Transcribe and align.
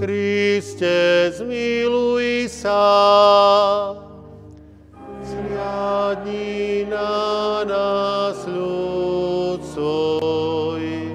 Kriste, 0.00 1.28
zmiluj 1.36 2.48
sa. 2.48 2.80
Zliadni 5.20 6.88
na 6.88 7.60
nás 7.68 8.48
ľud 8.48 9.60
svoj. 9.60 11.12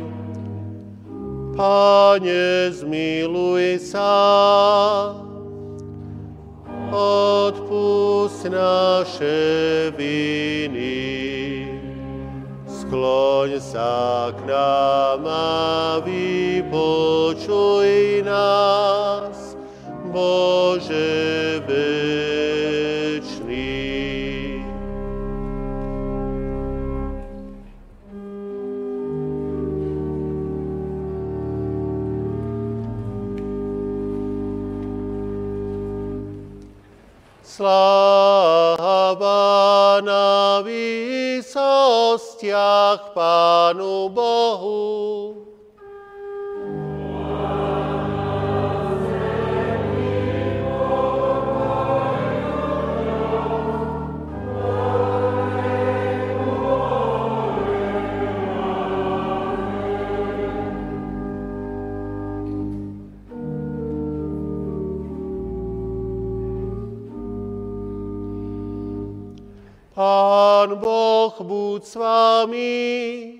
Pane, 1.58 2.70
zmiluj 2.78 3.82
sa. 3.82 4.14
Odpust 6.94 8.46
naše 8.46 9.90
viny. 9.98 11.74
Skloň 12.70 13.58
sa 13.58 14.30
k 14.30 14.46
nám 14.46 15.26
a 15.26 15.98
vypočuj 16.06 17.15
Pánu 43.66 44.14
Bohu. 44.14 45.42
Pán 69.96 70.78
Boh 70.78 71.34
buď 71.42 71.82
s 71.86 71.96
vámi. 71.96 73.35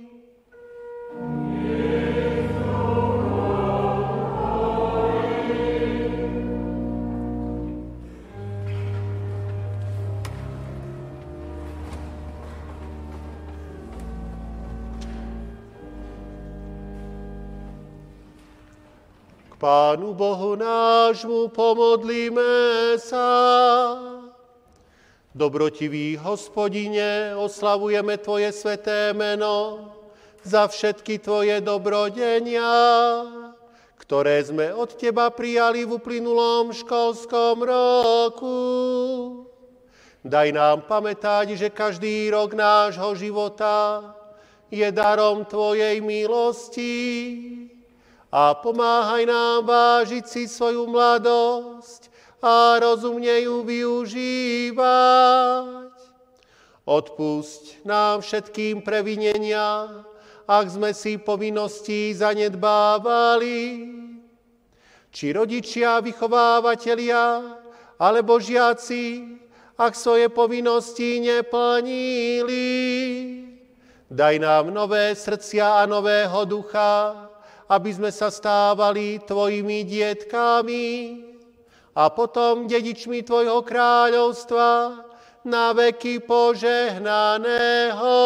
Pánu 19.66 20.14
Bohu 20.14 20.54
nášmu 20.54 21.50
pomodlíme 21.50 22.94
sa. 23.02 23.26
Dobrotivý 25.34 26.22
hospodine, 26.22 27.34
oslavujeme 27.34 28.22
Tvoje 28.22 28.54
sveté 28.54 29.10
meno 29.18 29.90
za 30.46 30.70
všetky 30.70 31.18
Tvoje 31.18 31.66
dobrodenia, 31.66 32.70
ktoré 33.98 34.46
sme 34.46 34.70
od 34.70 35.02
Teba 35.02 35.34
prijali 35.34 35.82
v 35.82 35.98
uplynulom 35.98 36.70
školskom 36.70 37.66
roku. 37.66 38.60
Daj 40.22 40.54
nám 40.54 40.86
pamätať, 40.86 41.58
že 41.58 41.74
každý 41.74 42.30
rok 42.30 42.54
nášho 42.54 43.18
života 43.18 44.14
je 44.70 44.86
darom 44.94 45.42
Tvojej 45.42 45.98
milosti 46.06 46.94
a 48.36 48.52
pomáhaj 48.52 49.24
nám 49.24 49.64
vážiť 49.64 50.28
si 50.28 50.44
svoju 50.52 50.92
mladosť 50.92 52.12
a 52.44 52.76
rozumne 52.84 53.32
ju 53.48 53.64
využívať. 53.64 54.76
Odpusť 56.84 57.88
nám 57.88 58.20
všetkým 58.20 58.84
previnenia, 58.84 60.04
ak 60.44 60.68
sme 60.68 60.92
si 60.92 61.16
povinnosti 61.16 62.12
zanedbávali. 62.12 63.88
Či 65.16 65.32
rodičia, 65.32 66.04
vychovávateľia, 66.04 67.56
alebo 67.96 68.36
žiaci, 68.36 69.32
ak 69.80 69.96
svoje 69.96 70.28
povinnosti 70.28 71.24
neplnili. 71.24 72.68
Daj 74.12 74.36
nám 74.44 74.76
nové 74.76 75.16
srdcia 75.16 75.80
a 75.82 75.88
nového 75.88 76.44
ducha, 76.44 77.25
aby 77.66 77.90
sme 77.94 78.14
sa 78.14 78.30
stávali 78.30 79.18
Tvojimi 79.26 79.82
dietkami 79.88 80.88
a 81.98 82.12
potom 82.14 82.70
dedičmi 82.70 83.26
Tvojho 83.26 83.64
kráľovstva 83.66 85.02
na 85.46 85.74
veky 85.74 86.20
požehnaného. 86.26 88.18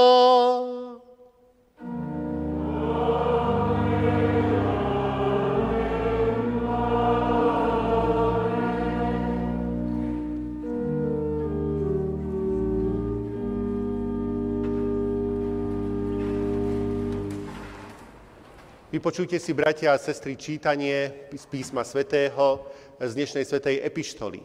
Vypočujte 18.89 19.37
si, 19.37 19.53
bratia 19.53 19.93
a 19.93 20.01
sestry, 20.01 20.33
čítanie 20.33 21.29
z 21.29 21.45
písma 21.45 21.85
svätého 21.85 22.65
z 22.97 23.11
dnešnej 23.13 23.45
svätej 23.45 23.85
epištoly, 23.85 24.41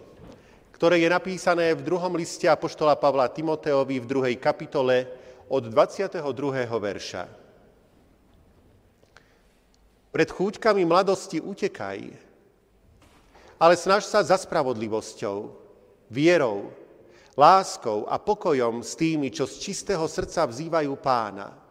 ktoré 0.68 1.00
je 1.00 1.08
napísané 1.08 1.72
v 1.72 1.80
druhom 1.80 2.12
liste 2.12 2.44
Apoštola 2.44 2.92
Pavla 3.00 3.24
Timoteovi 3.32 4.04
v 4.04 4.04
druhej 4.04 4.36
kapitole 4.36 5.08
od 5.48 5.64
22. 5.64 6.20
verša. 6.68 7.24
Pred 10.12 10.28
chúťkami 10.28 10.84
mladosti 10.84 11.40
utekaj, 11.40 12.04
ale 13.56 13.74
snaž 13.80 14.04
sa 14.04 14.20
za 14.20 14.36
spravodlivosťou, 14.36 15.56
vierou, 16.12 16.68
láskou 17.32 18.04
a 18.12 18.20
pokojom 18.20 18.84
s 18.84 18.92
tými, 18.92 19.32
čo 19.32 19.48
z 19.48 19.72
čistého 19.72 20.04
srdca 20.04 20.44
vzývajú 20.44 20.92
pána– 21.00 21.48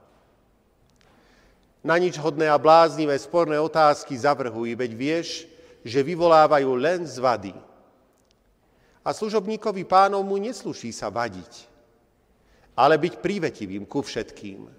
na 1.84 2.00
nič 2.00 2.16
hodné 2.16 2.48
a 2.48 2.56
bláznivé 2.56 3.20
sporné 3.20 3.60
otázky 3.60 4.16
zavrhuj, 4.16 4.72
veď 4.80 4.92
vieš, 4.96 5.30
že 5.84 6.00
vyvolávajú 6.00 6.72
len 6.80 7.04
zvady. 7.04 7.52
A 9.04 9.12
služobníkovi 9.12 9.84
pánov 9.84 10.24
mu 10.24 10.40
nesluší 10.40 10.96
sa 10.96 11.12
vadiť, 11.12 11.68
ale 12.80 12.96
byť 12.96 13.20
prívetivým 13.20 13.84
ku 13.84 14.00
všetkým. 14.00 14.72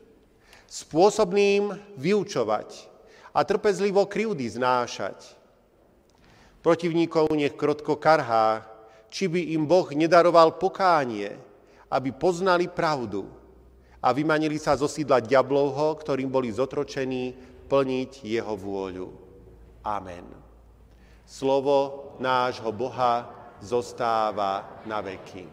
Spôsobným 0.64 1.76
vyučovať 2.00 2.88
a 3.36 3.44
trpezlivo 3.44 4.08
krivdy 4.08 4.48
znášať. 4.48 5.36
Protivníkov 6.64 7.28
nech 7.36 7.52
krotko 7.52 8.00
karhá, 8.00 8.64
či 9.12 9.28
by 9.28 9.52
im 9.52 9.68
Boh 9.68 9.92
nedaroval 9.92 10.56
pokánie, 10.56 11.36
aby 11.92 12.08
poznali 12.16 12.64
pravdu 12.64 13.28
a 14.04 14.12
vymanili 14.12 14.60
sa 14.60 14.76
zo 14.76 14.84
sídla 14.84 15.24
diablovho, 15.24 15.96
ktorým 15.96 16.28
boli 16.28 16.52
zotročení 16.52 17.32
plniť 17.72 18.20
jeho 18.20 18.52
vôľu. 18.52 19.08
Amen. 19.80 20.28
Slovo 21.24 22.12
nášho 22.20 22.68
Boha 22.68 23.32
zostáva 23.64 24.84
na 24.84 25.00
veky. 25.00 25.48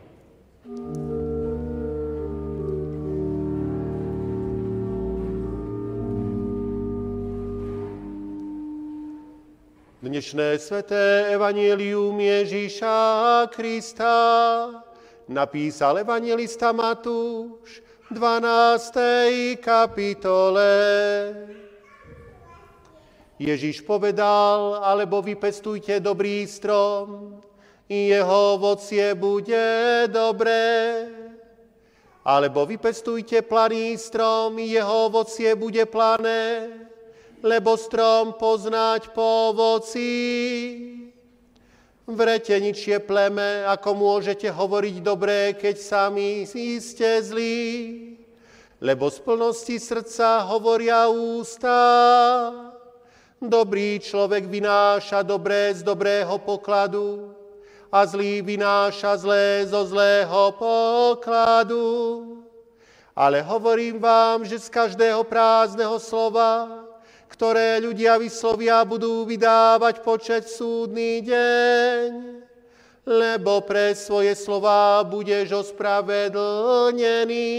Dnešné 10.02 10.60
sveté 10.60 11.32
evanielium 11.32 12.20
Ježíša 12.20 13.00
Krista 13.48 14.12
napísal 15.32 16.04
evangelista 16.04 16.76
Matúš 16.76 17.91
12. 18.12 19.58
kapitole. 19.64 20.72
Ježíš 23.42 23.82
povedal, 23.82 24.84
alebo 24.84 25.24
vypestujte 25.26 25.98
dobrý 25.98 26.46
strom 26.46 27.42
jeho 27.92 28.56
ovocie 28.56 29.12
bude 29.16 30.08
dobré. 30.08 31.08
Alebo 32.24 32.64
vypestujte 32.64 33.42
planý 33.42 33.98
strom, 33.98 34.56
jeho 34.62 35.10
ovocie 35.10 35.52
bude 35.58 35.84
plané, 35.90 36.70
lebo 37.44 37.76
strom 37.76 38.38
poznať 38.38 39.10
po 39.12 39.52
ovoci. 39.52 41.01
Vreteničie 42.10 42.98
pleme, 42.98 43.62
ako 43.70 43.94
môžete 43.94 44.50
hovoriť 44.50 44.96
dobré, 45.06 45.54
keď 45.54 45.76
sami 45.78 46.50
ste 46.50 47.22
zlí. 47.22 47.70
Lebo 48.82 49.14
z 49.14 49.22
plnosti 49.22 49.78
srdca 49.78 50.42
hovoria 50.50 51.06
ústa. 51.06 51.78
Dobrý 53.38 54.02
človek 54.02 54.50
vynáša 54.50 55.22
dobré 55.22 55.78
z 55.78 55.86
dobrého 55.86 56.42
pokladu 56.42 57.38
a 57.94 58.06
zlý 58.10 58.42
vynáša 58.42 59.22
zlé 59.22 59.70
zo 59.70 59.86
zlého 59.86 60.58
pokladu. 60.58 61.86
Ale 63.14 63.46
hovorím 63.46 64.02
vám, 64.02 64.42
že 64.42 64.58
z 64.58 64.74
každého 64.74 65.22
prázdneho 65.22 66.02
slova 66.02 66.81
ktoré 67.42 67.82
ľudia 67.82 68.22
vyslovia, 68.22 68.86
budú 68.86 69.26
vydávať 69.26 70.06
počet 70.06 70.46
súdny 70.46 71.26
deň. 71.26 72.38
Lebo 73.02 73.66
pre 73.66 73.98
svoje 73.98 74.38
slova 74.38 75.02
budeš 75.02 75.66
ospravedlnený 75.66 77.50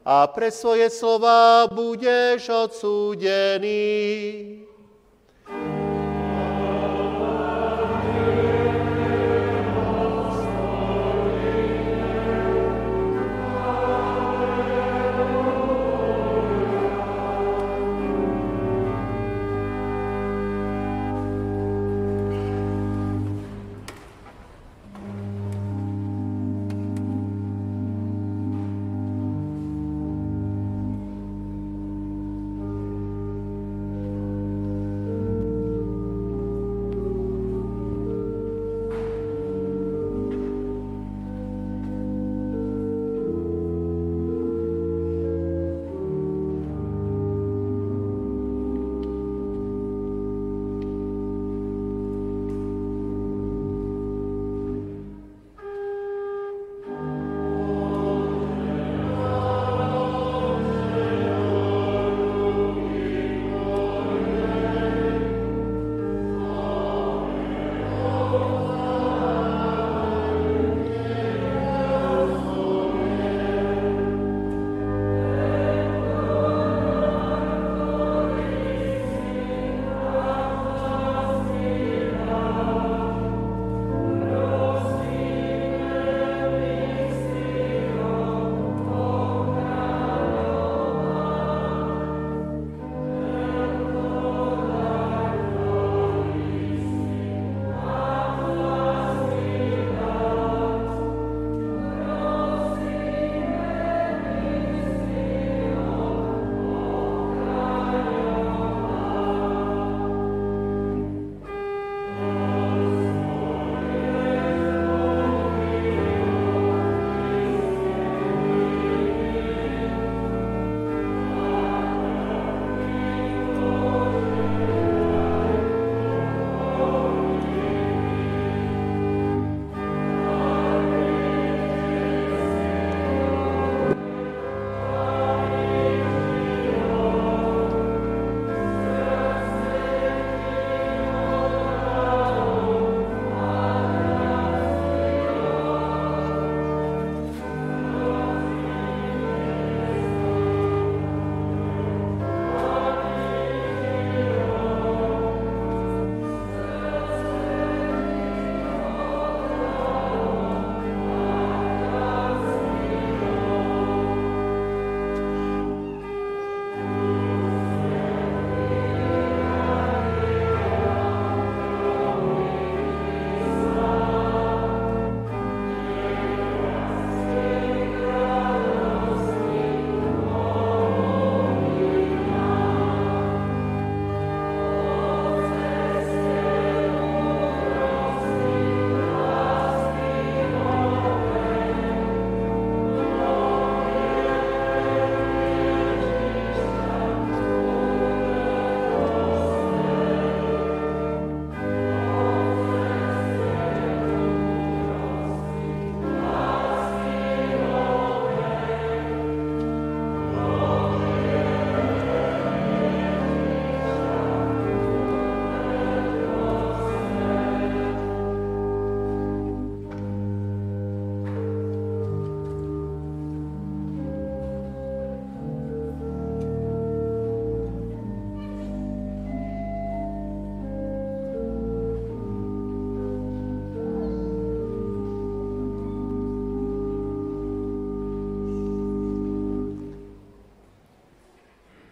a 0.00 0.24
pre 0.32 0.48
svoje 0.48 0.88
slova 0.88 1.68
budeš 1.68 2.48
odsúdený. 2.48 3.84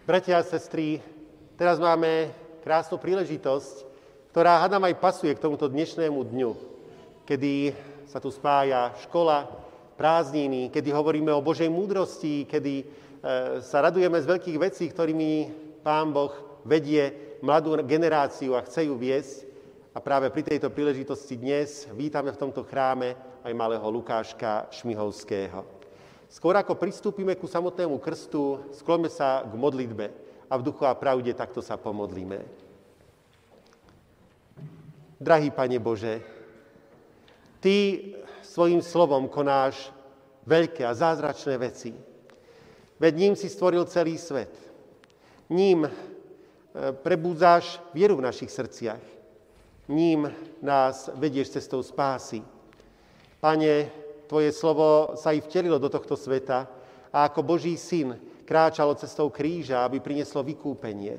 Bratia 0.09 0.41
a 0.41 0.43
sestry, 0.43 0.97
teraz 1.53 1.77
máme 1.77 2.33
krásnu 2.65 2.97
príležitosť, 2.97 3.85
ktorá 4.33 4.57
hádam 4.57 4.81
aj 4.89 4.97
pasuje 4.97 5.29
k 5.37 5.43
tomuto 5.45 5.69
dnešnému 5.69 6.33
dňu, 6.33 6.51
kedy 7.29 7.77
sa 8.09 8.17
tu 8.17 8.33
spája 8.33 8.89
škola, 9.05 9.45
prázdniny, 10.01 10.73
kedy 10.73 10.89
hovoríme 10.89 11.29
o 11.29 11.45
Božej 11.45 11.69
múdrosti, 11.69 12.49
kedy 12.49 12.73
e, 12.81 12.85
sa 13.61 13.85
radujeme 13.85 14.17
z 14.17 14.25
veľkých 14.33 14.57
vecí, 14.57 14.89
ktorými 14.89 15.31
Pán 15.85 16.09
Boh 16.09 16.33
vedie 16.65 17.37
mladú 17.45 17.77
generáciu 17.85 18.57
a 18.57 18.65
chce 18.65 18.89
ju 18.89 18.97
viesť. 18.97 19.45
A 19.93 20.01
práve 20.01 20.33
pri 20.33 20.41
tejto 20.41 20.73
príležitosti 20.73 21.37
dnes 21.37 21.85
vítame 21.93 22.33
v 22.33 22.41
tomto 22.49 22.65
chráme 22.65 23.13
aj 23.45 23.53
malého 23.53 23.85
Lukáška 23.85 24.73
Šmihovského. 24.73 25.78
Skôr 26.29 26.53
ako 26.53 26.77
pristúpime 26.77 27.33
ku 27.33 27.49
samotnému 27.49 27.97
krstu, 27.97 28.61
sklonme 28.77 29.09
sa 29.09 29.41
k 29.41 29.53
modlitbe 29.57 30.05
a 30.45 30.53
v 30.61 30.65
duchu 30.65 30.85
a 30.85 30.93
pravde 30.93 31.33
takto 31.33 31.65
sa 31.65 31.73
pomodlíme. 31.73 32.45
Drahý 35.17 35.49
Pane 35.49 35.81
Bože, 35.81 36.21
Ty 37.59 37.75
svojim 38.39 38.79
slovom 38.79 39.27
konáš 39.27 39.91
veľké 40.47 40.87
a 40.87 40.95
zázračné 40.95 41.59
veci. 41.59 41.91
Veď 42.99 43.13
ním 43.15 43.35
si 43.35 43.51
stvoril 43.51 43.83
celý 43.83 44.15
svet. 44.15 44.51
Ním 45.51 45.83
e, 45.83 45.91
prebúdzáš 47.03 47.83
vieru 47.91 48.15
v 48.15 48.31
našich 48.31 48.47
srdciach. 48.47 49.03
Ním 49.91 50.31
nás 50.63 51.11
vedieš 51.19 51.59
cestou 51.59 51.83
spásy. 51.83 52.39
Pane, 53.43 53.91
Tvoje 54.29 54.53
slovo 54.53 55.17
sa 55.17 55.33
i 55.33 55.41
vtelilo 55.41 55.81
do 55.81 55.89
tohto 55.89 56.13
sveta 56.13 56.69
a 57.09 57.25
ako 57.25 57.41
Boží 57.41 57.73
syn 57.73 58.13
kráčalo 58.45 58.93
cestou 58.93 59.33
kríža, 59.33 59.81
aby 59.81 59.97
prinieslo 59.97 60.45
vykúpenie. 60.45 61.17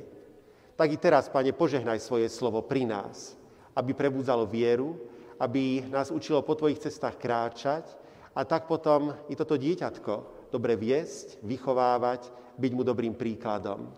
Tak 0.78 0.88
i 0.94 0.98
teraz, 0.98 1.26
Pane, 1.26 1.50
požehnaj 1.50 1.98
svoje 1.98 2.30
slovo 2.30 2.62
pri 2.62 2.86
nás, 2.86 3.34
aby 3.74 3.98
prebudzalo 3.98 4.46
vieru, 4.46 4.94
aby 5.42 5.82
nás 5.90 6.14
učilo 6.14 6.46
po 6.46 6.54
Tvojich 6.54 6.78
cestách 6.78 7.18
kráčať 7.18 7.90
a 8.30 8.46
tak 8.46 8.70
potom 8.70 9.10
i 9.26 9.34
toto 9.34 9.58
dieťatko 9.58 10.46
dobre 10.54 10.78
viesť, 10.78 11.42
vychovávať, 11.42 12.30
byť 12.54 12.72
mu 12.78 12.86
dobrým 12.86 13.18
príkladom. 13.18 13.90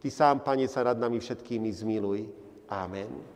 Ty 0.00 0.08
sám, 0.08 0.40
Pane, 0.40 0.64
sa 0.72 0.88
nad 0.88 0.96
nami 0.96 1.20
všetkými 1.20 1.68
zmiluj. 1.68 2.28
Amen. 2.72 3.33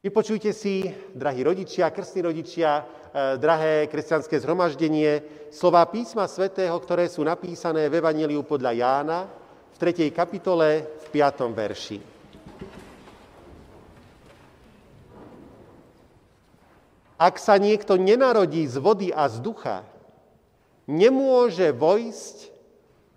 Vypočujte 0.00 0.56
si, 0.56 0.80
drahí 1.12 1.44
rodičia, 1.44 1.92
krstní 1.92 2.24
rodičia, 2.24 2.80
eh, 2.80 3.36
drahé 3.36 3.84
kresťanské 3.84 4.40
zhromaždenie, 4.40 5.20
slova 5.52 5.84
písma 5.84 6.24
svätého, 6.24 6.72
ktoré 6.80 7.04
sú 7.04 7.20
napísané 7.20 7.84
v 7.92 8.00
Evangeliu 8.00 8.40
podľa 8.40 8.72
Jána 8.80 9.28
v 9.68 9.76
3. 9.76 10.08
kapitole 10.08 10.88
v 11.04 11.06
5. 11.12 11.52
verši. 11.52 12.00
Ak 17.20 17.36
sa 17.36 17.60
niekto 17.60 18.00
nenarodí 18.00 18.64
z 18.64 18.80
vody 18.80 19.12
a 19.12 19.28
z 19.28 19.44
ducha, 19.44 19.84
nemôže 20.88 21.76
vojsť 21.76 22.48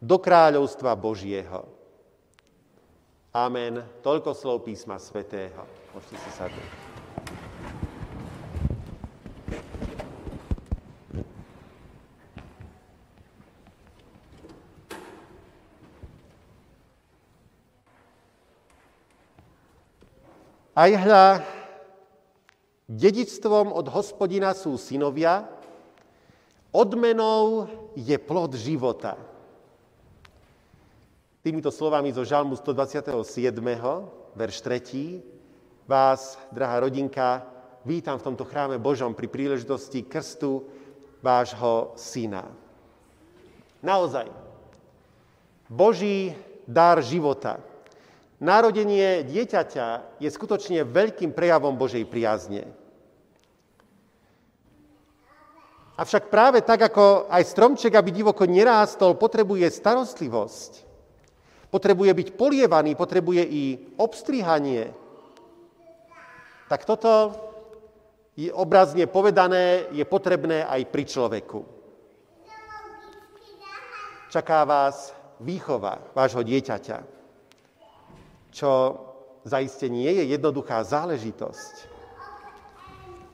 do 0.03 0.19
kráľovstva 0.19 0.99
Božieho. 0.99 1.63
Amen. 3.31 3.79
Toľko 4.03 4.35
slov 4.35 4.67
písma 4.67 4.99
svätého. 4.99 5.82
Môžete 5.93 6.17
si 6.17 6.31
sadnúť. 6.33 6.69
Aj 20.73 20.89
hľa 20.89 21.45
Dedičstvom 22.89 23.69
od 23.69 23.85
hospodina 23.93 24.57
sú 24.57 24.73
synovia, 24.81 25.45
odmenou 26.73 27.69
je 27.93 28.17
plod 28.17 28.57
života. 28.57 29.13
Týmito 31.45 31.69
slovami 31.69 32.09
zo 32.09 32.25
Žalmu 32.25 32.57
127, 32.57 33.53
verš 34.33 34.57
3, 34.65 35.42
vás, 35.83 36.39
drahá 36.51 36.79
rodinka, 36.79 37.43
vítam 37.83 38.15
v 38.15 38.25
tomto 38.31 38.47
chráme 38.47 38.79
Božom 38.79 39.11
pri 39.11 39.27
príležitosti 39.27 40.07
krstu 40.07 40.63
vášho 41.19 41.91
syna. 41.99 42.47
Naozaj, 43.83 44.31
Boží 45.67 46.31
dar 46.63 47.03
života, 47.03 47.59
narodenie 48.39 49.27
dieťaťa 49.27 50.19
je 50.23 50.29
skutočne 50.31 50.87
veľkým 50.87 51.35
prejavom 51.35 51.75
Božej 51.75 52.07
priazne. 52.07 52.63
Avšak 55.93 56.31
práve 56.31 56.63
tak, 56.63 56.79
ako 56.89 57.27
aj 57.29 57.43
stromček, 57.43 57.93
aby 57.93 58.09
divoko 58.09 58.47
nerástol, 58.49 59.13
potrebuje 59.13 59.67
starostlivosť. 59.69 60.71
Potrebuje 61.69 62.11
byť 62.17 62.27
polievaný, 62.33 62.97
potrebuje 62.97 63.43
i 63.45 63.63
obstrihanie. 64.01 65.02
Tak 66.73 66.89
toto 66.89 67.29
je 68.33 68.49
obrazne 68.49 69.05
povedané, 69.05 69.93
je 69.93 70.01
potrebné 70.09 70.65
aj 70.65 70.89
pri 70.89 71.05
človeku. 71.05 71.61
Čaká 74.33 74.65
vás 74.65 75.13
výchova 75.37 76.01
vášho 76.17 76.41
dieťaťa, 76.41 76.97
čo 78.49 78.69
zaiste 79.45 79.85
nie 79.85 80.17
je 80.17 80.33
jednoduchá 80.33 80.81
záležitosť. 80.81 81.93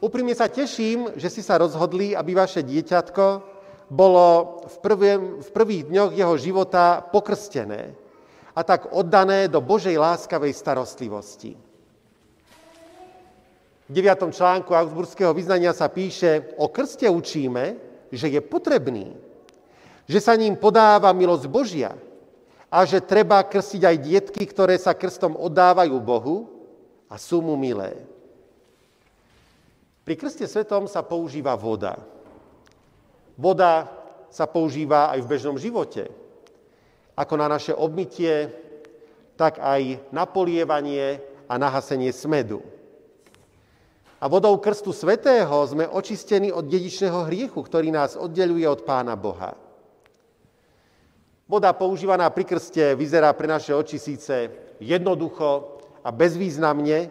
Úprimne 0.04 0.36
sa 0.36 0.52
teším, 0.52 1.16
že 1.16 1.32
si 1.32 1.40
sa 1.40 1.64
rozhodli, 1.64 2.12
aby 2.12 2.36
vaše 2.36 2.60
dieťatko 2.60 3.26
bolo 3.88 4.60
v, 4.68 4.76
prvém, 4.84 5.22
v 5.40 5.50
prvých 5.56 5.88
dňoch 5.88 6.12
jeho 6.12 6.36
života 6.36 7.00
pokrstené 7.08 7.96
a 8.52 8.68
tak 8.68 8.92
oddané 8.92 9.48
do 9.48 9.64
Božej 9.64 9.96
láskavej 9.96 10.52
starostlivosti. 10.52 11.69
V 13.90 13.98
9. 13.98 14.30
článku 14.30 14.70
Augsburského 14.70 15.34
vyznania 15.34 15.74
sa 15.74 15.90
píše, 15.90 16.54
o 16.62 16.70
krste 16.70 17.10
učíme, 17.10 17.74
že 18.14 18.30
je 18.30 18.38
potrebný, 18.38 19.18
že 20.06 20.22
sa 20.22 20.38
ním 20.38 20.54
podáva 20.54 21.10
milosť 21.10 21.50
Božia 21.50 21.98
a 22.70 22.86
že 22.86 23.02
treba 23.02 23.42
krstiť 23.42 23.82
aj 23.82 23.98
dietky, 23.98 24.46
ktoré 24.46 24.78
sa 24.78 24.94
krstom 24.94 25.34
oddávajú 25.34 25.98
Bohu 26.06 26.38
a 27.10 27.18
sú 27.18 27.42
mu 27.42 27.58
milé. 27.58 27.98
Pri 30.06 30.14
krste 30.14 30.46
svetom 30.46 30.86
sa 30.86 31.02
používa 31.02 31.58
voda. 31.58 31.98
Voda 33.34 33.90
sa 34.30 34.46
používa 34.46 35.10
aj 35.18 35.26
v 35.26 35.30
bežnom 35.34 35.58
živote. 35.58 36.14
Ako 37.18 37.34
na 37.42 37.50
naše 37.50 37.74
obmytie, 37.74 38.54
tak 39.34 39.58
aj 39.58 39.98
na 40.14 40.30
polievanie 40.30 41.26
a 41.50 41.58
nahasenie 41.58 42.14
smedu. 42.14 42.62
A 44.20 44.28
vodou 44.28 44.60
krstu 44.60 44.92
svetého 44.92 45.64
sme 45.64 45.88
očistení 45.88 46.52
od 46.52 46.68
dedičného 46.68 47.32
hriechu, 47.32 47.64
ktorý 47.64 47.88
nás 47.88 48.20
oddeluje 48.20 48.68
od 48.68 48.84
Pána 48.84 49.16
Boha. 49.16 49.56
Voda 51.48 51.72
používaná 51.72 52.28
pri 52.30 52.46
krste 52.46 52.94
vyzerá 53.00 53.32
pre 53.34 53.48
naše 53.48 53.72
oči 53.72 53.98
síce 53.98 54.52
jednoducho 54.84 55.82
a 56.04 56.12
bezvýznamne, 56.12 57.10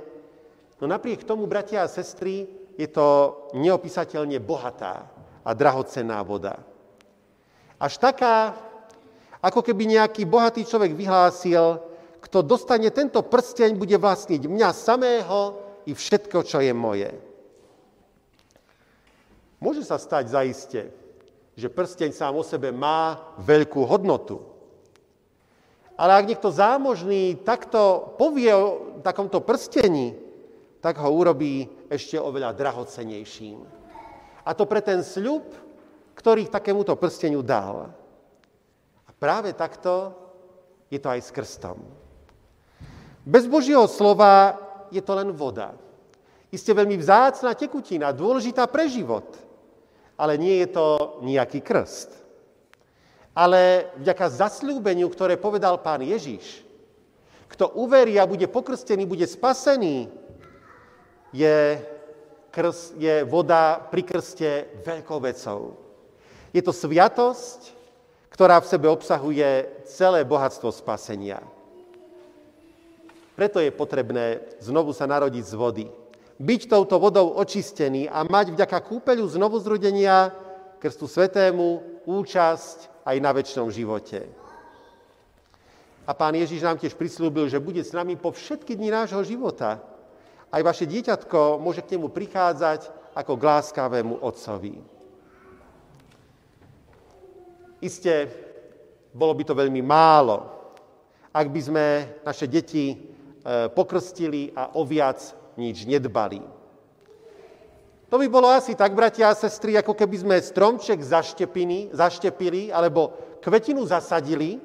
no 0.78 0.84
napriek 0.84 1.24
tomu, 1.24 1.48
bratia 1.48 1.82
a 1.82 1.90
sestry, 1.90 2.46
je 2.78 2.86
to 2.86 3.34
neopísateľne 3.58 4.38
bohatá 4.38 5.10
a 5.42 5.50
drahocenná 5.56 6.22
voda. 6.22 6.60
Až 7.82 7.98
taká, 7.98 8.54
ako 9.42 9.64
keby 9.64 9.98
nejaký 9.98 10.22
bohatý 10.28 10.62
človek 10.62 10.94
vyhlásil, 10.94 11.82
kto 12.22 12.44
dostane 12.44 12.92
tento 12.94 13.18
prsteň, 13.24 13.74
bude 13.74 13.96
vlastniť 13.98 14.42
mňa 14.46 14.68
samého 14.70 15.67
i 15.88 15.96
všetko, 15.96 16.44
čo 16.44 16.61
je 16.61 16.72
moje. 16.77 17.09
Môže 19.57 19.83
sa 19.88 19.96
stať 19.96 20.29
zaiste, 20.29 20.92
že 21.57 21.72
prsteň 21.72 22.12
sám 22.12 22.37
o 22.37 22.44
sebe 22.44 22.68
má 22.70 23.16
veľkú 23.40 23.83
hodnotu. 23.88 24.44
Ale 25.98 26.14
ak 26.14 26.29
niekto 26.31 26.53
zámožný 26.53 27.40
takto 27.42 28.14
povie 28.20 28.53
o 28.55 29.01
takomto 29.03 29.42
prstení, 29.42 30.14
tak 30.79 31.01
ho 31.03 31.11
urobí 31.11 31.66
ešte 31.90 32.20
oveľa 32.20 32.55
drahocenejším. 32.55 33.59
A 34.46 34.55
to 34.55 34.62
pre 34.68 34.79
ten 34.79 35.03
sľub, 35.03 35.42
ktorý 36.14 36.46
takémuto 36.46 36.94
prsteniu 36.94 37.42
dal. 37.42 37.90
A 39.03 39.11
práve 39.18 39.51
takto 39.57 40.14
je 40.87 41.03
to 41.03 41.11
aj 41.11 41.20
s 41.24 41.35
krstom. 41.35 41.83
Bez 43.27 43.51
Božieho 43.51 43.90
slova 43.90 44.67
je 44.90 45.03
to 45.03 45.12
len 45.14 45.31
voda. 45.33 45.74
Isté 46.48 46.72
veľmi 46.72 46.96
vzácná 46.96 47.53
tekutina, 47.53 48.14
dôležitá 48.14 48.64
pre 48.68 48.88
život. 48.88 49.37
Ale 50.16 50.40
nie 50.40 50.64
je 50.64 50.68
to 50.72 50.87
nejaký 51.22 51.61
krst. 51.61 52.11
Ale 53.37 53.92
vďaka 54.01 54.27
zasľúbeniu, 54.35 55.07
ktoré 55.12 55.38
povedal 55.38 55.79
pán 55.79 56.03
Ježiš, 56.03 56.66
kto 57.48 57.70
uverí 57.79 58.18
a 58.18 58.27
bude 58.27 58.51
pokrstený, 58.51 59.07
bude 59.07 59.24
spasený, 59.24 60.11
je, 61.31 61.79
krs, 62.51 62.96
je 62.98 63.22
voda 63.29 63.79
pri 63.79 64.03
krste 64.03 64.51
veľkou 64.83 65.20
vecou. 65.22 65.77
Je 66.51 66.64
to 66.64 66.72
sviatosť, 66.72 67.77
ktorá 68.33 68.59
v 68.59 68.70
sebe 68.70 68.88
obsahuje 68.88 69.85
celé 69.85 70.24
bohatstvo 70.24 70.72
spasenia. 70.72 71.44
Preto 73.38 73.62
je 73.62 73.70
potrebné 73.70 74.42
znovu 74.59 74.90
sa 74.90 75.07
narodiť 75.07 75.44
z 75.46 75.55
vody. 75.55 75.87
Byť 76.42 76.66
touto 76.66 76.98
vodou 76.98 77.38
očistený 77.38 78.11
a 78.11 78.27
mať 78.27 78.51
vďaka 78.51 78.83
kúpeľu 78.83 79.31
znovu 79.31 79.62
zrodenia 79.62 80.35
Krstu 80.83 81.07
Svetému 81.07 82.03
účasť 82.03 83.07
aj 83.07 83.16
na 83.22 83.31
väčšnom 83.31 83.70
živote. 83.70 84.27
A 86.03 86.11
pán 86.18 86.35
Ježiš 86.35 86.66
nám 86.66 86.83
tiež 86.83 86.98
prislúbil, 86.98 87.46
že 87.46 87.62
bude 87.62 87.79
s 87.79 87.94
nami 87.94 88.18
po 88.18 88.35
všetky 88.35 88.74
dni 88.74 88.90
nášho 88.90 89.22
života. 89.22 89.87
Aj 90.51 90.62
vaše 90.66 90.90
dieťatko 90.90 91.62
môže 91.62 91.87
k 91.87 91.94
nemu 91.94 92.11
prichádzať 92.11 92.90
ako 93.14 93.38
k 93.38 93.46
láskavému 93.55 94.18
otcovi. 94.18 94.83
Isté, 97.79 98.27
bolo 99.14 99.31
by 99.38 99.42
to 99.46 99.55
veľmi 99.55 99.79
málo, 99.79 100.42
ak 101.31 101.46
by 101.46 101.61
sme 101.62 101.85
naše 102.27 102.51
deti 102.51 103.14
pokrstili 103.72 104.53
a 104.53 104.74
o 104.74 104.85
viac 104.85 105.20
nič 105.59 105.85
nedbali. 105.85 106.40
To 108.09 108.16
by 108.16 108.27
bolo 108.33 108.48
asi 108.48 108.72
tak, 108.72 108.96
bratia 108.96 109.29
a 109.29 109.37
sestry, 109.37 109.77
ako 109.77 109.92
keby 109.92 110.16
sme 110.16 110.37
stromček 110.40 110.96
zaštepili, 111.05 111.92
zaštepili 111.92 112.72
alebo 112.72 113.12
kvetinu 113.44 113.85
zasadili, 113.85 114.57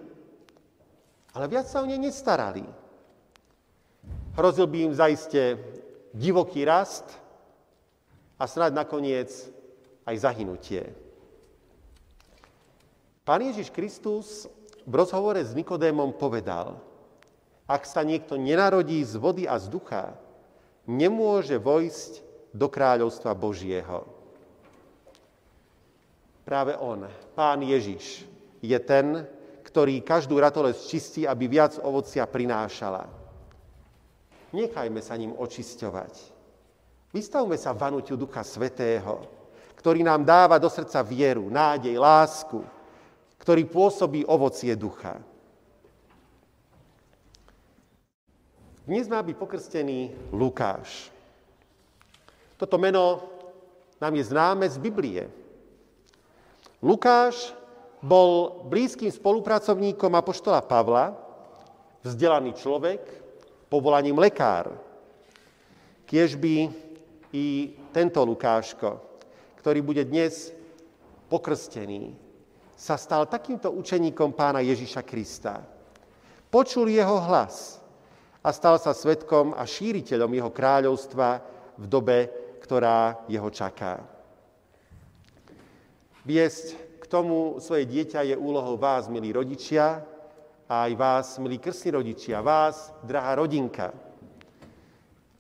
ale 1.36 1.46
viac 1.52 1.68
sa 1.68 1.84
o 1.84 1.90
nej 1.90 2.00
nestarali. 2.00 2.64
Hrozil 4.40 4.66
by 4.66 4.78
im 4.88 4.94
zaiste 4.96 5.60
divoký 6.16 6.64
rast 6.64 7.04
a 8.40 8.48
snáď 8.48 8.80
nakoniec 8.80 9.30
aj 10.08 10.16
zahynutie. 10.24 10.96
Pán 13.28 13.44
Ježiš 13.44 13.76
Kristus 13.76 14.48
v 14.88 14.94
rozhovore 14.94 15.40
s 15.40 15.52
Nikodémom 15.52 16.16
povedal, 16.16 16.80
ak 17.68 17.84
sa 17.88 18.04
niekto 18.04 18.36
nenarodí 18.36 19.00
z 19.04 19.16
vody 19.16 19.44
a 19.48 19.56
z 19.56 19.72
ducha, 19.72 20.16
nemôže 20.84 21.56
vojsť 21.56 22.12
do 22.52 22.68
kráľovstva 22.68 23.32
Božieho. 23.34 24.06
Práve 26.44 26.76
on, 26.76 27.08
pán 27.34 27.64
Ježiš, 27.64 28.28
je 28.60 28.76
ten, 28.84 29.24
ktorý 29.64 30.04
každú 30.04 30.38
ratolesť 30.44 30.82
čistí, 30.86 31.22
aby 31.24 31.48
viac 31.48 31.80
ovocia 31.80 32.28
prinášala. 32.28 33.08
Nechajme 34.54 35.02
sa 35.02 35.18
ním 35.18 35.34
očisťovať. 35.34 36.14
Vystavme 37.16 37.58
sa 37.58 37.74
vanutiu 37.74 38.20
Ducha 38.20 38.46
Svetého, 38.46 39.24
ktorý 39.80 40.06
nám 40.06 40.22
dáva 40.22 40.62
do 40.62 40.70
srdca 40.70 41.02
vieru, 41.02 41.50
nádej, 41.50 41.98
lásku, 41.98 42.62
ktorý 43.42 43.66
pôsobí 43.66 44.24
ovocie 44.30 44.72
ducha. 44.78 45.20
Dnes 48.84 49.08
má 49.08 49.24
byť 49.24 49.40
pokrstený 49.40 50.12
Lukáš. 50.36 51.08
Toto 52.60 52.76
meno 52.76 53.24
nám 53.96 54.12
je 54.12 54.28
známe 54.28 54.68
z 54.68 54.76
Biblie. 54.76 55.24
Lukáš 56.84 57.56
bol 58.04 58.60
blízkym 58.68 59.08
spolupracovníkom 59.08 60.12
apoštola 60.20 60.60
Pavla, 60.68 61.16
vzdelaný 62.04 62.60
človek, 62.60 63.00
povolaním 63.72 64.20
lekár. 64.20 64.76
Kiež 66.04 66.36
by 66.36 66.68
i 67.32 67.72
tento 67.96 68.20
Lukáško, 68.28 69.00
ktorý 69.64 69.80
bude 69.80 70.04
dnes 70.04 70.52
pokrstený, 71.32 72.12
sa 72.76 73.00
stal 73.00 73.32
takýmto 73.32 73.72
učeníkom 73.72 74.36
pána 74.36 74.60
Ježiša 74.60 75.08
Krista. 75.08 75.64
Počul 76.52 76.92
jeho 76.92 77.24
hlas 77.24 77.80
a 78.44 78.50
stal 78.52 78.76
sa 78.76 78.92
svetkom 78.92 79.56
a 79.56 79.64
šíriteľom 79.64 80.28
jeho 80.36 80.52
kráľovstva 80.52 81.42
v 81.80 81.86
dobe, 81.88 82.20
ktorá 82.60 83.24
jeho 83.32 83.48
čaká. 83.48 84.04
Viesť 86.28 87.00
k 87.00 87.06
tomu 87.08 87.58
svoje 87.64 87.88
dieťa 87.88 88.28
je 88.30 88.36
úlohou 88.36 88.76
vás, 88.76 89.08
milí 89.08 89.32
rodičia, 89.32 90.04
a 90.68 90.88
aj 90.88 90.94
vás, 90.96 91.28
milí 91.40 91.60
krstní 91.60 91.96
rodičia, 92.00 92.40
vás, 92.40 92.92
drahá 93.04 93.36
rodinka. 93.36 93.92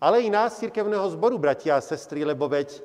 Ale 0.03 0.23
i 0.23 0.29
nás, 0.31 0.59
cirkevného 0.59 1.07
zboru, 1.15 1.39
bratia 1.39 1.79
a 1.79 1.85
sestry, 1.85 2.27
lebo 2.27 2.51
veď 2.51 2.83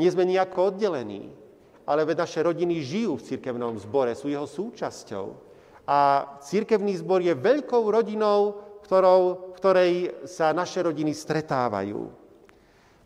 nie 0.00 0.08
sme 0.08 0.24
nejako 0.24 0.72
oddelení 0.72 1.44
ale 1.84 2.04
veď 2.04 2.24
naše 2.24 2.40
rodiny 2.40 2.80
žijú 2.80 3.20
v 3.20 3.26
cirkevnom 3.28 3.76
zbore, 3.76 4.16
sú 4.16 4.32
jeho 4.32 4.48
súčasťou. 4.48 5.36
A 5.84 6.24
cirkevný 6.40 6.96
zbor 6.96 7.20
je 7.20 7.36
veľkou 7.36 7.84
rodinou, 7.92 8.56
ktorou, 8.84 9.50
v 9.50 9.56
ktorej 9.56 9.92
sa 10.28 10.52
naše 10.52 10.84
rodiny 10.84 11.16
stretávajú. 11.16 12.12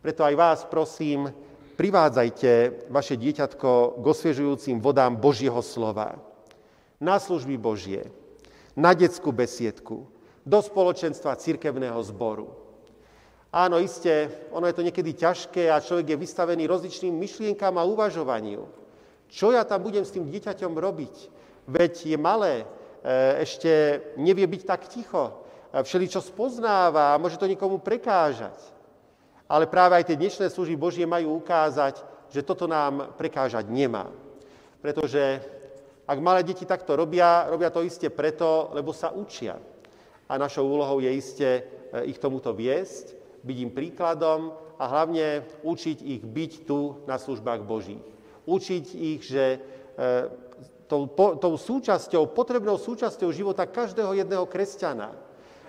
Preto 0.02 0.26
aj 0.26 0.34
vás 0.34 0.60
prosím, 0.66 1.30
privádzajte 1.78 2.86
vaše 2.90 3.14
dieťatko 3.14 4.02
k 4.02 4.04
osviežujúcim 4.04 4.82
vodám 4.82 5.14
Božieho 5.14 5.62
slova. 5.62 6.18
Na 6.98 7.22
služby 7.22 7.54
Božie, 7.54 8.10
na 8.74 8.90
detskú 8.90 9.30
besiedku, 9.30 10.10
do 10.42 10.58
spoločenstva 10.58 11.38
cirkevného 11.38 11.98
zboru. 12.02 12.50
Áno, 13.54 13.80
iste, 13.80 14.28
ono 14.52 14.68
je 14.68 14.76
to 14.76 14.84
niekedy 14.84 15.16
ťažké 15.16 15.72
a 15.72 15.80
človek 15.80 16.12
je 16.12 16.20
vystavený 16.20 16.68
rozličným 16.68 17.14
myšlienkám 17.16 17.80
a 17.80 17.88
uvažovaniu. 17.88 18.66
Čo 19.28 19.56
ja 19.56 19.64
tam 19.64 19.84
budem 19.84 20.04
s 20.04 20.12
tým 20.12 20.28
dieťaťom 20.28 20.72
robiť? 20.76 21.14
Veď 21.68 22.12
je 22.12 22.18
malé, 22.20 22.52
e, 22.60 22.66
ešte 23.44 23.70
nevie 24.20 24.44
byť 24.44 24.62
tak 24.68 24.88
ticho, 24.88 25.47
všeličo 25.72 26.24
spoznáva 26.24 27.12
a 27.12 27.20
môže 27.20 27.36
to 27.36 27.48
nikomu 27.48 27.76
prekážať. 27.76 28.56
Ale 29.48 29.64
práve 29.68 29.96
aj 29.96 30.12
tie 30.12 30.20
dnešné 30.20 30.52
služby 30.52 30.76
Božie 30.76 31.06
majú 31.08 31.40
ukázať, 31.40 32.00
že 32.28 32.44
toto 32.44 32.68
nám 32.68 33.16
prekážať 33.16 33.68
nemá. 33.68 34.12
Pretože 34.84 35.40
ak 36.04 36.18
malé 36.20 36.44
deti 36.44 36.68
takto 36.68 36.96
robia, 36.96 37.48
robia 37.48 37.72
to 37.72 37.84
iste 37.84 38.08
preto, 38.12 38.72
lebo 38.76 38.92
sa 38.92 39.12
učia. 39.12 39.56
A 40.28 40.36
našou 40.36 40.68
úlohou 40.68 41.00
je 41.00 41.08
iste 41.12 41.48
e, 41.48 41.60
ich 42.12 42.20
tomuto 42.20 42.52
viesť 42.52 43.16
byť 43.44 43.56
im 43.64 43.72
príkladom 43.72 44.52
a 44.76 44.84
hlavne 44.84 45.44
učiť 45.64 45.98
ich 46.04 46.22
byť 46.24 46.52
tu 46.68 47.00
na 47.08 47.16
službách 47.16 47.64
Božích. 47.64 48.04
Učiť 48.44 48.84
ich, 48.92 49.24
že 49.24 49.56
e, 49.56 49.58
tou, 50.84 51.08
tou 51.16 51.54
súčasťou, 51.56 52.36
potrebnou 52.36 52.76
súčasťou 52.76 53.32
života 53.32 53.64
každého 53.64 54.16
jedného 54.16 54.44
kresťana 54.44 55.27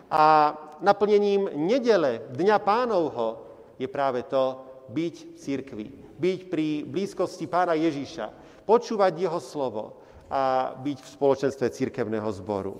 a 0.09 0.57
naplnením 0.81 1.53
nedele, 1.53 2.25
Dňa 2.33 2.57
pánovho, 2.59 3.45
je 3.79 3.87
práve 3.87 4.25
to 4.25 4.59
byť 4.89 5.15
v 5.15 5.33
cirkvi, 5.37 5.87
byť 6.17 6.39
pri 6.49 6.67
blízkosti 6.83 7.45
pána 7.45 7.77
Ježiša, 7.77 8.33
počúvať 8.65 9.13
jeho 9.15 9.39
slovo 9.39 10.01
a 10.29 10.73
byť 10.75 10.97
v 10.99 11.11
spoločenstve 11.13 11.67
cirkevného 11.69 12.29
zboru. 12.33 12.75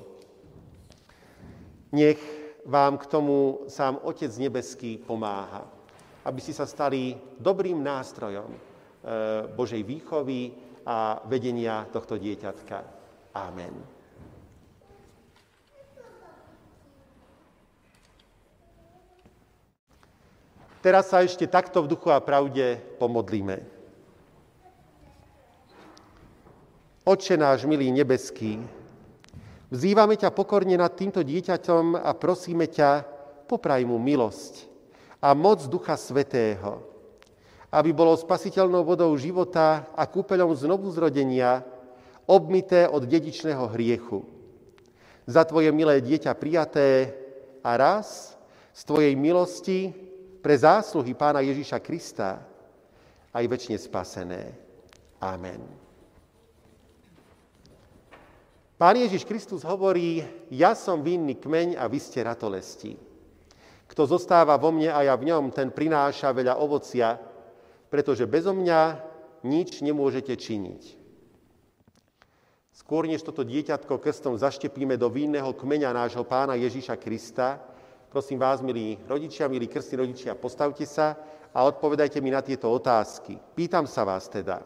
Nech 1.94 2.22
vám 2.66 3.02
k 3.02 3.10
tomu 3.10 3.66
sám 3.66 3.98
Otec 4.06 4.30
Nebeský 4.38 5.02
pomáha, 5.02 5.66
aby 6.26 6.40
si 6.42 6.54
sa 6.54 6.70
stali 6.70 7.18
dobrým 7.42 7.82
nástrojom 7.82 8.52
e, 8.54 8.60
Božej 9.58 9.82
výchovy 9.82 10.54
a 10.86 11.26
vedenia 11.26 11.90
tohto 11.90 12.22
dieťatka. 12.22 12.78
Amen. 13.34 13.99
Teraz 20.80 21.12
sa 21.12 21.24
ešte 21.24 21.44
takto 21.44 21.84
v 21.84 21.92
duchu 21.92 22.08
a 22.12 22.24
pravde 22.24 22.80
pomodlíme. 22.98 23.60
Oče 27.04 27.36
náš 27.36 27.66
milý 27.68 27.92
nebeský, 27.92 28.64
Vzývame 29.70 30.18
ťa 30.18 30.34
pokorne 30.34 30.74
nad 30.82 30.90
týmto 30.98 31.22
dieťaťom 31.22 32.02
a 32.02 32.10
prosíme 32.18 32.66
ťa, 32.66 33.06
popraj 33.46 33.86
mu 33.86 34.02
milosť 34.02 34.66
a 35.22 35.38
moc 35.38 35.62
Ducha 35.70 35.94
Svetého, 35.94 36.82
aby 37.70 37.94
bolo 37.94 38.18
spasiteľnou 38.18 38.82
vodou 38.82 39.14
života 39.14 39.86
a 39.94 40.10
kúpeľom 40.10 40.58
znovu 40.58 40.90
zrodenia, 40.90 41.62
obmité 42.26 42.90
od 42.90 43.06
dedičného 43.06 43.70
hriechu. 43.78 44.26
Za 45.30 45.46
tvoje 45.46 45.70
milé 45.70 46.02
dieťa 46.02 46.34
prijaté 46.34 47.14
a 47.62 47.78
raz 47.78 48.34
z 48.74 48.82
tvojej 48.90 49.14
milosti 49.14 49.94
pre 50.40 50.56
zásluhy 50.56 51.14
pána 51.16 51.44
Ježíša 51.44 51.80
Krista 51.84 52.44
aj 53.36 53.46
väčšine 53.46 53.78
spasené. 53.78 54.56
Amen. 55.20 55.62
Pán 58.80 58.96
Ježiš 58.96 59.28
Kristus 59.28 59.68
hovorí, 59.68 60.24
ja 60.48 60.72
som 60.72 61.04
vinný 61.04 61.36
kmeň 61.36 61.76
a 61.76 61.84
vy 61.92 62.00
ste 62.00 62.24
ratolesti. 62.24 62.96
Kto 63.92 64.08
zostáva 64.08 64.56
vo 64.56 64.72
mne 64.72 64.96
a 64.96 65.04
ja 65.04 65.20
v 65.20 65.28
ňom, 65.28 65.52
ten 65.52 65.68
prináša 65.68 66.32
veľa 66.32 66.56
ovocia, 66.56 67.20
pretože 67.92 68.24
bezo 68.24 68.56
mňa 68.56 68.82
nič 69.44 69.84
nemôžete 69.84 70.32
činiť. 70.32 70.84
Skôr 72.72 73.04
než 73.04 73.28
toto 73.28 73.44
dieťatko 73.44 74.00
krstom 74.00 74.40
zaštepíme 74.40 74.96
do 74.96 75.12
vínneho 75.12 75.52
kmeňa 75.52 75.92
nášho 75.92 76.24
pána 76.24 76.56
Ježíša 76.56 76.96
Krista, 76.96 77.60
prosím 78.10 78.42
vás, 78.42 78.62
milí 78.62 78.98
rodičia, 79.06 79.48
milí 79.48 79.70
krstní 79.70 79.98
rodičia, 79.98 80.34
postavte 80.36 80.86
sa 80.86 81.16
a 81.54 81.64
odpovedajte 81.70 82.18
mi 82.22 82.34
na 82.34 82.42
tieto 82.42 82.70
otázky. 82.70 83.38
Pýtam 83.54 83.86
sa 83.86 84.06
vás 84.06 84.26
teda. 84.26 84.62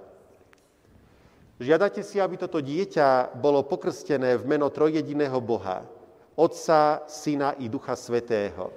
Žiadate 1.59 2.03
si, 2.03 2.19
aby 2.19 2.35
toto 2.35 2.59
dieťa 2.59 3.37
bolo 3.37 3.63
pokrstené 3.63 4.35
v 4.35 4.47
meno 4.47 4.67
trojjediného 4.67 5.37
Boha, 5.39 5.85
Otca, 6.33 7.05
Syna 7.05 7.53
i 7.61 7.69
Ducha 7.69 7.93
Svetého. 7.93 8.73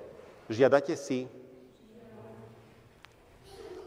Žiadate 0.47 0.95
si? 0.95 1.25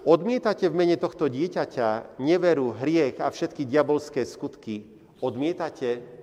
Odmietate 0.04 0.66
v 0.72 0.76
mene 0.80 0.98
tohto 0.98 1.30
dieťaťa 1.30 2.18
neveru, 2.24 2.74
hriech 2.82 3.20
a 3.22 3.30
všetky 3.30 3.68
diabolské 3.68 4.26
skutky? 4.26 4.84
Odmietate? 5.22 6.19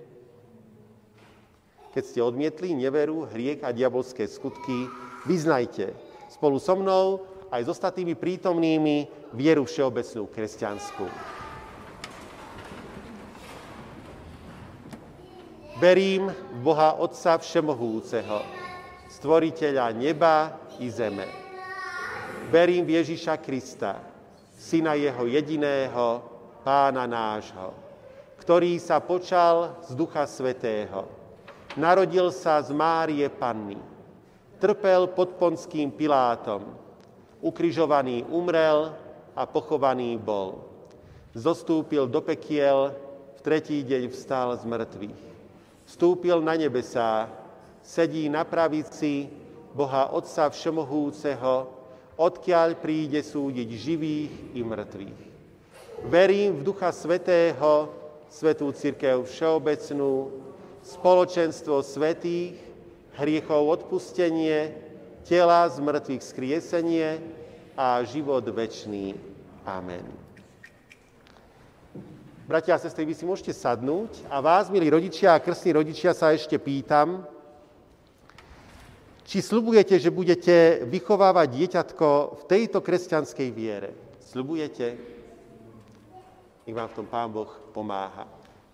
Keď 1.97 2.05
ste 2.05 2.21
odmietli 2.21 2.77
neveru, 2.77 3.25
hriech 3.25 3.65
a 3.65 3.73
diabolské 3.73 4.29
skutky, 4.29 4.85
vyznajte 5.25 5.97
spolu 6.29 6.61
so 6.61 6.77
mnou 6.77 7.25
aj 7.49 7.65
s 7.65 7.73
ostatnými 7.73 8.13
prítomnými 8.13 9.09
vieru 9.33 9.65
všeobecnú 9.65 10.29
kresťanskú. 10.29 11.09
Verím 15.81 16.29
v 16.29 16.59
Boha 16.61 17.01
Otca 17.01 17.41
Všemohúceho, 17.41 18.45
stvoriteľa 19.17 19.89
neba 19.97 20.53
i 20.77 20.93
zeme. 20.93 21.25
Verím 22.53 22.85
v 22.85 23.01
Ježiša 23.01 23.41
Krista, 23.41 24.05
syna 24.53 24.93
jeho 24.93 25.25
jediného, 25.25 26.21
pána 26.61 27.09
nášho, 27.09 27.73
ktorý 28.45 28.77
sa 28.77 29.01
počal 29.01 29.81
z 29.81 29.97
Ducha 29.97 30.29
Svetého. 30.29 31.16
Narodil 31.77 32.33
sa 32.33 32.57
z 32.65 32.73
Márie 32.73 33.29
Panny, 33.29 33.77
trpel 34.57 35.05
pod 35.13 35.37
ponským 35.37 35.93
Pilátom, 35.93 36.65
ukrižovaný 37.39 38.25
umrel 38.33 38.97
a 39.37 39.45
pochovaný 39.45 40.17
bol. 40.17 40.65
Zostúpil 41.37 42.09
do 42.09 42.17
pekiel, 42.25 42.97
v 43.37 43.39
tretí 43.45 43.85
deň 43.85 44.09
vstal 44.09 44.57
z 44.57 44.65
mŕtvych 44.65 45.27
vstúpil 45.87 46.43
na 46.43 46.59
nebesá, 46.59 47.31
sedí 47.79 48.27
na 48.27 48.43
pravici 48.43 49.31
Boha 49.71 50.11
Otca 50.11 50.51
Všemohúceho, 50.51 51.71
odkiaľ 52.19 52.75
príde 52.75 53.23
súdiť 53.23 53.69
živých 53.71 54.33
i 54.59 54.61
mŕtvych. 54.61 55.19
Verím 56.11 56.59
v 56.59 56.65
Ducha 56.67 56.91
Svetého, 56.91 57.89
Svetú 58.27 58.75
Církev 58.75 59.23
Všeobecnú, 59.23 60.13
spoločenstvo 60.83 61.81
svetých, 61.81 62.57
hriechov 63.17 63.65
odpustenie, 63.81 64.73
tela 65.25 65.67
z 65.67 65.81
mŕtvych 65.81 66.23
skriesenie 66.23 67.19
a 67.75 68.01
život 68.05 68.45
večný. 68.47 69.17
Amen. 69.67 70.05
Bratia 72.47 72.79
a 72.79 72.79
sestry, 72.79 73.03
vy 73.03 73.11
si 73.11 73.27
môžete 73.27 73.51
sadnúť 73.51 74.23
a 74.31 74.39
vás, 74.39 74.71
milí 74.71 74.87
rodičia 74.87 75.35
a 75.35 75.43
krstní 75.43 75.75
rodičia, 75.75 76.15
sa 76.15 76.31
ešte 76.31 76.55
pýtam, 76.55 77.27
či 79.27 79.43
slubujete, 79.43 79.99
že 79.99 80.07
budete 80.07 80.87
vychovávať 80.87 81.47
dieťatko 81.51 82.07
v 82.39 82.43
tejto 82.47 82.79
kresťanskej 82.79 83.49
viere. 83.51 83.91
Slubujete? 84.23 84.95
Nech 86.63 86.75
vám 86.75 86.87
v 86.87 86.95
tom 86.95 87.07
Pán 87.11 87.35
Boh 87.35 87.51
pomáha. 87.75 88.23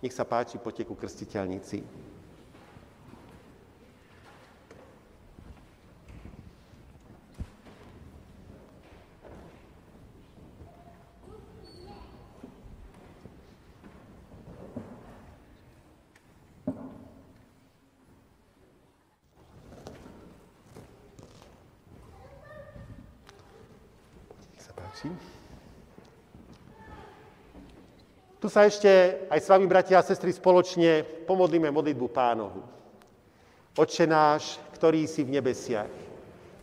Nech 0.04 0.12
sa 0.12 0.28
páči, 0.28 0.60
poďte 0.60 0.84
ku 0.84 1.00
krstiteľnici. 1.00 2.03
Tu 28.44 28.52
sa 28.52 28.68
ešte 28.68 29.24
aj 29.32 29.40
s 29.40 29.48
vami, 29.48 29.64
bratia 29.72 29.96
a 29.96 30.04
sestry, 30.04 30.36
spoločne 30.36 31.24
pomodlíme 31.24 31.72
modlitbu 31.72 32.12
pánohu. 32.12 32.60
Oče 33.72 34.04
náš, 34.04 34.60
ktorý 34.76 35.08
si 35.08 35.24
v 35.24 35.40
nebesiach, 35.40 35.88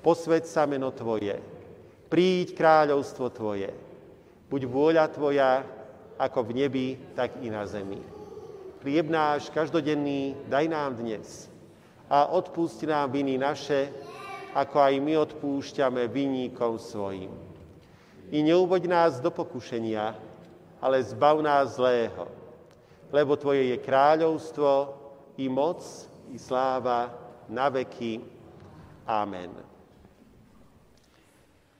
posved 0.05 0.45
sa 0.45 0.69
meno 0.69 0.93
Tvoje, 0.93 1.41
príď 2.13 2.53
kráľovstvo 2.53 3.33
Tvoje, 3.33 3.73
buď 4.53 4.61
vôľa 4.69 5.09
Tvoja, 5.09 5.65
ako 6.21 6.53
v 6.53 6.61
nebi, 6.61 6.89
tak 7.17 7.41
i 7.41 7.49
na 7.49 7.65
zemi. 7.65 8.05
Chlieb 8.85 9.09
náš 9.09 9.49
každodenný 9.49 10.37
daj 10.53 10.69
nám 10.69 11.01
dnes 11.01 11.49
a 12.13 12.29
odpusti 12.29 12.85
nám 12.85 13.09
viny 13.09 13.41
naše, 13.41 13.89
ako 14.53 14.85
aj 14.85 14.95
my 15.01 15.17
odpúšťame 15.17 16.13
vinníkom 16.13 16.77
svojim 16.77 17.33
i 18.31 18.43
neuvoď 18.47 18.87
nás 18.87 19.13
do 19.19 19.31
pokušenia, 19.31 20.15
ale 20.81 21.05
zbav 21.05 21.39
nás 21.45 21.77
zlého. 21.77 22.27
Lebo 23.13 23.37
Tvoje 23.37 23.71
je 23.71 23.79
kráľovstvo, 23.79 25.01
i 25.41 25.49
moc, 25.49 25.81
i 26.33 26.39
sláva 26.39 27.09
na 27.49 27.69
veky. 27.69 28.21
Amen. 29.09 29.51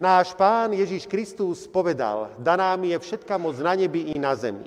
Náš 0.01 0.33
Pán 0.33 0.73
Ježiš 0.73 1.05
Kristus 1.05 1.69
povedal, 1.69 2.33
daná 2.41 2.73
mi 2.81 2.97
je 2.97 2.99
všetka 2.99 3.37
moc 3.37 3.61
na 3.61 3.77
nebi 3.77 4.17
i 4.17 4.17
na 4.17 4.33
zemi. 4.33 4.65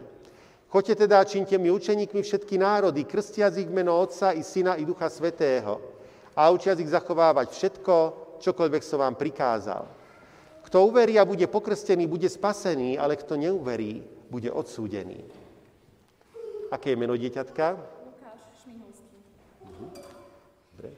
Choďte 0.69 1.05
teda, 1.05 1.25
činte 1.25 1.57
mi 1.57 1.73
učeníkmi 1.73 2.21
všetky 2.21 2.57
národy, 2.57 3.05
krstiac 3.05 3.57
ich 3.57 3.69
meno 3.69 3.97
Otca 3.97 4.33
i 4.33 4.45
Syna 4.45 4.77
i 4.77 4.85
Ducha 4.85 5.09
Svetého 5.09 5.81
a 6.37 6.49
učiac 6.49 6.77
ich 6.81 6.89
zachovávať 6.89 7.49
všetko, 7.49 7.95
čokoľvek 8.41 8.81
som 8.85 9.01
vám 9.01 9.17
prikázal. 9.17 9.85
Kto 10.63 10.87
uverí 10.87 11.19
a 11.19 11.27
bude 11.27 11.47
pokrstený, 11.47 12.07
bude 12.07 12.29
spasený, 12.31 12.95
ale 12.97 13.19
kto 13.19 13.35
neuverí, 13.35 14.03
bude 14.31 14.49
odsúdený. 14.51 15.21
Aké 16.71 16.95
je 16.95 16.97
meno 16.97 17.13
dieťatka? 17.13 17.77
Lukáš 17.77 18.41
Šmihovský. 18.63 19.17
Mhm. 19.61 19.85
Dobre. 20.73 20.89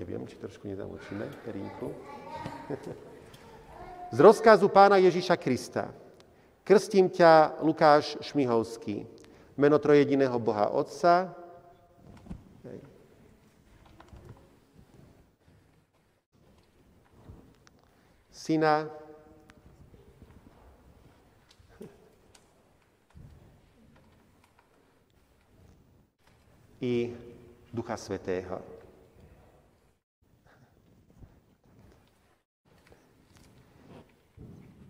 Neviem, 0.00 0.22
či 0.24 0.40
trošku 0.40 0.64
nezamočíme 0.64 1.28
perinku. 1.44 1.92
Z 4.12 4.18
rozkazu 4.20 4.68
pána 4.72 4.96
Ježíša 4.96 5.36
Krista. 5.36 5.92
Krstím 6.64 7.10
ťa, 7.10 7.60
Lukáš 7.60 8.16
Šmihovský. 8.24 9.04
Meno 9.58 9.76
trojediného 9.76 10.38
Boha 10.40 10.72
Otca, 10.72 11.34
Syna. 18.42 18.90
I 26.82 27.14
Ducha 27.70 27.94
Svetého. 27.94 28.58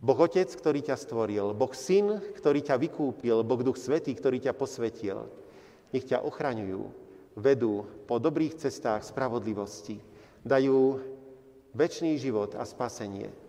Boh 0.00 0.16
Otec, 0.16 0.48
ktorý 0.48 0.80
ťa 0.80 0.96
stvoril, 0.96 1.52
Boh 1.52 1.76
Syn, 1.76 2.24
ktorý 2.32 2.64
ťa 2.64 2.80
vykúpil, 2.80 3.44
Boh 3.44 3.60
Duch 3.60 3.76
Svetý, 3.76 4.16
ktorý 4.16 4.40
ťa 4.40 4.56
posvetil, 4.56 5.28
nech 5.92 6.08
ťa 6.08 6.24
ochraňujú, 6.24 6.88
vedú 7.36 7.84
po 8.08 8.16
dobrých 8.16 8.56
cestách 8.56 9.04
spravodlivosti, 9.04 10.00
dajú 10.40 11.04
väčší 11.76 12.16
život 12.16 12.56
a 12.56 12.64
spasenie 12.64 13.41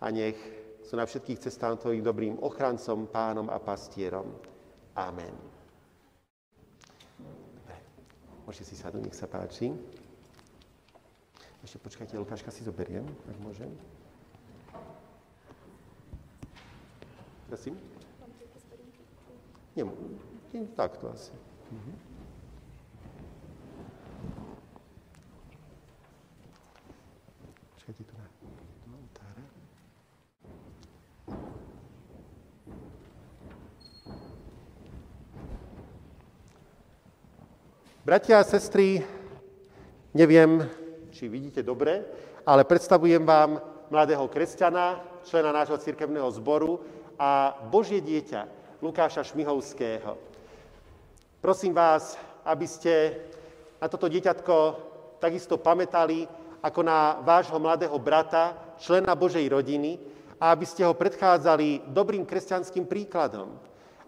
a 0.00 0.06
nech 0.10 0.38
sú 0.86 0.96
na 0.96 1.04
všetkých 1.04 1.42
cestách 1.42 1.82
Tvojich 1.82 2.02
dobrým 2.02 2.38
ochrancom, 2.40 3.10
pánom 3.10 3.50
a 3.50 3.58
pastierom. 3.58 4.30
Amen. 4.94 5.34
Dobre, 7.18 7.76
môžete 8.46 8.72
si 8.72 8.76
sadnúť, 8.78 9.04
nech 9.10 9.18
sa 9.18 9.28
páči. 9.28 9.74
Ešte 11.60 11.78
počkajte, 11.82 12.16
Lukáška 12.16 12.54
si 12.54 12.62
zoberiem, 12.64 13.04
ak 13.04 13.36
môžem. 13.42 13.70
Prosím? 17.50 17.74
Nie, 19.74 19.84
takto 20.74 21.12
asi. 21.12 21.34
Mhm. 21.70 22.08
Bratia 38.08 38.40
a 38.40 38.48
sestry, 38.48 39.04
neviem, 40.16 40.64
či 41.12 41.28
vidíte 41.28 41.60
dobre, 41.60 42.08
ale 42.40 42.64
predstavujem 42.64 43.20
vám 43.20 43.60
mladého 43.92 44.24
kresťana, 44.32 44.96
člena 45.28 45.52
nášho 45.52 45.76
cirkevného 45.76 46.24
zboru 46.40 46.80
a 47.20 47.52
Božie 47.68 48.00
dieťa 48.00 48.48
Lukáša 48.80 49.28
Šmihovského. 49.28 50.16
Prosím 51.44 51.76
vás, 51.76 52.16
aby 52.48 52.64
ste 52.64 53.12
na 53.76 53.92
toto 53.92 54.08
dieťatko 54.08 54.56
takisto 55.20 55.60
pamätali 55.60 56.24
ako 56.64 56.80
na 56.80 57.20
vášho 57.20 57.60
mladého 57.60 58.00
brata, 58.00 58.56
člena 58.80 59.12
Božej 59.12 59.44
rodiny 59.52 60.00
a 60.40 60.56
aby 60.56 60.64
ste 60.64 60.80
ho 60.80 60.96
predchádzali 60.96 61.92
dobrým 61.92 62.24
kresťanským 62.24 62.88
príkladom. 62.88 63.52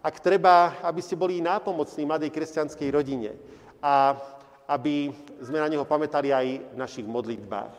Ak 0.00 0.24
treba, 0.24 0.80
aby 0.88 1.04
ste 1.04 1.20
boli 1.20 1.44
nápomocní 1.44 2.08
mladej 2.08 2.32
kresťanskej 2.32 2.88
rodine 2.88 3.59
a 3.82 4.16
aby 4.70 5.10
sme 5.42 5.58
na 5.58 5.66
neho 5.66 5.82
pamätali 5.82 6.30
aj 6.30 6.46
v 6.72 6.76
našich 6.78 7.02
modlitbách. 7.02 7.74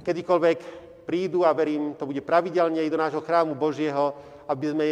Kedykoľvek 0.00 0.58
prídu, 1.04 1.44
a 1.44 1.52
verím, 1.52 1.92
to 1.94 2.08
bude 2.08 2.24
pravidelne 2.24 2.80
aj 2.80 2.90
do 2.90 2.98
nášho 2.98 3.20
chrámu 3.20 3.52
Božieho, 3.52 4.16
aby 4.48 4.72
sme 4.72 4.86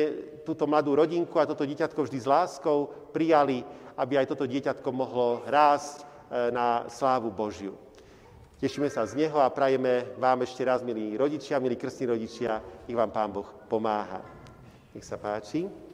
túto 0.44 0.68
mladú 0.68 0.92
rodinku 0.92 1.40
a 1.40 1.48
toto 1.48 1.64
dieťatko 1.64 2.05
vždy 2.05 2.18
s 2.20 2.28
láskou 2.28 2.92
prijali, 3.12 3.64
aby 3.96 4.20
aj 4.20 4.37
toto 4.37 4.44
dieťatko 4.44 4.88
mohlo 4.92 5.40
rásť 5.48 6.00
e, 6.00 6.52
na 6.52 6.85
slávu 6.88 7.33
Božiu. 7.33 7.76
Tešíme 8.62 8.87
sa 8.92 9.02
z 9.09 9.18
Neho 9.18 9.42
a 9.42 9.50
prajeme 9.50 10.14
vám 10.22 10.46
ešte 10.46 10.62
raz, 10.62 10.87
milí 10.87 11.18
rodičia, 11.18 11.59
milí 11.59 11.74
krstní 11.74 12.14
rodičia, 12.14 12.62
nech 12.87 12.94
vám 12.94 13.11
Pán 13.11 13.35
Boh 13.35 13.48
pomáha. 13.66 14.22
Nech 14.94 15.02
sa 15.02 15.18
páči. 15.18 15.91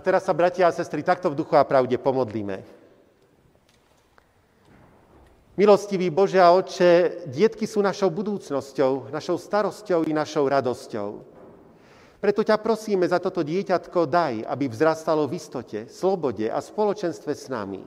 A 0.00 0.08
teraz 0.08 0.24
sa, 0.24 0.32
bratia 0.32 0.64
a 0.64 0.72
sestry, 0.72 1.04
takto 1.04 1.28
v 1.28 1.36
duchu 1.44 1.60
a 1.60 1.68
pravde 1.68 1.92
pomodlíme. 2.00 2.64
Milostivý 5.60 6.08
Bože 6.08 6.40
a 6.40 6.56
Oče, 6.56 7.28
dietky 7.28 7.68
sú 7.68 7.84
našou 7.84 8.08
budúcnosťou, 8.08 9.12
našou 9.12 9.36
starosťou 9.36 10.08
i 10.08 10.16
našou 10.16 10.48
radosťou. 10.48 11.20
Preto 12.16 12.40
ťa 12.40 12.56
prosíme 12.64 13.04
za 13.04 13.20
toto 13.20 13.44
dieťatko 13.44 14.08
daj, 14.08 14.48
aby 14.48 14.72
vzrastalo 14.72 15.28
v 15.28 15.36
istote, 15.36 15.84
slobode 15.92 16.48
a 16.48 16.64
spoločenstve 16.64 17.36
s 17.36 17.52
nami. 17.52 17.84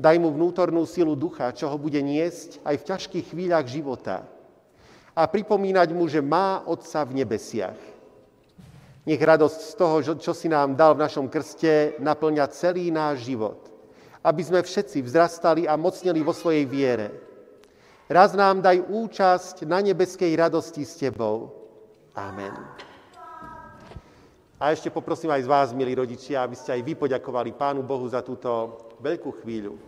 Daj 0.00 0.16
mu 0.16 0.32
vnútornú 0.32 0.88
silu 0.88 1.12
ducha, 1.12 1.52
čo 1.52 1.68
ho 1.68 1.76
bude 1.76 2.00
niesť 2.00 2.64
aj 2.64 2.74
v 2.80 2.86
ťažkých 2.88 3.36
chvíľach 3.36 3.68
života. 3.68 4.24
A 5.12 5.28
pripomínať 5.28 5.92
mu, 5.92 6.08
že 6.08 6.24
má 6.24 6.64
Otca 6.64 7.04
v 7.04 7.20
nebesiach. 7.20 7.95
Nech 9.06 9.22
radosť 9.22 9.60
z 9.62 9.72
toho, 9.78 9.96
čo 10.18 10.34
si 10.34 10.50
nám 10.50 10.74
dal 10.74 10.98
v 10.98 11.06
našom 11.06 11.30
krste, 11.30 11.94
naplňa 12.02 12.50
celý 12.50 12.90
náš 12.90 13.22
život. 13.22 13.70
Aby 14.26 14.42
sme 14.42 14.66
všetci 14.66 14.98
vzrastali 15.06 15.70
a 15.70 15.78
mocnili 15.78 16.18
vo 16.26 16.34
svojej 16.34 16.66
viere. 16.66 17.14
Raz 18.10 18.34
nám 18.34 18.66
daj 18.66 18.82
účasť 18.82 19.62
na 19.62 19.78
nebeskej 19.78 20.34
radosti 20.34 20.82
s 20.82 20.98
Tebou. 20.98 21.54
Amen. 22.18 22.54
A 24.58 24.72
ešte 24.74 24.90
poprosím 24.90 25.30
aj 25.30 25.46
z 25.46 25.52
vás, 25.52 25.68
milí 25.70 25.94
rodičia, 25.94 26.42
aby 26.42 26.58
ste 26.58 26.74
aj 26.74 26.82
vy 26.82 26.98
poďakovali 26.98 27.54
Pánu 27.54 27.86
Bohu 27.86 28.08
za 28.10 28.26
túto 28.26 28.74
veľkú 29.04 29.44
chvíľu. 29.44 29.78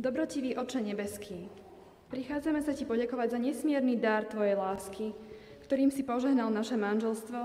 Dobrotivý 0.00 0.56
Oče 0.56 0.80
nebeský, 0.80 1.44
prichádzame 2.08 2.64
sa 2.64 2.72
Ti 2.72 2.88
poďakovať 2.88 3.36
za 3.36 3.38
nesmierny 3.44 4.00
dar 4.00 4.24
Tvojej 4.24 4.56
lásky, 4.56 5.12
ktorým 5.68 5.92
si 5.92 6.00
požehnal 6.00 6.48
naše 6.48 6.80
manželstvo, 6.80 7.40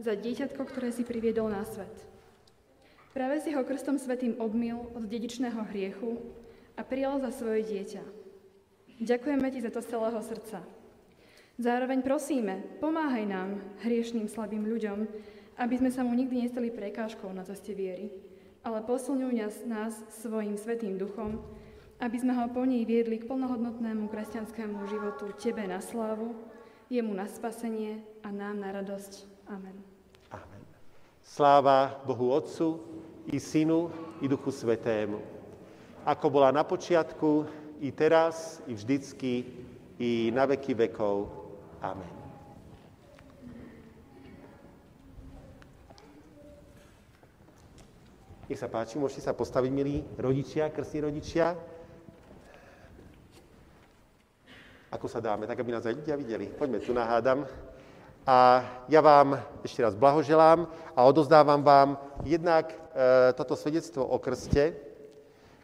za 0.00 0.16
dieťatko, 0.16 0.56
ktoré 0.56 0.88
si 0.88 1.04
priviedol 1.04 1.52
na 1.52 1.68
svet. 1.68 1.92
Práve 3.12 3.44
si 3.44 3.52
ho 3.52 3.60
krstom 3.60 4.00
svetým 4.00 4.40
obmil 4.40 4.88
od 4.96 5.04
dedičného 5.04 5.68
hriechu 5.68 6.16
a 6.78 6.80
prijal 6.80 7.20
za 7.20 7.28
svoje 7.28 7.60
dieťa. 7.76 8.00
Ďakujeme 9.04 9.52
ti 9.52 9.60
za 9.60 9.68
to 9.68 9.84
z 9.84 9.92
celého 9.92 10.20
srdca. 10.24 10.64
Zároveň 11.60 12.00
prosíme, 12.00 12.80
pomáhaj 12.80 13.28
nám, 13.28 13.60
hriešným 13.84 14.32
slabým 14.32 14.64
ľuďom, 14.64 15.04
aby 15.60 15.74
sme 15.76 15.92
sa 15.92 16.08
mu 16.08 16.16
nikdy 16.16 16.48
nestali 16.48 16.72
prekážkou 16.72 17.28
na 17.36 17.44
ceste 17.44 17.76
viery, 17.76 18.08
ale 18.64 18.80
posilňuj 18.80 19.32
nás, 19.36 19.56
nás 19.68 19.92
svojim 20.24 20.56
svetým 20.56 20.96
duchom, 20.96 21.44
aby 21.98 22.16
sme 22.18 22.32
ho 22.34 22.46
po 22.50 22.62
nej 22.62 22.86
viedli 22.86 23.18
k 23.18 23.26
plnohodnotnému 23.26 24.06
kresťanskému 24.10 24.86
životu 24.86 25.34
Tebe 25.34 25.66
na 25.66 25.82
slávu, 25.82 26.34
jemu 26.86 27.12
na 27.12 27.26
spasenie 27.26 28.00
a 28.22 28.30
nám 28.30 28.62
na 28.62 28.70
radosť. 28.72 29.26
Amen. 29.50 29.76
Amen. 30.30 30.62
Sláva 31.20 31.98
Bohu 32.06 32.32
Otcu 32.32 32.80
i 33.28 33.36
Synu 33.36 33.92
i 34.22 34.26
Duchu 34.30 34.54
Svetému 34.54 35.38
ako 36.08 36.26
bola 36.32 36.48
na 36.48 36.64
počiatku, 36.64 37.44
i 37.84 37.92
teraz, 37.92 38.64
i 38.64 38.72
vždycky, 38.72 39.44
i 40.00 40.32
na 40.32 40.48
veky 40.48 40.72
vekov. 40.72 41.28
Amen. 41.84 42.08
Nech 48.48 48.56
sa 48.56 48.72
páči, 48.72 48.96
môžete 48.96 49.28
sa 49.28 49.36
postaviť, 49.36 49.68
milí 49.68 50.00
rodičia, 50.16 50.72
krstní 50.72 51.04
rodičia. 51.04 51.52
Ako 54.88 55.04
sa 55.04 55.20
dáme, 55.20 55.44
tak 55.44 55.60
aby 55.60 55.76
nás 55.76 55.84
aj 55.84 56.00
ľudia 56.00 56.16
videli. 56.16 56.48
Poďme 56.48 56.80
tu, 56.80 56.96
nahádam. 56.96 57.44
A 58.24 58.64
ja 58.88 59.00
vám 59.04 59.36
ešte 59.60 59.84
raz 59.84 59.96
blahoželám 59.96 60.68
a 60.92 61.00
odozdávam 61.04 61.60
vám 61.60 62.00
jednak 62.24 62.72
e, 62.72 62.76
toto 63.36 63.56
svedectvo 63.56 64.04
o 64.04 64.16
krste, 64.20 64.76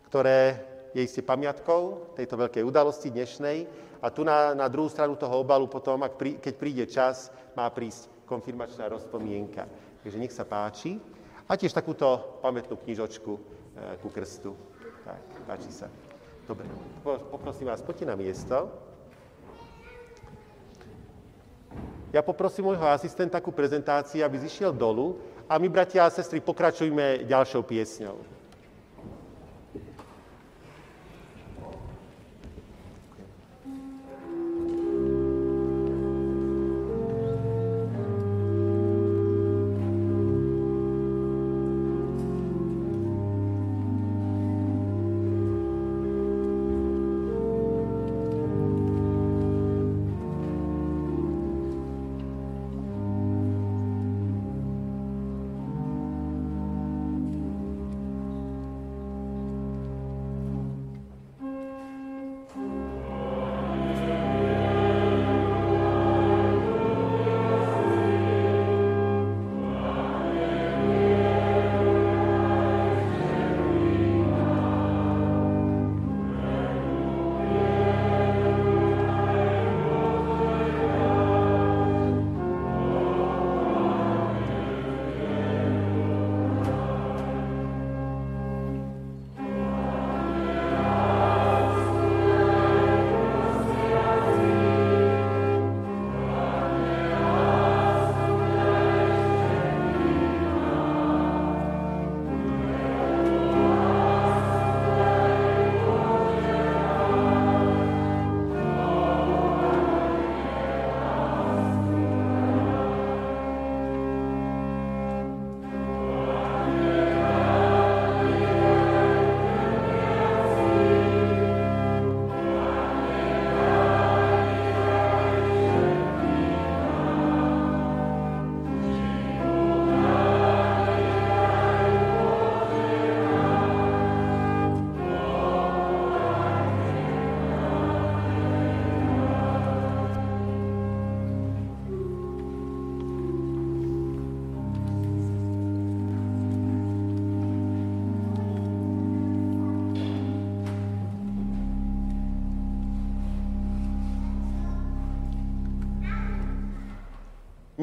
ktoré 0.09 0.61
je 0.97 1.05
isté 1.05 1.21
pamiatkou 1.21 2.13
tejto 2.17 2.37
veľkej 2.37 2.65
udalosti 2.65 3.13
dnešnej. 3.13 3.69
A 4.05 4.13
tu 4.13 4.25
na, 4.25 4.53
na 4.53 4.69
druhú 4.69 4.93
stranu 4.93 5.17
toho 5.17 5.41
obalu 5.41 5.69
potom, 5.69 6.05
ak 6.05 6.21
prí, 6.21 6.37
keď 6.37 6.55
príde 6.57 6.85
čas, 6.85 7.33
má 7.57 7.69
prísť 7.73 8.09
konfirmačná 8.29 8.89
rozpomienka. 8.93 9.65
Takže 10.05 10.21
nech 10.21 10.33
sa 10.33 10.45
páči. 10.45 11.01
A 11.49 11.57
tiež 11.57 11.73
takúto 11.73 12.41
pamätnú 12.45 12.77
knižočku 12.77 13.33
e, 13.33 13.41
ku 14.05 14.09
krstu. 14.13 14.53
Tak, 15.05 15.21
páči 15.49 15.73
sa. 15.73 15.89
Dobre, 16.45 16.69
poprosím 17.05 17.73
vás, 17.73 17.81
poďte 17.81 18.09
na 18.09 18.17
miesto. 18.17 18.69
Ja 22.15 22.23
poprosím 22.23 22.71
môjho 22.71 22.87
asistenta 22.87 23.43
ku 23.43 23.51
prezentácii, 23.51 24.23
aby 24.23 24.39
zišiel 24.39 24.71
dolu 24.71 25.19
a 25.51 25.59
my, 25.59 25.67
bratia 25.67 26.07
a 26.07 26.15
sestry, 26.15 26.39
pokračujme 26.39 27.27
ďalšou 27.27 27.67
piesňou. 27.67 28.15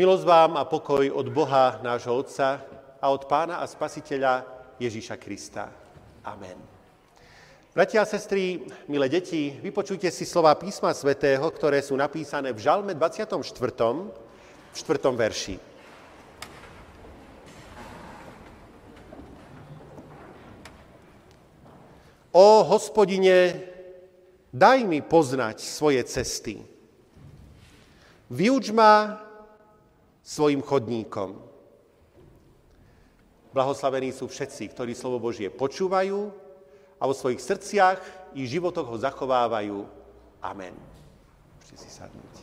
Milosť 0.02 0.26
vám 0.26 0.58
a 0.58 0.66
pokoj 0.66 1.14
od 1.14 1.30
Boha, 1.30 1.78
nášho 1.86 2.10
Otca 2.10 2.58
a 2.98 3.06
od 3.14 3.30
Pána 3.30 3.62
a 3.62 3.70
Spasiteľa 3.70 4.42
Ježíša 4.82 5.14
Krista. 5.22 5.70
Amen. 6.26 6.58
Bratia 7.70 8.02
a 8.02 8.10
sestry, 8.10 8.66
milé 8.90 9.06
deti, 9.14 9.54
vypočujte 9.62 10.10
si 10.10 10.26
slova 10.26 10.58
písma 10.58 10.90
svätého, 10.98 11.46
ktoré 11.54 11.86
sú 11.86 11.94
napísané 11.94 12.50
v 12.50 12.58
Žalme 12.58 12.98
24. 12.98 13.46
v 13.46 14.74
4. 14.74 15.06
verši. 15.14 15.62
O 22.34 22.66
hospodine, 22.66 23.54
daj 24.50 24.82
mi 24.82 25.06
poznať 25.06 25.62
svoje 25.62 26.02
cesty. 26.10 26.58
Vyuč 28.34 28.74
ma 28.74 29.30
svojim 30.22 30.62
chodníkom. 30.62 31.42
Blahoslavení 33.52 34.16
sú 34.16 34.32
všetci, 34.32 34.72
ktorí 34.72 34.96
slovo 34.96 35.20
Božie 35.20 35.52
počúvajú 35.52 36.32
a 36.96 37.04
vo 37.04 37.12
svojich 37.12 37.44
srdciach 37.44 38.00
i 38.38 38.48
životoch 38.48 38.88
ho 38.88 38.98
zachovávajú. 39.02 39.84
Amen. 40.40 40.72
Môžete 41.60 41.78
si 41.84 41.90
sadnúť. 41.92 42.36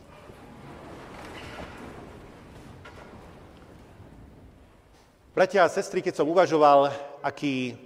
Bratia 5.32 5.62
a 5.62 5.70
sestry, 5.70 6.02
keď 6.02 6.18
som 6.18 6.26
uvažoval, 6.26 6.90
aký 7.22 7.78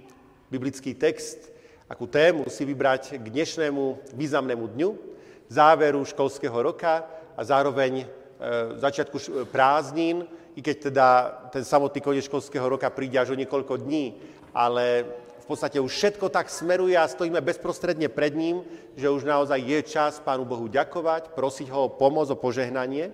biblický 0.49 0.97
text, 0.97 1.53
akú 1.85 2.09
tému 2.09 2.49
si 2.49 2.65
vybrať 2.65 3.21
k 3.21 3.25
dnešnému 3.29 4.13
významnému 4.17 4.65
dňu, 4.73 4.89
záveru 5.53 6.01
školského 6.01 6.57
roka 6.65 7.05
a 7.37 7.41
zároveň 7.45 8.09
začiatku 8.77 9.47
prázdnin, 9.49 10.27
i 10.53 10.61
keď 10.61 10.75
teda 10.91 11.07
ten 11.49 11.63
samotný 11.65 12.01
koniec 12.01 12.29
školského 12.29 12.65
roka 12.69 12.89
príde 12.93 13.17
až 13.17 13.33
o 13.33 13.39
niekoľko 13.39 13.81
dní, 13.81 14.19
ale 14.53 15.07
v 15.43 15.45
podstate 15.49 15.81
už 15.81 15.91
všetko 15.91 16.31
tak 16.31 16.47
smeruje 16.47 16.95
a 16.95 17.09
stojíme 17.09 17.41
bezprostredne 17.43 18.07
pred 18.07 18.31
ním, 18.31 18.63
že 18.95 19.11
už 19.11 19.27
naozaj 19.27 19.59
je 19.59 19.79
čas 19.83 20.23
Pánu 20.23 20.47
Bohu 20.47 20.71
ďakovať, 20.71 21.35
prosiť 21.35 21.67
ho 21.73 21.89
o 21.89 21.93
pomoc, 21.93 22.31
o 22.31 22.39
požehnanie. 22.39 23.11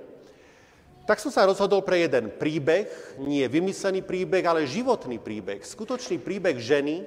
Tak 1.09 1.17
som 1.17 1.33
sa 1.33 1.49
rozhodol 1.49 1.81
pre 1.81 2.05
jeden 2.05 2.29
príbeh, 2.29 2.85
nie 3.17 3.41
vymyslený 3.49 4.05
príbeh, 4.05 4.45
ale 4.45 4.69
životný 4.69 5.17
príbeh, 5.17 5.65
skutočný 5.65 6.21
príbeh 6.21 6.53
ženy, 6.61 7.01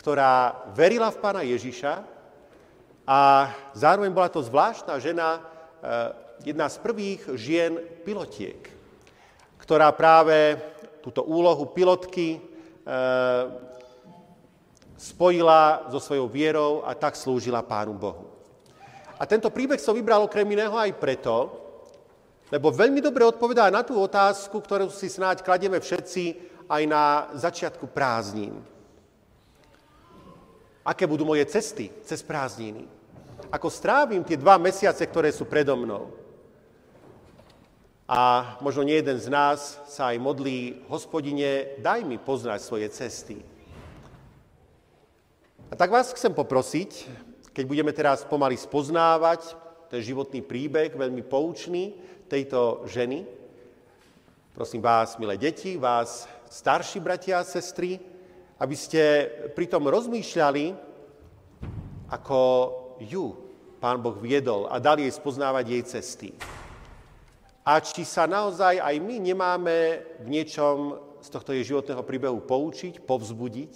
ktorá 0.00 0.64
verila 0.72 1.12
v 1.12 1.20
Pána 1.20 1.42
Ježiša 1.44 1.92
a 3.04 3.52
zároveň 3.76 4.16
bola 4.16 4.32
to 4.32 4.40
zvláštna 4.40 4.96
žena, 4.96 5.28
e, 5.36 5.40
jedna 6.44 6.68
z 6.68 6.76
prvých 6.84 7.24
žien 7.40 7.80
pilotiek, 8.04 8.68
ktorá 9.56 9.88
práve 9.96 10.60
túto 11.00 11.24
úlohu 11.24 11.72
pilotky 11.72 12.36
e, 12.36 12.40
spojila 15.00 15.88
so 15.88 16.00
svojou 16.00 16.28
vierou 16.28 16.72
a 16.84 16.92
tak 16.92 17.16
slúžila 17.16 17.64
Pánu 17.64 17.96
Bohu. 17.96 18.28
A 19.16 19.24
tento 19.24 19.48
príbeh 19.48 19.80
som 19.80 19.96
vybral 19.96 20.24
okrem 20.24 20.44
iného 20.44 20.76
aj 20.76 20.92
preto, 21.00 21.64
lebo 22.52 22.68
veľmi 22.68 23.00
dobre 23.00 23.24
odpovedá 23.24 23.72
na 23.72 23.80
tú 23.80 23.96
otázku, 23.96 24.60
ktorú 24.60 24.92
si 24.92 25.08
snáď 25.08 25.40
kladieme 25.40 25.80
všetci 25.80 26.24
aj 26.68 26.82
na 26.84 27.32
začiatku 27.32 27.88
prázdnin. 27.88 28.52
Aké 30.84 31.08
budú 31.08 31.24
moje 31.24 31.48
cesty 31.48 31.88
cez 32.04 32.20
prázdniny? 32.20 32.84
Ako 33.48 33.72
strávim 33.72 34.20
tie 34.20 34.36
dva 34.36 34.60
mesiace, 34.60 35.00
ktoré 35.08 35.32
sú 35.32 35.48
predo 35.48 35.72
mnou? 35.72 36.23
A 38.04 38.56
možno 38.60 38.84
nie 38.84 39.00
jeden 39.00 39.16
z 39.16 39.32
nás 39.32 39.80
sa 39.88 40.12
aj 40.12 40.20
modlí, 40.20 40.84
hospodine, 40.92 41.80
daj 41.80 42.04
mi 42.04 42.20
poznať 42.20 42.60
svoje 42.60 42.92
cesty. 42.92 43.40
A 45.72 45.74
tak 45.74 45.88
vás 45.88 46.12
chcem 46.12 46.28
poprosiť, 46.36 47.08
keď 47.56 47.64
budeme 47.64 47.96
teraz 47.96 48.20
pomaly 48.28 48.60
spoznávať 48.60 49.56
ten 49.88 50.04
životný 50.04 50.44
príbeh, 50.44 50.92
veľmi 50.92 51.24
poučný 51.24 51.96
tejto 52.28 52.84
ženy, 52.84 53.24
prosím 54.52 54.84
vás, 54.84 55.16
milé 55.16 55.40
deti, 55.40 55.80
vás, 55.80 56.28
starší 56.52 57.00
bratia 57.00 57.40
a 57.40 57.48
sestry, 57.48 57.96
aby 58.60 58.76
ste 58.76 59.32
pritom 59.56 59.80
rozmýšľali, 59.88 60.76
ako 62.12 62.40
ju 63.00 63.32
Pán 63.80 64.04
Boh 64.04 64.20
viedol 64.20 64.68
a 64.68 64.76
dal 64.76 65.00
jej 65.00 65.10
spoznávať 65.10 65.64
jej 65.72 65.82
cesty 65.88 66.30
a 67.64 67.80
či 67.80 68.04
sa 68.04 68.28
naozaj 68.28 68.76
aj 68.76 68.96
my 69.00 69.16
nemáme 69.24 70.04
v 70.20 70.26
niečom 70.28 71.00
z 71.24 71.28
tohto 71.32 71.56
jej 71.56 71.64
životného 71.64 72.04
príbehu 72.04 72.44
poučiť, 72.44 73.00
povzbudiť 73.00 73.72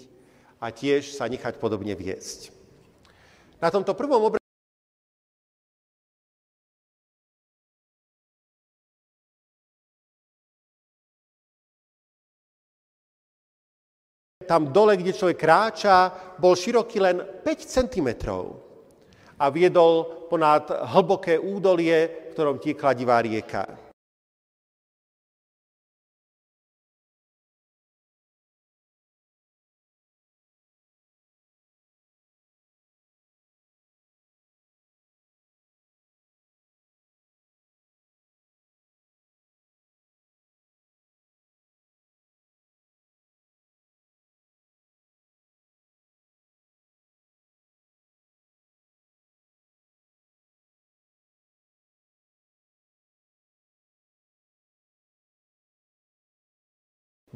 a 0.60 0.68
tiež 0.68 1.16
sa 1.16 1.24
nechať 1.24 1.56
podobne 1.56 1.96
viesť. 1.96 2.52
Na 3.56 3.72
tomto 3.72 3.96
prvom 3.96 4.28
obraze 4.28 4.44
tam 14.48 14.72
dole, 14.72 14.96
kde 14.96 15.12
človek 15.12 15.36
kráča, 15.36 15.96
bol 16.40 16.56
široký 16.56 17.04
len 17.04 17.20
5 17.20 17.44
cm 17.68 18.08
a 19.38 19.46
viedol 19.48 20.26
ponad 20.28 20.68
hlboké 20.92 21.38
údolie, 21.38 22.30
v 22.30 22.32
ktorom 22.34 22.58
tiekla 22.58 22.92
divá 22.92 23.22
rieka. 23.22 23.87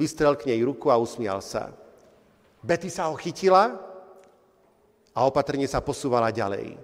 Vystrel 0.03 0.35
k 0.35 0.51
nej 0.51 0.59
ruku 0.67 0.91
a 0.91 0.99
usmial 0.99 1.39
sa. 1.39 1.71
Betty 2.59 2.91
sa 2.91 3.07
ho 3.07 3.15
chytila 3.15 3.79
a 5.15 5.19
opatrne 5.23 5.63
sa 5.71 5.79
posúvala 5.79 6.35
ďalej. 6.35 6.75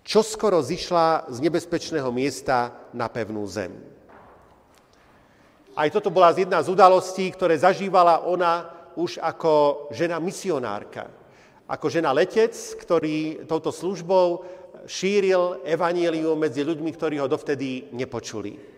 Čo 0.00 0.24
skoro 0.24 0.64
zišla 0.64 1.28
z 1.28 1.44
nebezpečného 1.44 2.08
miesta 2.08 2.88
na 2.96 3.12
pevnú 3.12 3.44
zem. 3.44 3.76
Aj 5.76 5.88
toto 5.92 6.08
bola 6.08 6.32
jedna 6.32 6.64
z 6.64 6.72
udalostí, 6.72 7.28
ktoré 7.28 7.60
zažívala 7.60 8.24
ona 8.24 8.72
už 8.96 9.20
ako 9.20 9.88
žena 9.92 10.16
misionárka. 10.16 11.12
Ako 11.68 11.92
žena 11.92 12.08
letec, 12.16 12.56
ktorý 12.80 13.44
touto 13.44 13.68
službou 13.68 14.48
šíril 14.88 15.60
evanílium 15.68 16.40
medzi 16.40 16.64
ľuďmi, 16.64 16.88
ktorí 16.88 17.20
ho 17.20 17.28
dovtedy 17.28 17.92
nepočuli 17.92 18.73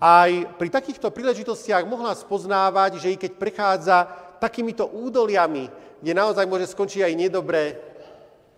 aj 0.00 0.56
pri 0.56 0.68
takýchto 0.72 1.12
príležitostiach 1.12 1.84
mohla 1.84 2.16
spoznávať, 2.16 2.96
že 3.04 3.12
i 3.12 3.20
keď 3.20 3.32
prechádza 3.36 3.96
takýmito 4.40 4.88
údoliami, 4.88 5.68
kde 6.00 6.12
naozaj 6.16 6.48
môže 6.48 6.72
skončiť 6.72 7.04
aj 7.04 7.14
nedobre, 7.20 7.76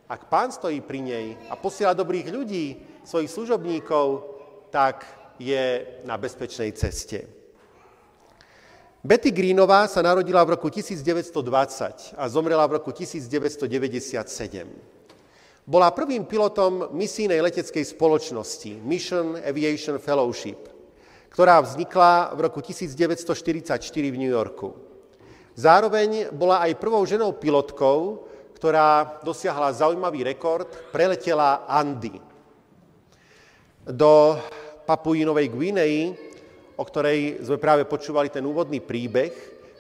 ak 0.07 0.30
pán 0.30 0.55
stojí 0.55 0.78
pri 0.78 1.03
nej 1.03 1.26
a 1.51 1.59
posiela 1.59 1.99
dobrých 1.99 2.30
ľudí, 2.30 2.66
svojich 3.03 3.34
služobníkov, 3.34 4.07
tak 4.70 5.03
je 5.43 5.82
na 6.07 6.14
bezpečnej 6.14 6.70
ceste. 6.78 7.26
Betty 9.03 9.34
Greenová 9.34 9.90
sa 9.90 9.99
narodila 9.99 10.47
v 10.47 10.55
roku 10.55 10.70
1920 10.70 12.14
a 12.14 12.24
zomrela 12.30 12.62
v 12.70 12.78
roku 12.78 12.95
1997. 12.95 13.66
Bola 15.66 15.90
prvým 15.90 16.22
pilotom 16.22 16.95
misijnej 16.95 17.43
leteckej 17.43 17.82
spoločnosti 17.82 18.78
Mission 18.86 19.34
Aviation 19.43 19.99
Fellowship 19.99 20.71
ktorá 21.32 21.64
vznikla 21.64 22.36
v 22.36 22.38
roku 22.44 22.60
1944 22.60 23.80
v 24.12 24.20
New 24.20 24.28
Yorku. 24.28 24.76
Zároveň 25.56 26.28
bola 26.28 26.60
aj 26.68 26.76
prvou 26.76 27.00
ženou 27.08 27.32
pilotkou, 27.40 28.28
ktorá 28.60 29.20
dosiahla 29.24 29.72
zaujímavý 29.72 30.28
rekord, 30.28 30.68
preletela 30.92 31.64
Andy. 31.64 32.20
Do 33.82 34.36
Papuínovej 34.84 35.48
Guinei, 35.48 36.12
o 36.76 36.84
ktorej 36.84 37.40
sme 37.40 37.56
práve 37.56 37.88
počúvali 37.88 38.28
ten 38.28 38.44
úvodný 38.44 38.84
príbeh, 38.84 39.32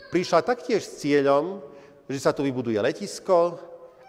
prišla 0.08 0.44
taktiež 0.44 0.82
s 0.82 1.04
cieľom, 1.04 1.60
že 2.08 2.18
sa 2.18 2.32
tu 2.32 2.42
vybuduje 2.42 2.80
letisko, 2.80 3.60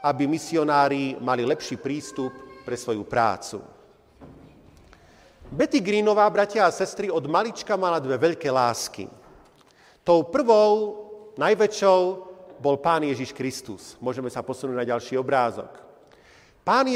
aby 0.03 0.27
misionári 0.27 1.19
mali 1.19 1.43
lepší 1.47 1.75
prístup 1.79 2.31
pre 2.63 2.79
svoju 2.79 3.03
prácu. 3.07 3.72
Betty 5.53 5.85
Greenová, 5.85 6.25
bratia 6.33 6.65
a 6.65 6.73
sestry, 6.73 7.13
od 7.13 7.29
malička 7.29 7.77
mala 7.77 8.01
dve 8.01 8.17
veľké 8.17 8.49
lásky. 8.49 9.05
Tou 10.01 10.25
prvou, 10.25 10.73
najväčšou, 11.37 11.99
bol 12.57 12.81
Pán 12.81 13.05
Ježiš 13.05 13.37
Kristus. 13.37 13.93
Môžeme 14.01 14.33
sa 14.33 14.41
posunúť 14.41 14.81
na 14.81 14.89
ďalší 14.89 15.13
obrázok. 15.13 15.69
Pán 16.65 16.89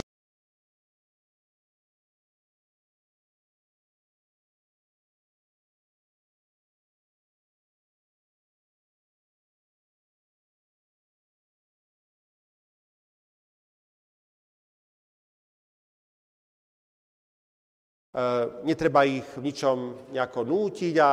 netreba 18.66 19.06
ich 19.06 19.26
v 19.38 19.46
ničom 19.46 20.10
nejako 20.10 20.42
nútiť 20.42 20.96
a 20.98 21.12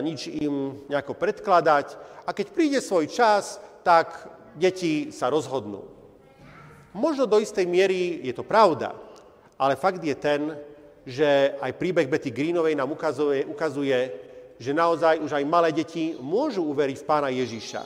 nič 0.00 0.32
im 0.32 0.88
nejako 0.88 1.12
predkladať. 1.12 1.86
A 2.24 2.32
keď 2.32 2.46
príde 2.52 2.80
svoj 2.80 3.08
čas, 3.12 3.60
tak 3.84 4.28
deti 4.56 5.12
sa 5.12 5.28
rozhodnú. 5.28 5.84
Možno 6.96 7.28
do 7.28 7.36
istej 7.36 7.68
miery 7.68 8.24
je 8.24 8.32
to 8.32 8.42
pravda, 8.42 8.96
ale 9.60 9.76
fakt 9.76 10.00
je 10.00 10.16
ten, 10.16 10.56
že 11.04 11.56
aj 11.60 11.76
príbeh 11.76 12.08
Betty 12.08 12.32
Greenovej 12.32 12.76
nám 12.76 12.92
ukazuje, 12.92 13.44
ukazuje, 13.44 13.96
že 14.58 14.76
naozaj 14.76 15.20
už 15.22 15.30
aj 15.36 15.44
malé 15.44 15.70
deti 15.72 16.16
môžu 16.18 16.64
uveriť 16.68 16.96
v 17.00 17.08
pána 17.08 17.30
Ježiša. 17.30 17.80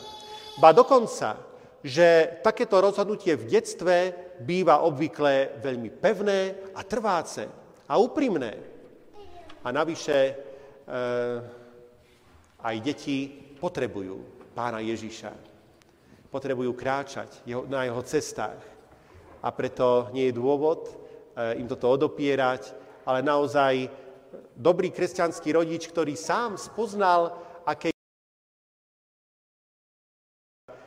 Ba 0.63 0.73
dokonca, 0.73 1.39
že 1.83 2.39
takéto 2.41 2.79
rozhodnutie 2.79 3.35
v 3.35 3.47
detstve 3.51 3.97
býva 4.43 4.87
obvykle 4.87 5.59
veľmi 5.59 5.91
pevné 5.99 6.71
a 6.75 6.81
trváce 6.87 7.62
a 7.93 8.01
úprimné. 8.01 8.57
A 9.61 9.69
navyše 9.69 10.17
e, 10.17 10.35
aj 12.65 12.77
deti 12.81 13.29
potrebujú 13.61 14.49
pána 14.57 14.81
Ježiša. 14.81 15.29
Potrebujú 16.33 16.73
kráčať 16.73 17.45
jeho, 17.45 17.69
na 17.69 17.85
jeho 17.85 18.01
cestách. 18.01 18.57
A 19.45 19.49
preto 19.53 20.09
nie 20.17 20.33
je 20.33 20.39
dôvod 20.41 20.89
e, 20.89 20.93
im 21.61 21.69
toto 21.69 21.93
odopierať, 21.93 22.73
ale 23.05 23.21
naozaj 23.21 23.93
dobrý 24.57 24.89
kresťanský 24.89 25.53
rodič, 25.53 25.85
ktorý 25.93 26.17
sám 26.17 26.57
spoznal, 26.57 27.37
aké 27.69 27.93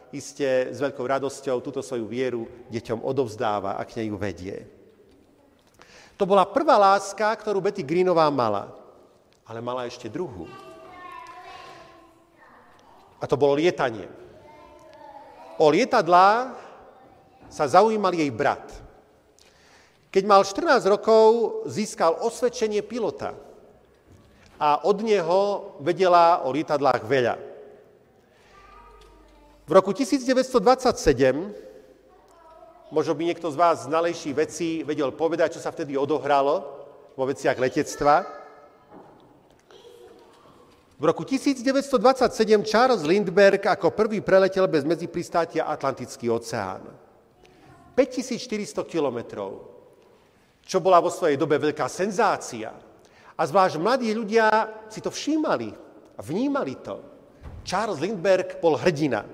iste 0.09 0.73
s 0.73 0.81
veľkou 0.81 1.05
radosťou 1.05 1.61
túto 1.61 1.85
svoju 1.85 2.09
vieru 2.09 2.49
deťom 2.73 3.05
odovzdáva 3.05 3.77
a 3.77 3.85
k 3.85 4.01
nej 4.01 4.07
ju 4.09 4.17
vedie. 4.17 4.74
To 6.15 6.23
bola 6.23 6.47
prvá 6.47 6.79
láska, 6.79 7.27
ktorú 7.35 7.59
Betty 7.59 7.83
Greenová 7.83 8.31
mala. 8.31 8.71
Ale 9.43 9.59
mala 9.59 9.83
ešte 9.83 10.07
druhú. 10.07 10.47
A 13.19 13.23
to 13.27 13.35
bolo 13.35 13.59
lietanie. 13.59 14.07
O 15.59 15.67
lietadlá 15.71 16.55
sa 17.51 17.67
zaujímal 17.67 18.15
jej 18.15 18.31
brat. 18.31 18.63
Keď 20.11 20.23
mal 20.23 20.47
14 20.47 20.87
rokov, 20.87 21.27
získal 21.67 22.15
osvedčenie 22.23 22.79
pilota 22.79 23.35
a 24.55 24.87
od 24.87 25.03
neho 25.03 25.75
vedela 25.83 26.47
o 26.47 26.51
lietadlách 26.55 27.03
veľa. 27.03 27.35
V 29.67 29.71
roku 29.73 29.91
1927 29.91 31.74
Možno 32.93 33.17
by 33.17 33.23
niekto 33.33 33.49
z 33.49 33.57
vás 33.57 33.89
znalejší 33.89 34.31
veci 34.33 34.85
vedel 34.85 35.13
povedať, 35.13 35.57
čo 35.57 35.63
sa 35.63 35.73
vtedy 35.73 35.97
odohralo 35.97 36.53
vo 37.17 37.23
veciach 37.25 37.57
letectva. 37.57 38.25
V 40.95 41.03
roku 41.03 41.27
1927 41.27 41.91
Charles 42.63 43.03
Lindbergh 43.03 43.65
ako 43.67 43.91
prvý 43.91 44.23
preletel 44.23 44.69
bez 44.71 44.87
medzipristátia 44.87 45.67
Atlantický 45.67 46.31
oceán. 46.31 46.87
5400 47.97 48.85
kilometrov, 48.87 49.51
čo 50.63 50.79
bola 50.79 51.03
vo 51.03 51.11
svojej 51.11 51.35
dobe 51.35 51.59
veľká 51.59 51.87
senzácia. 51.91 52.71
A 53.35 53.41
zvlášť 53.43 53.75
mladí 53.79 54.11
ľudia 54.15 54.47
si 54.87 55.03
to 55.03 55.11
všímali 55.11 55.85
vnímali 56.21 56.75
to. 56.79 57.01
Charles 57.65 57.99
Lindbergh 57.99 58.61
bol 58.61 58.77
hrdina. 58.77 59.25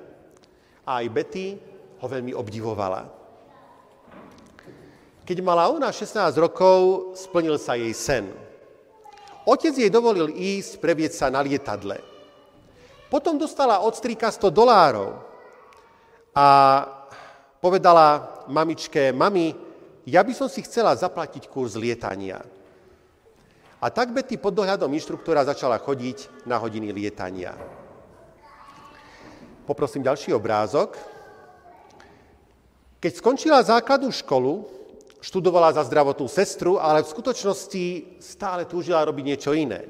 A 0.87 1.03
aj 1.03 1.13
Betty 1.13 1.59
ho 2.01 2.07
veľmi 2.07 2.33
obdivovala. 2.33 3.20
Keď 5.31 5.39
mala 5.39 5.71
ona 5.71 5.87
16 5.95 6.35
rokov, 6.43 7.15
splnil 7.15 7.55
sa 7.55 7.79
jej 7.79 7.95
sen. 7.95 8.27
Otec 9.47 9.71
jej 9.71 9.87
dovolil 9.87 10.27
ísť 10.27 10.83
previeť 10.83 11.15
sa 11.15 11.31
na 11.31 11.39
lietadle. 11.39 12.03
Potom 13.07 13.39
dostala 13.39 13.79
od 13.79 13.95
strýka 13.95 14.27
100 14.27 14.51
dolárov 14.51 15.23
a 16.35 16.47
povedala 17.63 18.27
mamičke, 18.51 19.15
mami, 19.15 19.55
ja 20.03 20.19
by 20.19 20.35
som 20.35 20.51
si 20.51 20.67
chcela 20.67 20.91
zaplatiť 20.99 21.47
kurz 21.47 21.79
lietania. 21.79 22.43
A 23.79 23.87
tak 23.87 24.11
Betty 24.11 24.35
pod 24.35 24.51
dohľadom 24.51 24.91
inštruktora 24.91 25.47
začala 25.47 25.79
chodiť 25.79 26.43
na 26.43 26.59
hodiny 26.59 26.91
lietania. 26.91 27.55
Poprosím 29.63 30.03
ďalší 30.03 30.35
obrázok. 30.35 30.99
Keď 32.99 33.11
skončila 33.15 33.63
základnú 33.63 34.11
školu, 34.11 34.80
študovala 35.21 35.77
za 35.77 35.85
zdravotnú 35.85 36.25
sestru, 36.25 36.81
ale 36.81 37.05
v 37.05 37.11
skutočnosti 37.13 37.85
stále 38.17 38.65
túžila 38.65 39.05
robiť 39.05 39.23
niečo 39.23 39.53
iné. 39.53 39.85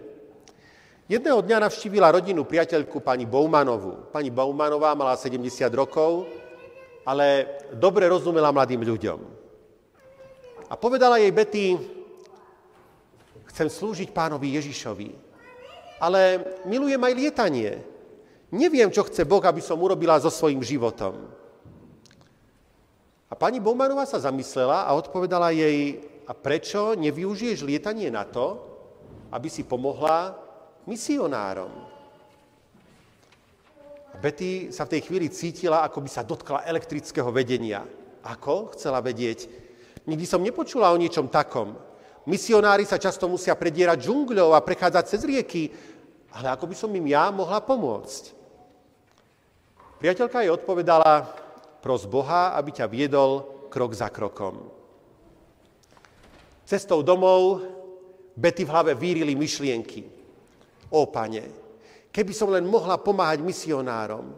Jedného 1.07 1.39
dňa 1.43 1.67
navštívila 1.67 2.11
rodinu 2.11 2.43
priateľku 2.43 2.99
pani 3.03 3.23
Boumanovú. 3.27 4.11
Pani 4.11 4.31
Boumanová 4.31 4.95
mala 4.95 5.15
70 5.15 5.43
rokov, 5.71 6.27
ale 7.07 7.59
dobre 7.75 8.07
rozumela 8.07 8.51
mladým 8.51 8.83
ľuďom. 8.83 9.19
A 10.71 10.73
povedala 10.79 11.19
jej 11.19 11.31
Betty, 11.35 11.75
chcem 13.51 13.67
slúžiť 13.67 14.15
pánovi 14.15 14.55
Ježišovi, 14.55 15.09
ale 15.99 16.19
milujem 16.63 17.01
aj 17.03 17.13
lietanie. 17.17 17.71
Neviem, 18.51 18.87
čo 18.91 19.03
chce 19.03 19.27
Boh, 19.27 19.43
aby 19.43 19.59
som 19.59 19.79
urobila 19.79 20.19
so 20.19 20.31
svojím 20.31 20.63
životom. 20.63 21.40
A 23.31 23.33
pani 23.39 23.63
Boumanová 23.63 24.03
sa 24.03 24.19
zamyslela 24.19 24.83
a 24.83 24.91
odpovedala 24.91 25.55
jej, 25.55 26.03
a 26.27 26.35
prečo 26.35 26.95
nevyužiješ 26.99 27.63
lietanie 27.63 28.11
na 28.11 28.27
to, 28.27 28.59
aby 29.31 29.47
si 29.47 29.63
pomohla 29.63 30.35
misionárom? 30.83 31.71
A 34.11 34.15
Betty 34.19 34.75
sa 34.75 34.83
v 34.83 34.95
tej 34.95 35.01
chvíli 35.07 35.27
cítila, 35.31 35.87
ako 35.87 36.03
by 36.03 36.09
sa 36.11 36.27
dotkla 36.27 36.67
elektrického 36.67 37.31
vedenia. 37.31 37.87
Ako? 38.27 38.75
Chcela 38.75 38.99
vedieť. 38.99 39.47
Nikdy 40.03 40.25
som 40.27 40.43
nepočula 40.43 40.91
o 40.91 40.99
niečom 40.99 41.31
takom. 41.31 41.79
Misionári 42.27 42.83
sa 42.83 43.01
často 43.01 43.25
musia 43.31 43.55
predierať 43.55 44.05
džungľou 44.05 44.53
a 44.53 44.61
prechádzať 44.61 45.03
cez 45.07 45.21
rieky, 45.25 45.71
ale 46.35 46.53
ako 46.53 46.67
by 46.69 46.75
som 46.77 46.91
im 46.93 47.07
ja 47.07 47.31
mohla 47.33 47.63
pomôcť? 47.63 48.23
Priateľka 50.03 50.43
jej 50.43 50.53
odpovedala, 50.53 51.27
Pros 51.81 52.05
Boha, 52.05 52.53
aby 52.53 52.69
ťa 52.77 52.85
viedol 52.85 53.43
krok 53.73 53.97
za 53.97 54.13
krokom. 54.13 54.69
Cestou 56.63 57.01
domov 57.01 57.65
Betty 58.37 58.63
v 58.63 58.71
hlave 58.71 58.93
vírili 58.95 59.35
myšlienky. 59.35 60.07
Ó, 60.93 61.09
pane, 61.09 61.49
keby 62.13 62.31
som 62.31 62.53
len 62.53 62.63
mohla 62.63 62.95
pomáhať 62.95 63.43
misionárom. 63.43 64.31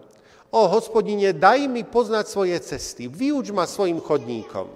Ó, 0.53 0.59
hospodine, 0.69 1.33
daj 1.33 1.65
mi 1.65 1.81
poznať 1.81 2.25
svoje 2.29 2.57
cesty, 2.61 3.09
vyuč 3.09 3.49
ma 3.49 3.65
svojim 3.65 3.97
chodníkom. 3.97 4.69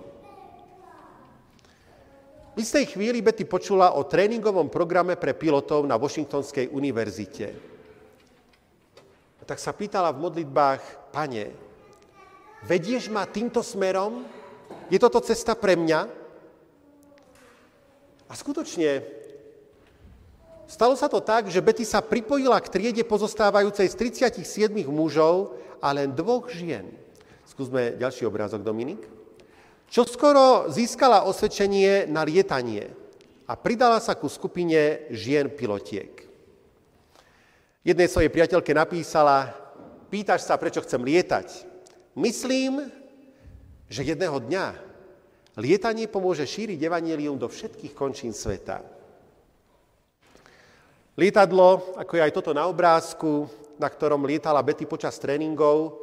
V 2.57 2.65
istej 2.65 2.97
chvíli 2.97 3.21
Betty 3.21 3.45
počula 3.45 3.93
o 3.93 4.01
tréningovom 4.01 4.73
programe 4.73 5.13
pre 5.13 5.37
pilotov 5.37 5.85
na 5.85 5.93
Washingtonskej 5.93 6.73
univerzite. 6.73 7.53
A 9.37 9.43
tak 9.45 9.61
sa 9.61 9.69
pýtala 9.77 10.09
v 10.09 10.25
modlitbách, 10.25 11.13
pane, 11.13 11.53
Vedieš 12.65 13.13
ma 13.13 13.27
týmto 13.29 13.61
smerom? 13.61 14.25
Je 14.89 14.97
toto 14.97 15.21
cesta 15.21 15.53
pre 15.53 15.77
mňa? 15.77 16.09
A 18.27 18.33
skutočne 18.33 19.05
stalo 20.65 20.97
sa 20.97 21.07
to 21.07 21.21
tak, 21.21 21.47
že 21.47 21.63
Betty 21.63 21.85
sa 21.85 22.03
pripojila 22.03 22.59
k 22.59 22.71
triede 22.71 23.03
pozostávajúcej 23.05 23.87
z 23.87 23.95
37 24.41 24.73
mužov 24.89 25.59
a 25.79 25.93
len 25.93 26.11
dvoch 26.11 26.49
žien. 26.49 26.91
Skúsme 27.47 27.95
ďalší 27.95 28.27
obrázok, 28.27 28.65
Dominik. 28.65 29.05
Čo 29.87 30.03
skoro 30.03 30.67
získala 30.67 31.23
osvedčenie 31.23 32.11
na 32.11 32.27
lietanie 32.27 32.91
a 33.47 33.55
pridala 33.55 34.03
sa 34.03 34.19
ku 34.19 34.27
skupine 34.27 35.07
žien 35.15 35.47
pilotiek. 35.47 36.27
Jednej 37.87 38.11
svojej 38.11 38.27
priateľke 38.27 38.75
napísala, 38.75 39.55
pýtaš 40.11 40.43
sa, 40.43 40.59
prečo 40.59 40.83
chcem 40.83 40.99
lietať. 40.99 41.76
Myslím, 42.17 42.89
že 43.85 44.01
jedného 44.01 44.41
dňa 44.41 44.73
lietanie 45.61 46.09
pomôže 46.09 46.49
šíriť 46.49 46.81
evanílium 46.81 47.37
do 47.37 47.45
všetkých 47.45 47.93
končín 47.93 48.33
sveta. 48.33 48.81
Lietadlo, 51.13 51.93
ako 51.93 52.17
je 52.17 52.25
aj 52.25 52.33
toto 52.33 52.57
na 52.57 52.65
obrázku, 52.65 53.45
na 53.77 53.85
ktorom 53.85 54.25
lietala 54.25 54.65
Betty 54.65 54.89
počas 54.89 55.21
tréningov, 55.21 55.93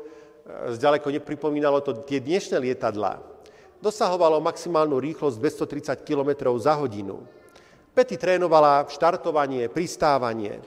e, 0.47 0.79
zďaleko 0.79 1.11
nepripomínalo 1.11 1.83
to 1.83 2.07
tie 2.07 2.23
dnešné 2.23 2.63
lietadla. 2.63 3.19
Dosahovalo 3.83 4.39
maximálnu 4.39 5.03
rýchlosť 5.03 5.35
230 5.43 6.07
km 6.07 6.55
za 6.63 6.79
hodinu. 6.79 7.27
Betty 7.91 8.15
trénovala 8.15 8.87
štartovanie, 8.87 9.67
pristávanie, 9.67 10.63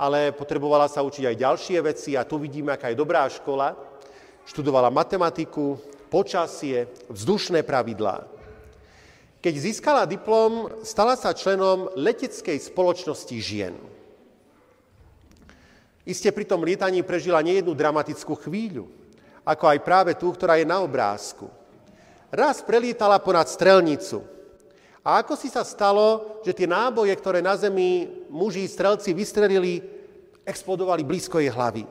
ale 0.00 0.32
potrebovala 0.32 0.88
sa 0.88 1.04
učiť 1.04 1.28
aj 1.28 1.36
ďalšie 1.36 1.78
veci 1.84 2.16
a 2.16 2.24
tu 2.24 2.40
vidíme, 2.40 2.72
aká 2.72 2.88
je 2.88 2.96
dobrá 2.96 3.28
škola. 3.28 3.91
Študovala 4.42 4.90
matematiku, 4.90 5.78
počasie, 6.10 6.90
vzdušné 7.08 7.62
pravidlá. 7.62 8.26
Keď 9.42 9.54
získala 9.58 10.06
diplom, 10.06 10.70
stala 10.86 11.18
sa 11.18 11.34
členom 11.34 11.90
leteckej 11.98 12.62
spoločnosti 12.62 13.36
žien. 13.42 13.74
Iste 16.02 16.30
pri 16.34 16.46
tom 16.46 16.62
lietaní 16.62 17.02
prežila 17.06 17.42
nejednú 17.42 17.74
dramatickú 17.74 18.34
chvíľu, 18.38 18.90
ako 19.42 19.64
aj 19.66 19.78
práve 19.86 20.12
tú, 20.14 20.30
ktorá 20.30 20.58
je 20.58 20.66
na 20.66 20.82
obrázku. 20.82 21.50
Raz 22.30 22.62
prelietala 22.62 23.22
ponad 23.22 23.46
strelnicu. 23.46 24.22
A 25.02 25.18
ako 25.22 25.34
si 25.34 25.50
sa 25.50 25.66
stalo, 25.66 26.38
že 26.46 26.54
tie 26.54 26.70
náboje, 26.70 27.10
ktoré 27.18 27.42
na 27.42 27.58
zemi 27.58 28.06
muži 28.30 28.66
strelci 28.70 29.10
vystrelili, 29.10 29.82
explodovali 30.46 31.02
blízko 31.02 31.42
jej 31.42 31.50
hlavy. 31.50 31.82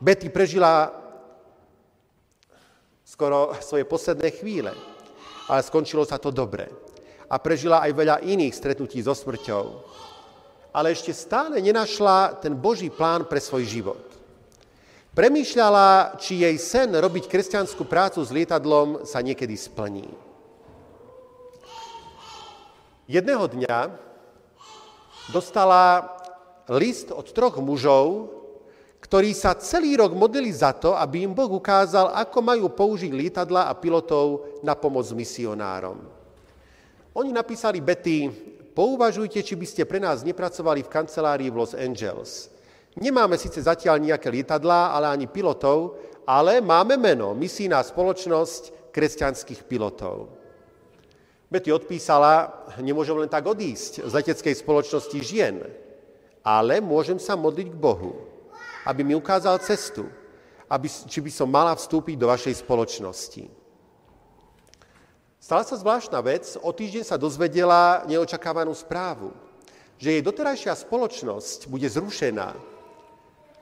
Betty 0.00 0.32
prežila 0.32 1.01
skoro 3.12 3.52
svoje 3.60 3.84
posledné 3.84 4.32
chvíle 4.32 4.72
ale 5.48 5.60
skončilo 5.62 6.06
sa 6.06 6.16
to 6.16 6.30
dobre. 6.30 6.70
A 7.32 7.40
prežila 7.40 7.84
aj 7.84 7.92
veľa 7.96 8.16
iných 8.24 8.56
stretnutí 8.56 9.00
so 9.00 9.16
smrťou. 9.16 9.64
Ale 10.72 10.92
ešte 10.92 11.12
stále 11.12 11.60
nenašla 11.60 12.40
ten 12.40 12.52
Boží 12.56 12.92
plán 12.92 13.28
pre 13.28 13.40
svoj 13.40 13.64
život. 13.68 14.04
Premýšľala, 15.12 16.16
či 16.16 16.40
jej 16.40 16.56
sen 16.56 16.88
robiť 16.88 17.28
kresťanskú 17.28 17.84
prácu 17.84 18.24
s 18.24 18.32
lietadlom 18.32 19.04
sa 19.04 19.20
niekedy 19.20 19.52
splní. 19.60 20.08
Jedného 23.04 23.44
dňa 23.44 23.92
dostala 25.36 26.16
list 26.72 27.12
od 27.12 27.28
troch 27.28 27.60
mužov, 27.60 28.32
ktorí 29.02 29.34
sa 29.34 29.58
celý 29.58 29.98
rok 29.98 30.14
modlili 30.14 30.54
za 30.54 30.70
to, 30.70 30.94
aby 30.94 31.26
im 31.26 31.34
Boh 31.34 31.50
ukázal, 31.50 32.14
ako 32.14 32.38
majú 32.38 32.70
použiť 32.70 33.10
lietadla 33.10 33.66
a 33.66 33.74
pilotov 33.74 34.46
na 34.62 34.78
pomoc 34.78 35.10
misionárom. 35.10 36.06
Oni 37.12 37.34
napísali 37.34 37.82
Betty, 37.82 38.30
pouvažujte, 38.72 39.42
či 39.42 39.58
by 39.58 39.66
ste 39.66 39.82
pre 39.84 39.98
nás 39.98 40.22
nepracovali 40.22 40.86
v 40.86 40.92
kancelárii 40.92 41.50
v 41.50 41.58
Los 41.58 41.74
Angeles. 41.74 42.48
Nemáme 42.94 43.34
síce 43.36 43.58
zatiaľ 43.58 43.98
nejaké 44.00 44.30
lietadlá, 44.30 44.94
ale 44.94 45.10
ani 45.10 45.26
pilotov, 45.26 45.98
ale 46.22 46.62
máme 46.62 46.94
meno, 46.94 47.34
misijná 47.34 47.82
spoločnosť 47.82 48.94
kresťanských 48.94 49.66
pilotov. 49.66 50.30
Betty 51.52 51.68
odpísala, 51.68 52.64
nemôžem 52.80 53.18
len 53.18 53.28
tak 53.28 53.44
odísť 53.44 54.08
z 54.08 54.12
leteckej 54.14 54.54
spoločnosti 54.56 55.18
žien, 55.20 55.60
ale 56.40 56.80
môžem 56.80 57.20
sa 57.20 57.36
modliť 57.36 57.68
k 57.68 57.76
Bohu 57.76 58.31
aby 58.86 59.00
mi 59.06 59.14
ukázal 59.14 59.58
cestu, 59.62 60.10
aby, 60.66 60.88
či 60.88 61.20
by 61.20 61.30
som 61.30 61.48
mala 61.50 61.76
vstúpiť 61.76 62.16
do 62.16 62.26
vašej 62.32 62.64
spoločnosti. 62.64 63.44
Stala 65.42 65.66
sa 65.66 65.74
zvláštna 65.74 66.22
vec, 66.22 66.54
o 66.62 66.70
týždeň 66.70 67.02
sa 67.02 67.18
dozvedela 67.18 68.06
neočakávanú 68.06 68.70
správu, 68.72 69.34
že 69.98 70.14
jej 70.14 70.22
doterajšia 70.22 70.74
spoločnosť 70.86 71.66
bude 71.66 71.86
zrušená. 71.90 72.54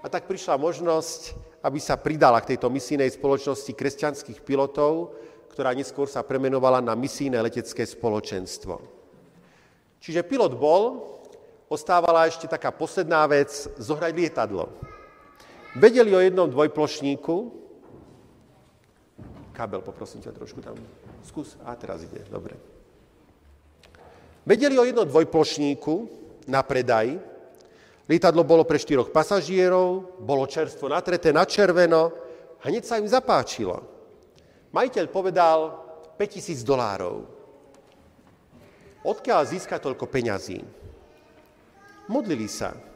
A 0.01 0.07
tak 0.09 0.29
prišla 0.29 0.61
možnosť, 0.61 1.37
aby 1.65 1.81
sa 1.81 1.97
pridala 1.97 2.41
k 2.41 2.57
tejto 2.57 2.73
misijnej 2.73 3.13
spoločnosti 3.13 3.73
kresťanských 3.73 4.41
pilotov, 4.45 5.17
ktorá 5.53 5.77
neskôr 5.77 6.09
sa 6.09 6.25
premenovala 6.25 6.81
na 6.81 6.97
misijné 6.97 7.37
letecké 7.41 7.85
spoločenstvo. 7.85 8.81
Čiže 10.01 10.25
pilot 10.25 10.57
bol, 10.57 11.05
ostávala 11.69 12.25
ešte 12.29 12.49
taká 12.49 12.73
posledná 12.73 13.29
vec, 13.29 13.53
zohrať 13.77 14.13
lietadlo. 14.17 14.73
Vedeli 15.79 16.11
o 16.11 16.19
jednom 16.19 16.51
dvojplošníku, 16.51 17.37
kabel, 19.55 19.79
poprosím 19.87 20.19
ťa 20.19 20.35
trošku 20.35 20.59
tam, 20.59 20.75
skús, 21.23 21.55
a 21.63 21.79
teraz 21.79 22.03
ide, 22.03 22.27
dobre. 22.27 22.59
Vedeli 24.43 24.75
o 24.75 24.83
jednom 24.83 25.07
dvojplošníku 25.07 25.95
na 26.51 26.67
predaj, 26.67 27.15
lietadlo 28.11 28.43
bolo 28.43 28.67
pre 28.67 28.83
štyroch 28.83 29.15
pasažierov, 29.15 30.19
bolo 30.19 30.51
čerstvo 30.51 30.91
natreté 30.91 31.31
na 31.31 31.47
červeno, 31.47 32.11
hneď 32.67 32.83
sa 32.83 32.99
im 32.99 33.07
zapáčilo. 33.07 33.79
Majiteľ 34.75 35.07
povedal 35.07 35.59
5000 36.19 36.67
dolárov. 36.67 37.31
Odkiaľ 39.07 39.43
získa 39.47 39.79
toľko 39.79 40.11
peňazí? 40.11 40.59
Modlili 42.11 42.51
sa. 42.51 42.90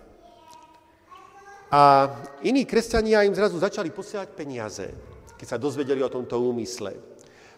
A 1.75 2.07
iní 2.47 2.63
kresťania 2.63 3.27
im 3.27 3.35
zrazu 3.35 3.59
začali 3.59 3.91
posielať 3.91 4.31
peniaze, 4.31 4.87
keď 5.35 5.47
sa 5.51 5.59
dozvedeli 5.59 6.07
o 6.07 6.13
tomto 6.13 6.39
úmysle. 6.39 6.95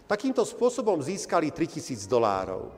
Takýmto 0.09 0.41
spôsobom 0.41 1.05
získali 1.05 1.53
3000 1.53 2.09
dolárov. 2.09 2.73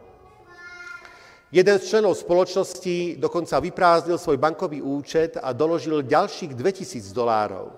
Jeden 1.54 1.78
z 1.78 1.94
členov 1.94 2.18
spoločnosti 2.18 3.22
dokonca 3.22 3.54
vyprázdnil 3.62 4.18
svoj 4.18 4.34
bankový 4.34 4.82
účet 4.82 5.38
a 5.38 5.54
doložil 5.54 6.02
ďalších 6.02 6.58
2000 6.58 7.06
dolárov. 7.14 7.70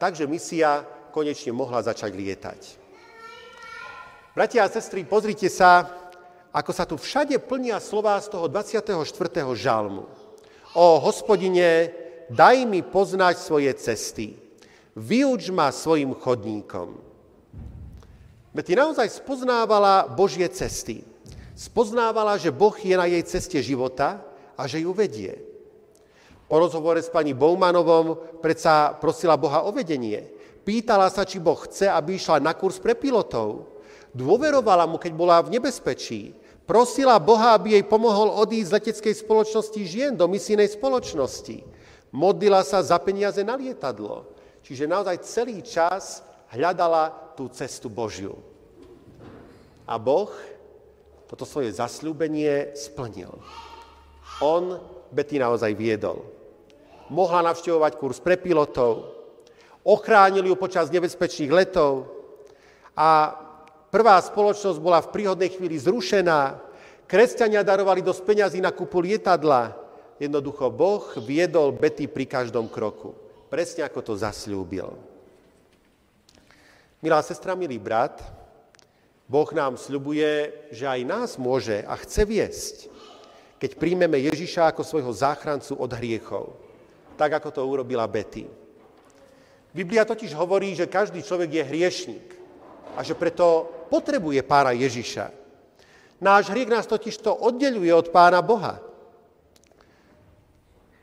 Takže 0.00 0.24
misia 0.24 0.80
konečne 1.12 1.52
mohla 1.52 1.84
začať 1.84 2.08
lietať. 2.16 2.60
Bratia 4.32 4.64
a 4.64 4.72
sestry, 4.72 5.04
pozrite 5.04 5.52
sa, 5.52 5.92
ako 6.56 6.72
sa 6.72 6.88
tu 6.88 6.96
všade 6.96 7.36
plnia 7.44 7.84
slová 7.84 8.16
z 8.24 8.32
toho 8.32 8.48
24. 8.48 8.96
žalmu. 9.52 10.08
O 10.72 10.98
hospodine, 11.04 12.03
daj 12.30 12.64
mi 12.68 12.80
poznať 12.80 13.34
svoje 13.40 13.72
cesty, 13.76 14.36
vyuč 14.96 15.50
ma 15.50 15.68
svojim 15.74 16.14
chodníkom. 16.14 16.96
Betty 18.54 18.78
naozaj 18.78 19.10
spoznávala 19.10 20.06
Božie 20.06 20.46
cesty. 20.46 21.02
Spoznávala, 21.58 22.38
že 22.38 22.54
Boh 22.54 22.74
je 22.74 22.94
na 22.94 23.06
jej 23.10 23.22
ceste 23.26 23.58
života 23.58 24.22
a 24.54 24.70
že 24.70 24.86
ju 24.86 24.94
vedie. 24.94 25.38
Po 26.46 26.62
rozhovore 26.62 27.02
s 27.02 27.10
pani 27.10 27.34
Bowmanovom 27.34 28.38
predsa 28.38 28.94
prosila 28.94 29.34
Boha 29.34 29.66
o 29.66 29.74
vedenie. 29.74 30.30
Pýtala 30.62 31.10
sa, 31.10 31.26
či 31.26 31.42
Boh 31.42 31.58
chce, 31.66 31.90
aby 31.90 32.14
išla 32.14 32.38
na 32.38 32.54
kurz 32.54 32.78
pre 32.78 32.94
pilotov. 32.94 33.74
Dôverovala 34.14 34.86
mu, 34.86 35.02
keď 35.02 35.12
bola 35.18 35.42
v 35.42 35.58
nebezpečí. 35.58 36.30
Prosila 36.62 37.18
Boha, 37.18 37.58
aby 37.58 37.74
jej 37.74 37.84
pomohol 37.84 38.30
odísť 38.38 38.70
z 38.70 38.74
leteckej 38.78 39.14
spoločnosti 39.18 39.80
žien 39.82 40.14
do 40.14 40.30
misijnej 40.30 40.70
spoločnosti. 40.70 41.73
Modlila 42.14 42.62
sa 42.62 42.78
za 42.78 42.94
peniaze 43.02 43.42
na 43.42 43.58
lietadlo. 43.58 44.30
Čiže 44.62 44.86
naozaj 44.86 45.26
celý 45.26 45.58
čas 45.66 46.22
hľadala 46.54 47.34
tú 47.34 47.50
cestu 47.50 47.90
Božiu. 47.90 48.38
A 49.84 49.98
Boh 49.98 50.30
toto 51.26 51.42
svoje 51.42 51.74
zasľúbenie 51.74 52.78
splnil. 52.78 53.34
On 54.38 54.78
Betty 55.10 55.42
naozaj 55.42 55.74
viedol. 55.74 56.22
Mohla 57.10 57.50
navštevovať 57.52 57.92
kurz 57.98 58.22
pre 58.22 58.38
pilotov, 58.38 59.10
ochránil 59.84 60.46
ju 60.48 60.56
počas 60.56 60.88
nebezpečných 60.88 61.52
letov 61.52 62.08
a 62.96 63.36
prvá 63.92 64.16
spoločnosť 64.22 64.78
bola 64.80 65.04
v 65.04 65.12
príhodnej 65.12 65.52
chvíli 65.52 65.76
zrušená, 65.76 66.56
kresťania 67.04 67.60
darovali 67.60 68.00
dosť 68.00 68.22
peňazí 68.24 68.58
na 68.64 68.72
kúpu 68.72 69.04
lietadla, 69.04 69.83
Jednoducho 70.18 70.70
Boh 70.70 71.02
viedol 71.22 71.74
Betty 71.74 72.06
pri 72.06 72.26
každom 72.26 72.70
kroku. 72.70 73.14
Presne 73.50 73.86
ako 73.86 74.00
to 74.02 74.14
zasľúbil. 74.14 74.94
Milá 77.04 77.20
sestra, 77.20 77.52
milý 77.52 77.76
brat, 77.76 78.22
Boh 79.28 79.48
nám 79.52 79.80
sľubuje, 79.80 80.52
že 80.72 80.84
aj 80.84 81.00
nás 81.04 81.30
môže 81.40 81.84
a 81.84 81.96
chce 81.96 82.22
viesť, 82.28 82.76
keď 83.56 83.80
príjmeme 83.80 84.20
Ježiša 84.20 84.68
ako 84.72 84.84
svojho 84.84 85.12
záchrancu 85.12 85.76
od 85.80 85.90
hriechov, 85.96 86.52
tak 87.16 87.40
ako 87.40 87.48
to 87.48 87.60
urobila 87.64 88.04
Betty. 88.04 88.44
Biblia 89.74 90.06
totiž 90.06 90.36
hovorí, 90.38 90.76
že 90.76 90.86
každý 90.86 91.24
človek 91.24 91.50
je 91.50 91.64
hriešník 91.66 92.28
a 92.94 93.02
že 93.02 93.18
preto 93.18 93.66
potrebuje 93.90 94.44
pána 94.46 94.70
Ježiša. 94.70 95.34
Náš 96.22 96.52
hriech 96.52 96.70
nás 96.70 96.86
totiž 96.86 97.18
to 97.18 97.34
oddeluje 97.34 97.90
od 97.90 98.12
pána 98.14 98.38
Boha. 98.38 98.78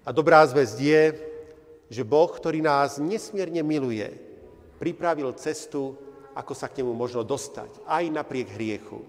A 0.01 0.09
dobrá 0.09 0.41
zväzť 0.45 0.77
je, 0.81 1.03
že 1.91 2.07
Boh, 2.07 2.31
ktorý 2.31 2.63
nás 2.63 2.97
nesmierne 2.97 3.61
miluje, 3.61 4.07
pripravil 4.81 5.29
cestu, 5.37 5.93
ako 6.33 6.55
sa 6.55 6.71
k 6.71 6.81
nemu 6.81 6.95
možno 6.95 7.21
dostať, 7.21 7.85
aj 7.85 8.03
napriek 8.09 8.55
hriechu. 8.55 9.03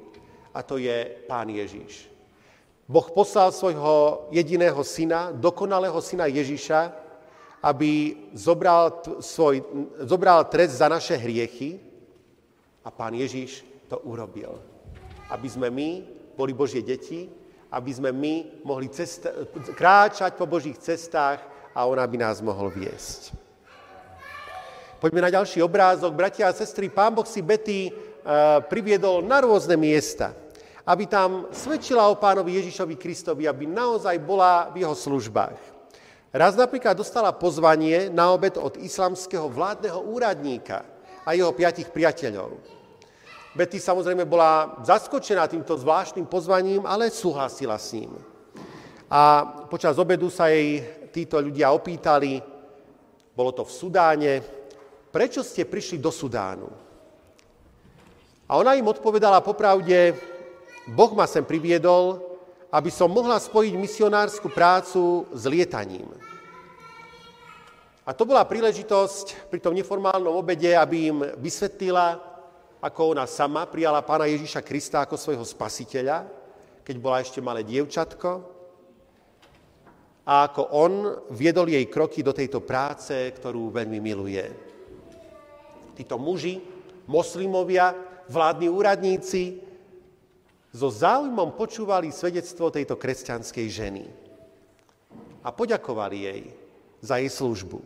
A 0.53 0.61
to 0.61 0.77
je 0.77 1.07
Pán 1.25 1.49
Ježiš. 1.49 2.13
Boh 2.85 3.09
poslal 3.09 3.55
svojho 3.55 4.29
jediného 4.35 4.77
syna, 4.85 5.33
dokonalého 5.33 5.97
syna 6.05 6.29
Ježiša, 6.29 6.93
aby 7.63 8.19
zobral, 8.35 9.01
svoj, 9.23 9.63
zobral 10.03 10.45
trest 10.51 10.83
za 10.83 10.91
naše 10.91 11.15
hriechy 11.15 11.79
a 12.83 12.91
pán 12.91 13.15
Ježiš 13.15 13.63
to 13.87 14.03
urobil. 14.03 14.59
Aby 15.31 15.49
sme 15.49 15.71
my 15.71 15.89
boli 16.35 16.51
Božie 16.53 16.83
deti, 16.83 17.31
aby 17.73 17.91
sme 17.91 18.13
my 18.13 18.63
mohli 18.69 18.93
cesta, 18.93 19.33
kráčať 19.73 20.37
po 20.37 20.45
Božích 20.45 20.77
cestách 20.77 21.41
a 21.73 21.89
on 21.89 21.97
aby 21.97 22.21
nás 22.21 22.45
mohol 22.45 22.69
viesť. 22.69 23.33
Poďme 25.01 25.25
na 25.25 25.35
ďalší 25.35 25.65
obrázok. 25.65 26.15
Bratia 26.15 26.47
a 26.47 26.55
sestry, 26.55 26.87
pán 26.87 27.11
Boh 27.11 27.27
si 27.27 27.43
Betty 27.43 27.91
uh, 27.91 28.63
priviedol 28.63 29.25
na 29.27 29.43
rôzne 29.43 29.75
miesta 29.75 30.31
aby 30.83 31.07
tam 31.07 31.47
svedčila 31.55 32.11
o 32.11 32.19
pánovi 32.19 32.59
Ježišovi 32.59 32.99
Kristovi, 32.99 33.47
aby 33.47 33.71
naozaj 33.71 34.19
bola 34.19 34.67
v 34.75 34.83
jeho 34.83 34.97
službách. 34.99 35.59
Raz 36.33 36.57
napríklad 36.57 36.97
dostala 36.97 37.31
pozvanie 37.31 38.09
na 38.09 38.33
obed 38.33 38.57
od 38.57 38.81
islamského 38.81 39.53
vládneho 39.53 40.01
úradníka 40.01 40.83
a 41.23 41.37
jeho 41.37 41.53
piatich 41.53 41.93
priateľov. 41.93 42.57
Betty 43.53 43.77
samozrejme 43.77 44.25
bola 44.25 44.81
zaskočená 44.81 45.45
týmto 45.45 45.77
zvláštnym 45.77 46.25
pozvaním, 46.25 46.89
ale 46.89 47.13
súhlasila 47.13 47.77
s 47.77 47.93
ním. 47.93 48.17
A 49.13 49.45
počas 49.69 50.01
obedu 50.01 50.33
sa 50.33 50.49
jej 50.49 50.81
títo 51.13 51.37
ľudia 51.37 51.69
opýtali, 51.69 52.41
bolo 53.37 53.53
to 53.53 53.69
v 53.69 53.73
Sudáne, 53.77 54.33
prečo 55.13 55.45
ste 55.45 55.69
prišli 55.69 56.01
do 56.01 56.09
Sudánu? 56.09 56.73
A 58.49 58.57
ona 58.57 58.73
im 58.73 58.89
odpovedala 58.89 59.45
popravde, 59.45 60.17
Boh 60.89 61.13
ma 61.13 61.29
sem 61.29 61.45
priviedol, 61.45 62.25
aby 62.73 62.89
som 62.89 63.13
mohla 63.13 63.37
spojiť 63.37 63.77
misionárskú 63.77 64.49
prácu 64.49 65.29
s 65.29 65.45
lietaním. 65.45 66.09
A 68.09 68.17
to 68.17 68.25
bola 68.25 68.49
príležitosť 68.49 69.53
pri 69.53 69.61
tom 69.61 69.77
neformálnom 69.77 70.33
obede, 70.33 70.73
aby 70.73 71.13
im 71.13 71.19
vysvetlila, 71.37 72.32
ako 72.83 73.15
ona 73.15 73.31
sama 73.31 73.63
prijala 73.71 74.03
pána 74.03 74.27
Ježíša 74.27 74.67
Krista 74.67 75.07
ako 75.07 75.15
svojho 75.15 75.47
spasiteľa, 75.47 76.27
keď 76.83 76.97
bola 76.99 77.23
ešte 77.23 77.39
malé 77.39 77.63
dievčatko, 77.63 78.53
a 80.23 80.47
ako 80.51 80.63
on 80.75 80.93
viedol 81.35 81.67
jej 81.67 81.83
kroky 81.91 82.23
do 82.23 82.31
tejto 82.31 82.63
práce, 82.63 83.11
ktorú 83.11 83.75
veľmi 83.75 83.99
miluje. 83.99 84.47
Títo 85.99 86.15
muži, 86.15 86.63
moslimovia, 87.11 87.91
vládni 88.31 88.71
úradníci, 88.71 89.59
so 90.73 90.89
záujmom 90.89 91.59
počúvali 91.59 92.15
svedectvo 92.15 92.71
tejto 92.71 92.97
kresťanskej 92.97 93.67
ženy 93.69 94.05
a 95.43 95.51
poďakovali 95.51 96.19
jej 96.23 96.43
za 97.03 97.19
jej 97.19 97.29
službu. 97.29 97.83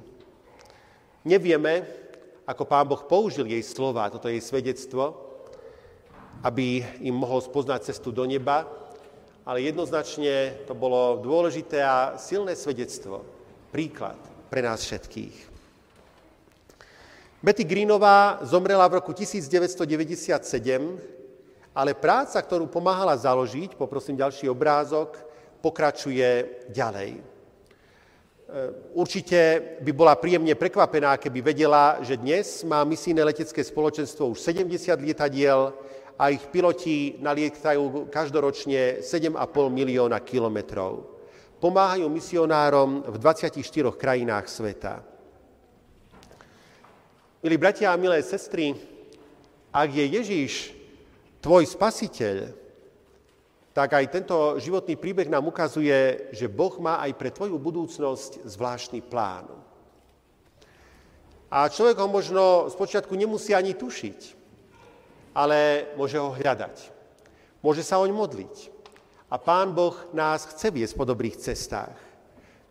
Nevieme, 1.26 2.05
ako 2.46 2.64
pán 2.64 2.86
Boh 2.86 3.02
použil 3.02 3.50
jej 3.50 3.62
slova, 3.66 4.08
toto 4.08 4.30
jej 4.30 4.38
svedectvo, 4.38 5.18
aby 6.46 6.86
im 7.02 7.18
mohol 7.18 7.42
spoznať 7.42 7.90
cestu 7.90 8.14
do 8.14 8.22
neba, 8.22 8.70
ale 9.42 9.66
jednoznačne 9.66 10.62
to 10.66 10.74
bolo 10.74 11.18
dôležité 11.18 11.82
a 11.82 12.14
silné 12.16 12.54
svedectvo, 12.54 13.26
príklad 13.74 14.18
pre 14.46 14.62
nás 14.62 14.86
všetkých. 14.86 15.58
Betty 17.42 17.64
Greenová 17.66 18.38
zomrela 18.46 18.86
v 18.88 19.02
roku 19.02 19.12
1997 19.12 21.16
ale 21.76 21.92
práca, 21.92 22.40
ktorú 22.40 22.72
pomáhala 22.72 23.12
založiť, 23.12 23.76
poprosím 23.76 24.16
ďalší 24.16 24.48
obrázok, 24.48 25.20
pokračuje 25.60 26.64
ďalej. 26.72 27.35
E, 28.46 28.70
určite 28.94 29.74
by 29.82 29.90
bola 29.90 30.14
príjemne 30.14 30.54
prekvapená, 30.54 31.18
keby 31.18 31.42
vedela, 31.42 31.98
že 32.06 32.14
dnes 32.14 32.62
má 32.62 32.86
misijné 32.86 33.26
letecké 33.26 33.58
spoločenstvo 33.58 34.30
už 34.30 34.38
70 34.38 35.02
lietadiel 35.02 35.74
a 36.14 36.30
ich 36.30 36.46
piloti 36.54 37.18
nalietajú 37.18 38.06
každoročne 38.06 39.02
7,5 39.02 39.34
milióna 39.50 40.22
kilometrov. 40.22 41.10
Pomáhajú 41.58 42.06
misionárom 42.06 43.02
v 43.02 43.16
24 43.18 43.58
krajinách 43.98 44.46
sveta. 44.46 45.02
Milí 47.42 47.58
bratia 47.58 47.90
a 47.90 47.98
milé 47.98 48.22
sestry, 48.22 48.78
ak 49.74 49.90
je 49.90 50.06
Ježíš 50.06 50.52
tvoj 51.42 51.66
spasiteľ, 51.66 52.65
tak 53.76 53.92
aj 53.92 54.08
tento 54.08 54.56
životný 54.56 54.96
príbeh 54.96 55.28
nám 55.28 55.52
ukazuje, 55.52 56.32
že 56.32 56.48
Boh 56.48 56.72
má 56.80 56.96
aj 57.04 57.12
pre 57.12 57.28
tvoju 57.28 57.60
budúcnosť 57.60 58.48
zvláštny 58.48 59.04
plán. 59.04 59.52
A 61.52 61.68
človek 61.68 62.00
ho 62.00 62.08
možno 62.08 62.72
spočiatku 62.72 63.12
nemusí 63.12 63.52
ani 63.52 63.76
tušiť, 63.76 64.20
ale 65.36 65.92
môže 65.92 66.16
ho 66.16 66.32
hľadať. 66.32 66.88
Môže 67.60 67.84
sa 67.84 68.00
oň 68.00 68.16
modliť. 68.16 68.72
A 69.28 69.36
Pán 69.36 69.76
Boh 69.76 70.08
nás 70.16 70.48
chce 70.48 70.72
viesť 70.72 70.96
po 70.96 71.04
dobrých 71.04 71.36
cestách. 71.36 72.00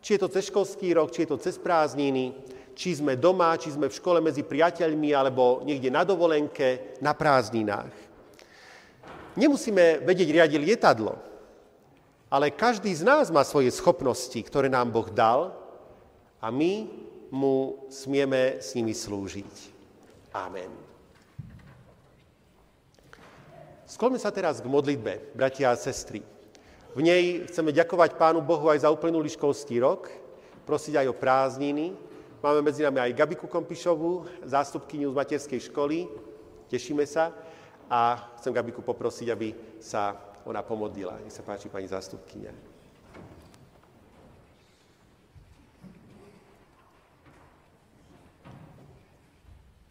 Či 0.01 0.18
je 0.18 0.22
to 0.26 0.34
cez 0.34 0.49
školský 0.49 0.89
rok, 0.97 1.14
či 1.14 1.30
je 1.30 1.30
to 1.30 1.38
cez 1.38 1.62
prázdniny, 1.62 2.34
či 2.74 2.97
sme 2.97 3.14
doma, 3.14 3.53
či 3.62 3.70
sme 3.70 3.93
v 3.93 3.97
škole 3.97 4.26
medzi 4.26 4.41
priateľmi, 4.41 5.14
alebo 5.14 5.62
niekde 5.62 5.93
na 5.93 6.01
dovolenke, 6.01 6.97
na 6.97 7.14
prázdninách. 7.14 8.05
Nemusíme 9.36 10.00
vedieť 10.00 10.32
riadiť 10.32 10.60
lietadlo, 10.64 11.20
ale 12.32 12.56
každý 12.56 12.88
z 12.96 13.04
nás 13.04 13.28
má 13.28 13.44
svoje 13.44 13.68
schopnosti, 13.68 14.40
ktoré 14.40 14.72
nám 14.72 14.96
Boh 14.96 15.12
dal 15.12 15.52
a 16.40 16.48
my 16.48 16.88
mu 17.36 17.84
smieme 17.92 18.64
s 18.64 18.72
nimi 18.80 18.96
slúžiť. 18.96 19.76
Amen. 20.32 20.72
Skloňme 23.86 24.20
sa 24.20 24.32
teraz 24.32 24.64
k 24.64 24.68
modlitbe, 24.72 25.36
bratia 25.36 25.72
a 25.72 25.80
sestry. 25.80 26.24
V 26.96 27.04
nej 27.04 27.44
chceme 27.52 27.76
ďakovať 27.76 28.16
Pánu 28.16 28.40
Bohu 28.40 28.72
aj 28.72 28.88
za 28.88 28.90
uplynulý 28.92 29.28
školský 29.28 29.84
rok, 29.84 30.08
prosiť 30.64 31.04
aj 31.04 31.08
o 31.12 31.16
prázdniny. 31.16 31.92
Máme 32.40 32.64
medzi 32.64 32.88
nami 32.88 33.04
aj 33.04 33.16
Gabiku 33.20 33.52
Kompišovú, 33.52 34.48
zástupkyňu 34.48 35.12
z 35.12 35.18
materskej 35.20 35.62
školy. 35.72 36.08
Tešíme 36.72 37.04
sa 37.04 37.36
a 37.90 38.34
chcem 38.42 38.54
Gabiku 38.54 38.82
poprosiť, 38.82 39.28
aby 39.30 39.54
sa 39.78 40.18
ona 40.46 40.62
pomodlila. 40.62 41.22
Nech 41.22 41.34
sa 41.34 41.46
páči, 41.46 41.70
pani 41.70 41.90
zástupkynia. 41.90 42.54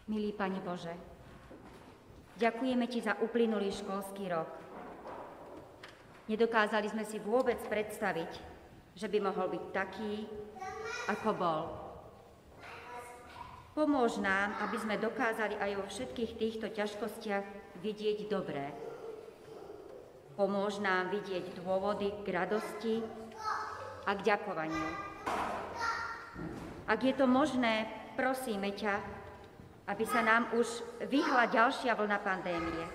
Milý 0.05 0.37
Pane 0.37 0.61
Bože, 0.61 0.95
ďakujeme 2.37 2.87
Ti 2.87 3.01
za 3.03 3.15
uplynulý 3.25 3.73
školský 3.73 4.29
rok. 4.31 4.51
Nedokázali 6.29 6.93
sme 6.93 7.05
si 7.09 7.17
vôbec 7.19 7.57
predstaviť, 7.67 8.33
že 8.95 9.07
by 9.09 9.19
mohol 9.21 9.49
byť 9.49 9.65
taký, 9.73 10.29
ako 11.09 11.31
bol. 11.35 11.63
Pomôž 13.75 14.23
nám, 14.23 14.55
aby 14.63 14.77
sme 14.79 15.03
dokázali 15.03 15.59
aj 15.59 15.71
vo 15.83 15.85
všetkých 15.89 16.33
týchto 16.39 16.67
ťažkostiach 16.71 17.64
vidieť 17.85 18.33
dobré. 18.33 18.73
Pomôž 20.41 20.81
nám 20.81 21.13
vidieť 21.13 21.61
dôvody 21.61 22.17
k 22.25 22.27
radosti 22.33 23.05
a 24.09 24.17
k 24.17 24.25
ďakovaniu. 24.25 24.89
Ak 26.89 27.05
je 27.05 27.13
to 27.13 27.29
možné, 27.29 27.85
prosíme 28.17 28.73
ťa, 28.73 29.05
aby 29.85 30.05
sa 30.09 30.25
nám 30.25 30.49
už 30.57 30.65
vyhla 31.13 31.45
ďalšia 31.53 31.93
vlna 31.93 32.19
pandémie. 32.25 32.89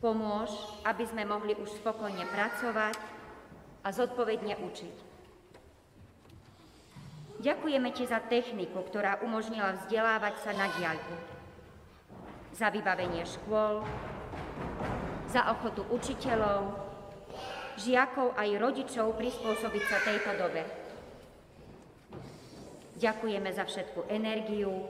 Pomôž, 0.00 0.48
aby 0.88 1.04
sme 1.04 1.28
mohli 1.28 1.52
už 1.60 1.76
spokojne 1.80 2.24
pracovať 2.32 2.96
a 3.84 3.88
zodpovedne 3.92 4.56
učiť. 4.64 4.96
Ďakujeme 7.44 7.88
Ti 7.92 8.04
za 8.08 8.20
techniku, 8.24 8.80
ktorá 8.80 9.20
umožnila 9.20 9.76
vzdelávať 9.76 10.34
sa 10.40 10.56
na 10.56 10.72
diaľku 10.80 11.43
za 12.54 12.70
vybavenie 12.70 13.26
škôl, 13.26 13.82
za 15.26 15.50
ochotu 15.50 15.82
učiteľov, 15.90 16.78
žiakov 17.74 18.38
aj 18.38 18.48
rodičov 18.62 19.18
prispôsobiť 19.18 19.84
sa 19.90 19.98
tejto 20.06 20.30
dobe. 20.38 20.62
Ďakujeme 22.94 23.50
za 23.50 23.66
všetku 23.66 24.06
energiu 24.06 24.86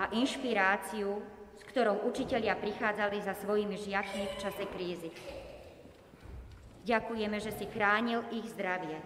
a 0.00 0.08
inšpiráciu, 0.16 1.20
s 1.60 1.62
ktorou 1.68 2.08
učitelia 2.08 2.56
prichádzali 2.56 3.20
za 3.20 3.36
svojimi 3.36 3.76
žiakmi 3.76 4.24
v 4.24 4.38
čase 4.40 4.64
krízy. 4.72 5.12
Ďakujeme, 6.88 7.36
že 7.36 7.52
si 7.52 7.68
chránil 7.68 8.24
ich 8.32 8.48
zdravie. 8.56 8.96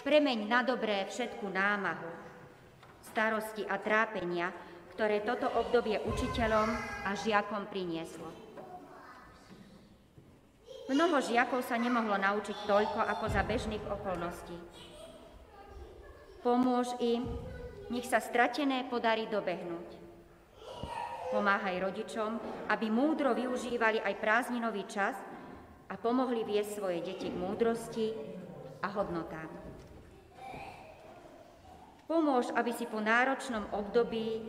Premeň 0.00 0.38
na 0.46 0.62
dobré 0.62 1.04
všetku 1.10 1.44
námahu, 1.50 2.19
starosti 3.10 3.66
a 3.66 3.82
trápenia, 3.82 4.54
ktoré 4.94 5.26
toto 5.26 5.50
obdobie 5.58 5.98
učiteľom 6.06 6.68
a 7.04 7.10
žiakom 7.18 7.66
prinieslo. 7.66 8.30
Mnoho 10.90 11.22
žiakov 11.22 11.62
sa 11.62 11.78
nemohlo 11.78 12.18
naučiť 12.18 12.66
toľko 12.66 12.98
ako 12.98 13.26
za 13.30 13.42
bežných 13.46 13.82
okolností. 13.86 14.58
Pomôž 16.42 16.90
im, 16.98 17.30
nech 17.94 18.10
sa 18.10 18.18
stratené 18.18 18.86
podarí 18.90 19.30
dobehnúť. 19.30 19.88
Pomáhaj 21.30 21.78
rodičom, 21.78 22.42
aby 22.66 22.90
múdro 22.90 23.30
využívali 23.38 24.02
aj 24.02 24.18
prázdninový 24.18 24.82
čas 24.90 25.14
a 25.86 25.94
pomohli 25.94 26.42
viesť 26.42 26.82
svoje 26.82 27.06
deti 27.06 27.30
k 27.30 27.38
múdrosti 27.38 28.10
a 28.82 28.90
hodnotám. 28.90 29.59
Pomôž, 32.10 32.50
aby 32.58 32.74
si 32.74 32.90
po 32.90 32.98
náročnom 32.98 33.70
období 33.70 34.42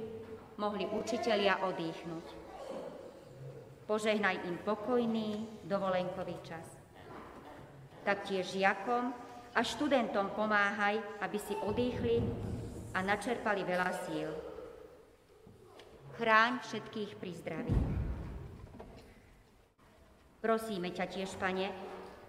mohli 0.57 0.89
učitelia 0.89 1.61
odýchnuť. 1.61 2.25
Požehnaj 3.85 4.49
im 4.49 4.57
pokojný 4.65 5.61
dovolenkový 5.69 6.41
čas. 6.41 6.65
Taktiež 8.01 8.57
žiakom 8.57 9.13
a 9.53 9.61
študentom 9.61 10.33
pomáhaj, 10.33 10.97
aby 11.21 11.37
si 11.37 11.53
odýchli 11.61 12.25
a 12.97 13.05
načerpali 13.05 13.61
veľa 13.61 13.91
síl 14.09 14.51
chráň 16.21 16.61
všetkých 16.61 17.11
pri 17.17 17.31
zdraví. 17.33 17.77
Prosíme 20.37 20.93
ťa 20.93 21.05
tiež, 21.09 21.33
Pane, 21.41 21.73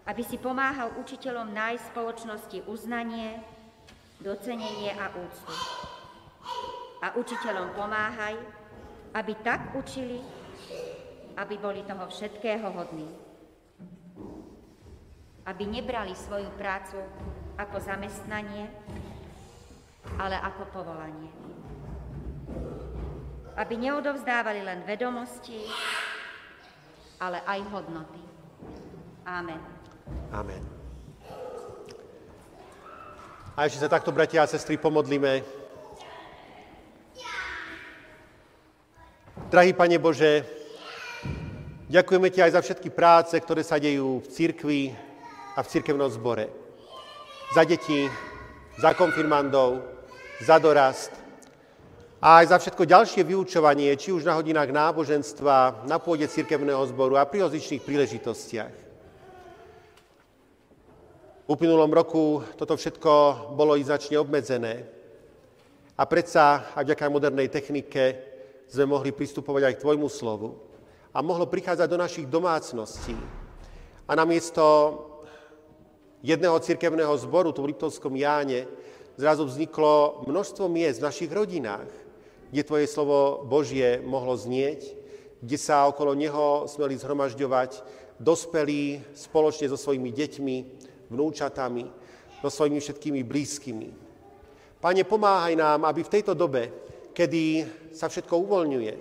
aby 0.08 0.22
si 0.24 0.40
pomáhal 0.40 0.96
učiteľom 0.96 1.52
nájsť 1.52 1.92
spoločnosti 1.92 2.58
uznanie, 2.72 3.36
docenenie 4.22 4.94
a 4.94 5.10
úctu. 5.12 5.54
A 7.02 7.18
učiteľom 7.18 7.74
pomáhaj, 7.74 8.38
aby 9.18 9.32
tak 9.42 9.74
učili, 9.74 10.22
aby 11.36 11.54
boli 11.58 11.82
toho 11.82 12.06
všetkého 12.06 12.70
hodní. 12.70 13.10
Aby 15.42 15.66
nebrali 15.66 16.14
svoju 16.14 16.48
prácu 16.54 17.02
ako 17.58 17.76
zamestnanie, 17.82 18.70
ale 20.16 20.38
ako 20.38 20.62
povolanie 20.70 21.42
aby 23.56 23.74
neodovzdávali 23.76 24.64
len 24.64 24.80
vedomosti, 24.88 25.68
ale 27.20 27.44
aj 27.44 27.60
hodnoty. 27.68 28.22
Amen. 29.28 29.60
Amen. 30.32 30.81
A 33.52 33.68
ešte 33.68 33.84
sa 33.84 33.92
takto, 33.92 34.16
bratia 34.16 34.40
a 34.40 34.48
sestry, 34.48 34.80
pomodlíme. 34.80 35.44
Drahý 39.52 39.76
Pane 39.76 40.00
Bože, 40.00 40.40
ďakujeme 41.92 42.32
Ti 42.32 42.48
aj 42.48 42.52
za 42.56 42.60
všetky 42.64 42.88
práce, 42.88 43.36
ktoré 43.36 43.60
sa 43.60 43.76
dejú 43.76 44.24
v 44.24 44.30
cirkvi 44.32 44.82
a 45.52 45.60
v 45.60 45.68
cirkevnom 45.68 46.08
zbore. 46.08 46.48
Za 47.52 47.68
deti, 47.68 48.08
za 48.80 48.96
konfirmandov, 48.96 49.84
za 50.40 50.56
dorast, 50.56 51.12
a 52.22 52.40
aj 52.40 52.54
za 52.54 52.56
všetko 52.56 52.88
ďalšie 52.88 53.22
vyučovanie, 53.26 53.92
či 54.00 54.16
už 54.16 54.24
na 54.24 54.38
hodinách 54.38 54.72
náboženstva, 54.72 55.84
na 55.90 56.00
pôde 56.00 56.24
cirkevného 56.24 56.86
zboru 56.88 57.20
a 57.20 57.28
pri 57.28 57.44
rozličných 57.44 57.84
príležitostiach. 57.84 58.81
Uplynulom 61.52 61.92
roku 61.92 62.40
toto 62.56 62.80
všetko 62.80 63.12
bolo 63.52 63.76
i 63.76 63.84
značne 63.84 64.16
obmedzené. 64.16 64.88
A 66.00 66.08
predsa, 66.08 66.72
aj 66.72 66.80
vďaka 66.88 67.12
modernej 67.12 67.52
technike, 67.52 68.16
sme 68.72 68.88
mohli 68.88 69.12
pristupovať 69.12 69.68
aj 69.68 69.74
k 69.76 69.82
Tvojmu 69.84 70.08
slovu. 70.08 70.56
A 71.12 71.20
mohlo 71.20 71.44
prichádzať 71.44 71.88
do 71.92 72.00
našich 72.00 72.24
domácností. 72.24 73.12
A 74.08 74.16
namiesto 74.16 74.64
jedného 76.24 76.56
cirkevného 76.56 77.12
zboru 77.20 77.52
tu 77.52 77.60
v 77.60 77.76
Liptovskom 77.76 78.16
Jáne 78.16 78.64
zrazu 79.20 79.44
vzniklo 79.44 80.24
množstvo 80.24 80.72
miest 80.72 81.04
v 81.04 81.06
našich 81.12 81.28
rodinách, 81.28 81.92
kde 82.48 82.64
Tvoje 82.64 82.88
slovo 82.88 83.44
Božie 83.44 84.00
mohlo 84.00 84.40
znieť, 84.40 84.88
kde 85.44 85.60
sa 85.60 85.84
okolo 85.84 86.16
neho 86.16 86.64
smeli 86.64 86.96
zhromažďovať 86.96 87.84
dospelí 88.16 89.04
spoločne 89.12 89.68
so 89.68 89.76
svojimi 89.76 90.08
deťmi, 90.16 90.56
vnúčatami, 91.12 91.84
so 92.42 92.50
svojimi 92.50 92.82
všetkými 92.82 93.22
blízkymi. 93.22 93.88
Pane, 94.82 95.06
pomáhaj 95.06 95.54
nám, 95.54 95.86
aby 95.86 96.02
v 96.02 96.12
tejto 96.18 96.34
dobe, 96.34 96.74
kedy 97.14 97.62
sa 97.94 98.10
všetko 98.10 98.34
uvoľňuje, 98.34 98.94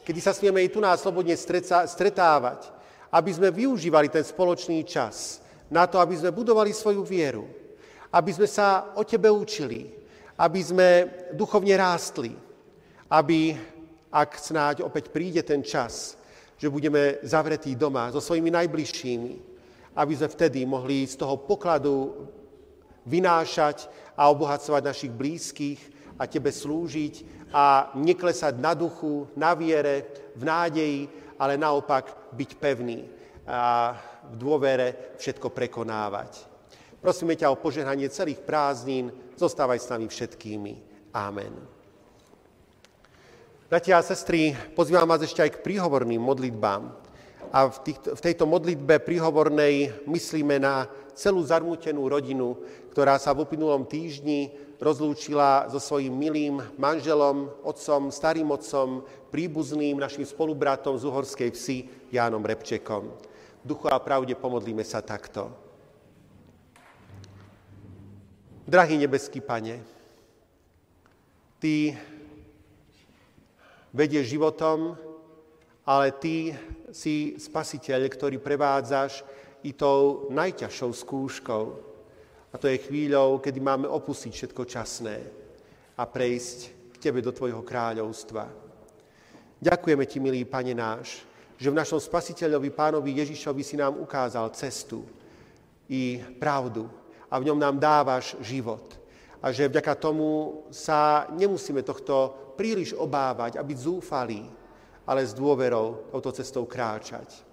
kedy 0.00 0.20
sa 0.24 0.32
smieme 0.32 0.64
i 0.64 0.72
tu 0.72 0.80
nás 0.80 1.04
slobodne 1.04 1.36
stretávať, 1.84 2.72
aby 3.12 3.30
sme 3.36 3.52
využívali 3.52 4.08
ten 4.08 4.24
spoločný 4.24 4.80
čas 4.88 5.44
na 5.68 5.84
to, 5.84 6.00
aby 6.00 6.16
sme 6.16 6.32
budovali 6.32 6.72
svoju 6.72 7.04
vieru, 7.04 7.44
aby 8.08 8.30
sme 8.32 8.48
sa 8.48 8.96
o 8.96 9.04
Tebe 9.04 9.28
učili, 9.28 9.92
aby 10.40 10.60
sme 10.64 10.88
duchovne 11.36 11.76
rástli, 11.76 12.32
aby, 13.12 13.52
ak 14.08 14.40
snáď 14.40 14.88
opäť 14.88 15.12
príde 15.12 15.44
ten 15.44 15.60
čas, 15.60 16.16
že 16.56 16.72
budeme 16.72 17.20
zavretí 17.20 17.76
doma 17.76 18.08
so 18.08 18.24
svojimi 18.24 18.48
najbližšími, 18.48 19.55
aby 19.96 20.12
sme 20.12 20.28
vtedy 20.28 20.68
mohli 20.68 21.08
z 21.08 21.16
toho 21.16 21.40
pokladu 21.40 22.28
vynášať 23.08 23.88
a 24.14 24.28
obohacovať 24.28 24.82
našich 24.84 25.12
blízkych 25.12 25.80
a 26.20 26.28
Tebe 26.28 26.52
slúžiť 26.52 27.48
a 27.52 27.90
neklesať 27.96 28.60
na 28.60 28.76
duchu, 28.76 29.26
na 29.38 29.56
viere, 29.56 30.28
v 30.36 30.42
nádeji, 30.44 31.00
ale 31.40 31.56
naopak 31.56 32.32
byť 32.36 32.50
pevný 32.60 33.00
a 33.46 33.94
v 34.26 34.34
dôvere 34.34 35.16
všetko 35.16 35.54
prekonávať. 35.54 36.42
Prosíme 36.98 37.38
ťa 37.38 37.54
o 37.54 37.60
požehnanie 37.62 38.10
celých 38.10 38.42
prázdnin, 38.42 39.14
zostávaj 39.38 39.78
s 39.78 39.86
nami 39.86 40.10
všetkými. 40.10 40.74
Amen. 41.14 41.54
Bratia 43.70 43.98
a 43.98 44.02
sestry, 44.02 44.50
pozývam 44.74 45.06
vás 45.06 45.22
ešte 45.22 45.42
aj 45.42 45.58
k 45.58 45.62
príhovorným 45.62 46.18
modlitbám. 46.18 47.05
A 47.54 47.70
v, 47.70 47.78
týchto, 47.86 48.18
v 48.18 48.20
tejto 48.20 48.44
modlitbe 48.44 48.98
príhovornej 49.02 50.06
myslíme 50.06 50.58
na 50.58 50.90
celú 51.16 51.40
zarmútenú 51.40 52.06
rodinu, 52.10 52.58
ktorá 52.92 53.16
sa 53.16 53.32
v 53.32 53.46
uplynulom 53.46 53.88
týždni 53.88 54.52
rozlúčila 54.76 55.68
so 55.72 55.80
svojím 55.80 56.12
milým 56.12 56.54
manželom, 56.76 57.48
otcom, 57.64 58.12
starým 58.12 58.52
otcom, 58.52 59.04
príbuzným, 59.32 59.96
našim 59.96 60.24
spolubratom 60.24 61.00
z 61.00 61.04
Uhorskej 61.08 61.50
vsi, 61.52 61.78
Jánom 62.12 62.44
Repčekom. 62.44 63.08
V 63.62 63.64
duchu 63.64 63.88
a 63.88 63.96
pravde 63.98 64.36
pomodlíme 64.36 64.84
sa 64.84 65.00
takto. 65.00 65.48
Drahý 68.66 68.98
nebeský 68.98 69.40
pane, 69.40 69.80
Ty 71.56 71.96
vedie 73.96 74.20
životom, 74.20 74.92
ale 75.88 76.12
ty 76.12 76.52
si 76.92 77.34
spasiteľ, 77.38 78.06
ktorý 78.06 78.36
prevádzaš 78.38 79.26
i 79.66 79.74
tou 79.74 80.30
najťažšou 80.30 80.90
skúškou. 80.94 81.64
A 82.52 82.56
to 82.56 82.70
je 82.70 82.82
chvíľou, 82.82 83.42
kedy 83.42 83.58
máme 83.58 83.86
opustiť 83.90 84.32
všetko 84.32 84.62
časné 84.64 85.16
a 85.98 86.02
prejsť 86.06 86.58
k 86.94 86.96
Tebe 87.00 87.20
do 87.20 87.34
Tvojho 87.34 87.60
kráľovstva. 87.66 88.48
Ďakujeme 89.60 90.04
Ti, 90.06 90.18
milý 90.20 90.44
Pane 90.46 90.72
náš, 90.76 91.24
že 91.56 91.72
v 91.72 91.78
našom 91.80 92.00
spasiteľovi, 92.00 92.68
pánovi 92.70 93.16
Ježišovi 93.16 93.62
si 93.64 93.80
nám 93.80 93.96
ukázal 93.96 94.52
cestu 94.52 95.04
i 95.88 96.20
pravdu 96.36 96.86
a 97.32 97.40
v 97.40 97.46
ňom 97.48 97.58
nám 97.58 97.80
dávaš 97.80 98.36
život. 98.44 98.84
A 99.40 99.52
že 99.52 99.68
vďaka 99.68 99.96
tomu 99.96 100.62
sa 100.68 101.28
nemusíme 101.32 101.80
tohto 101.80 102.32
príliš 102.56 102.96
obávať 102.96 103.60
a 103.60 103.62
byť 103.64 103.78
zúfalí, 103.78 104.48
ale 105.06 105.22
s 105.22 105.32
dôverou 105.32 106.10
touto 106.10 106.34
cestou 106.34 106.66
kráčať. 106.66 107.46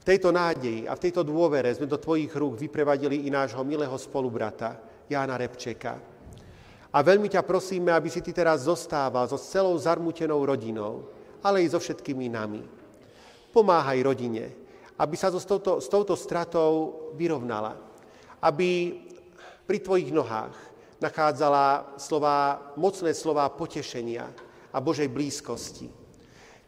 V 0.00 0.12
tejto 0.12 0.32
nádeji 0.32 0.84
a 0.84 0.96
v 0.96 1.02
tejto 1.08 1.24
dôvere 1.24 1.72
sme 1.72 1.88
do 1.88 1.96
Tvojich 1.96 2.32
rúk 2.32 2.60
vyprevadili 2.60 3.24
i 3.24 3.32
nášho 3.32 3.64
milého 3.64 3.96
spolubrata, 3.96 4.76
Jána 5.08 5.36
Repčeka. 5.36 5.96
A 6.94 6.98
veľmi 7.00 7.28
ťa 7.28 7.40
prosíme, 7.44 7.88
aby 7.88 8.12
si 8.12 8.20
Ty 8.20 8.32
teraz 8.44 8.68
zostával 8.68 9.28
so 9.28 9.40
celou 9.40 9.76
zarmutenou 9.80 10.44
rodinou, 10.44 11.08
ale 11.40 11.64
i 11.64 11.68
so 11.68 11.80
všetkými 11.80 12.28
nami. 12.28 12.60
Pomáhaj 13.48 14.04
rodine, 14.04 14.52
aby 15.00 15.16
sa 15.16 15.32
so, 15.32 15.40
s, 15.40 15.46
touto, 15.48 15.80
s 15.80 15.88
touto 15.88 16.14
stratou 16.20 17.08
vyrovnala. 17.16 17.76
Aby 18.44 19.00
pri 19.64 19.80
Tvojich 19.80 20.12
nohách 20.12 20.52
nachádzala 21.00 21.96
slova, 21.96 22.60
mocné 22.76 23.16
slova 23.16 23.48
potešenia 23.48 24.28
a 24.68 24.78
Božej 24.84 25.08
blízkosti. 25.08 26.03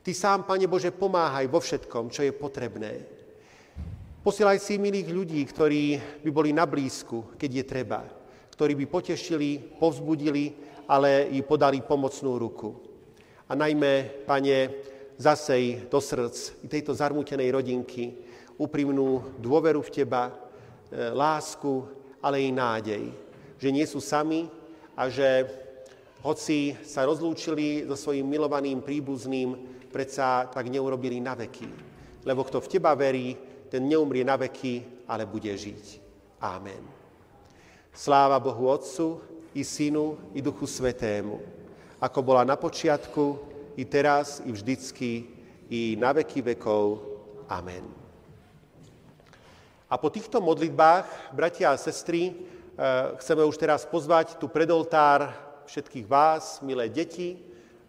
Ty 0.06 0.14
sám, 0.14 0.46
Pane 0.46 0.70
Bože, 0.70 0.94
pomáhaj 0.94 1.50
vo 1.50 1.58
všetkom, 1.58 2.14
čo 2.14 2.22
je 2.22 2.30
potrebné. 2.30 3.02
Posielaj 4.22 4.62
si 4.62 4.78
milých 4.78 5.10
ľudí, 5.10 5.42
ktorí 5.42 5.98
by 6.22 6.30
boli 6.30 6.54
na 6.54 6.62
blízku, 6.62 7.34
keď 7.34 7.50
je 7.50 7.64
treba, 7.66 8.06
ktorí 8.54 8.78
by 8.78 8.86
potešili, 8.86 9.58
povzbudili, 9.82 10.54
ale 10.86 11.26
i 11.34 11.42
podali 11.42 11.82
pomocnú 11.82 12.38
ruku. 12.38 12.70
A 13.50 13.58
najmä, 13.58 14.22
Pane, 14.22 14.70
zasej 15.18 15.90
do 15.90 15.98
srdc 15.98 16.70
tejto 16.70 16.94
zarmútenej 16.94 17.50
rodinky 17.50 18.14
úprimnú 18.62 19.34
dôveru 19.42 19.82
v 19.82 19.90
Teba, 19.90 20.30
e, 20.30 20.34
lásku, 21.10 21.82
ale 22.22 22.46
i 22.46 22.54
nádej, 22.54 23.10
že 23.58 23.74
nie 23.74 23.82
sú 23.82 23.98
sami 23.98 24.46
a 24.94 25.10
že 25.10 25.50
hoci 26.22 26.78
sa 26.86 27.02
rozlúčili 27.02 27.90
so 27.90 27.98
svojím 27.98 28.30
milovaným 28.30 28.78
príbuzným, 28.86 29.74
predsa 29.96 30.44
tak 30.52 30.68
neurobili 30.68 31.24
na 31.24 31.32
veky. 31.32 31.72
Lebo 32.28 32.44
kto 32.44 32.60
v 32.60 32.68
Teba 32.68 32.92
verí, 32.92 33.32
ten 33.72 33.80
neumrie 33.88 34.20
na 34.20 34.36
veky, 34.36 35.08
ale 35.08 35.24
bude 35.24 35.48
žiť. 35.48 35.84
Amen. 36.44 36.84
Sláva 37.96 38.36
Bohu 38.36 38.68
Otcu, 38.68 39.24
i 39.56 39.64
Synu, 39.64 40.36
i 40.36 40.44
Duchu 40.44 40.68
Svetému, 40.68 41.40
ako 41.96 42.20
bola 42.20 42.44
na 42.44 42.60
počiatku, 42.60 43.40
i 43.72 43.88
teraz, 43.88 44.44
i 44.44 44.52
vždycky, 44.52 45.24
i 45.72 45.96
na 45.96 46.12
veky 46.12 46.44
vekov. 46.44 47.00
Amen. 47.48 47.88
A 49.88 49.96
po 49.96 50.12
týchto 50.12 50.44
modlitbách, 50.44 51.32
bratia 51.32 51.72
a 51.72 51.80
sestry, 51.80 52.36
eh, 52.36 53.16
chceme 53.16 53.48
už 53.48 53.56
teraz 53.56 53.88
pozvať 53.88 54.36
tu 54.36 54.44
pred 54.52 54.68
oltár 54.68 55.32
všetkých 55.64 56.04
vás, 56.04 56.60
milé 56.60 56.92
deti, 56.92 57.40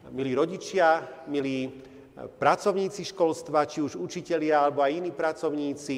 milí 0.08 0.32
rodičia, 0.32 1.03
milí 1.28 1.84
pracovníci 2.26 3.13
školstva, 3.13 3.70
či 3.70 3.86
už 3.86 3.99
učitelia 3.99 4.65
alebo 4.65 4.82
aj 4.82 4.97
iní 4.97 5.11
pracovníci. 5.13 5.97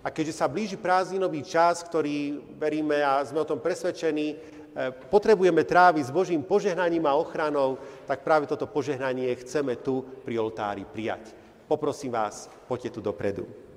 A 0.00 0.08
keďže 0.08 0.40
sa 0.40 0.48
blíži 0.48 0.80
prázdninový 0.80 1.44
čas, 1.44 1.84
ktorý 1.84 2.40
veríme 2.56 3.04
a 3.04 3.20
sme 3.22 3.44
o 3.44 3.48
tom 3.48 3.60
presvedčení, 3.60 4.60
E, 4.70 4.94
potrebujeme 5.10 5.66
tráviť 5.66 6.04
s 6.06 6.14
Božím 6.14 6.46
požehnaním 6.46 7.02
a 7.10 7.18
ochranou, 7.18 7.74
tak 8.06 8.22
práve 8.22 8.46
toto 8.46 8.70
požehnanie 8.70 9.34
chceme 9.42 9.74
tu 9.82 10.06
pri 10.22 10.38
oltári 10.38 10.86
prijať. 10.86 11.34
Poprosím 11.66 12.14
vás, 12.14 12.46
poďte 12.70 12.94
tu 12.94 13.00
dopredu. 13.02 13.69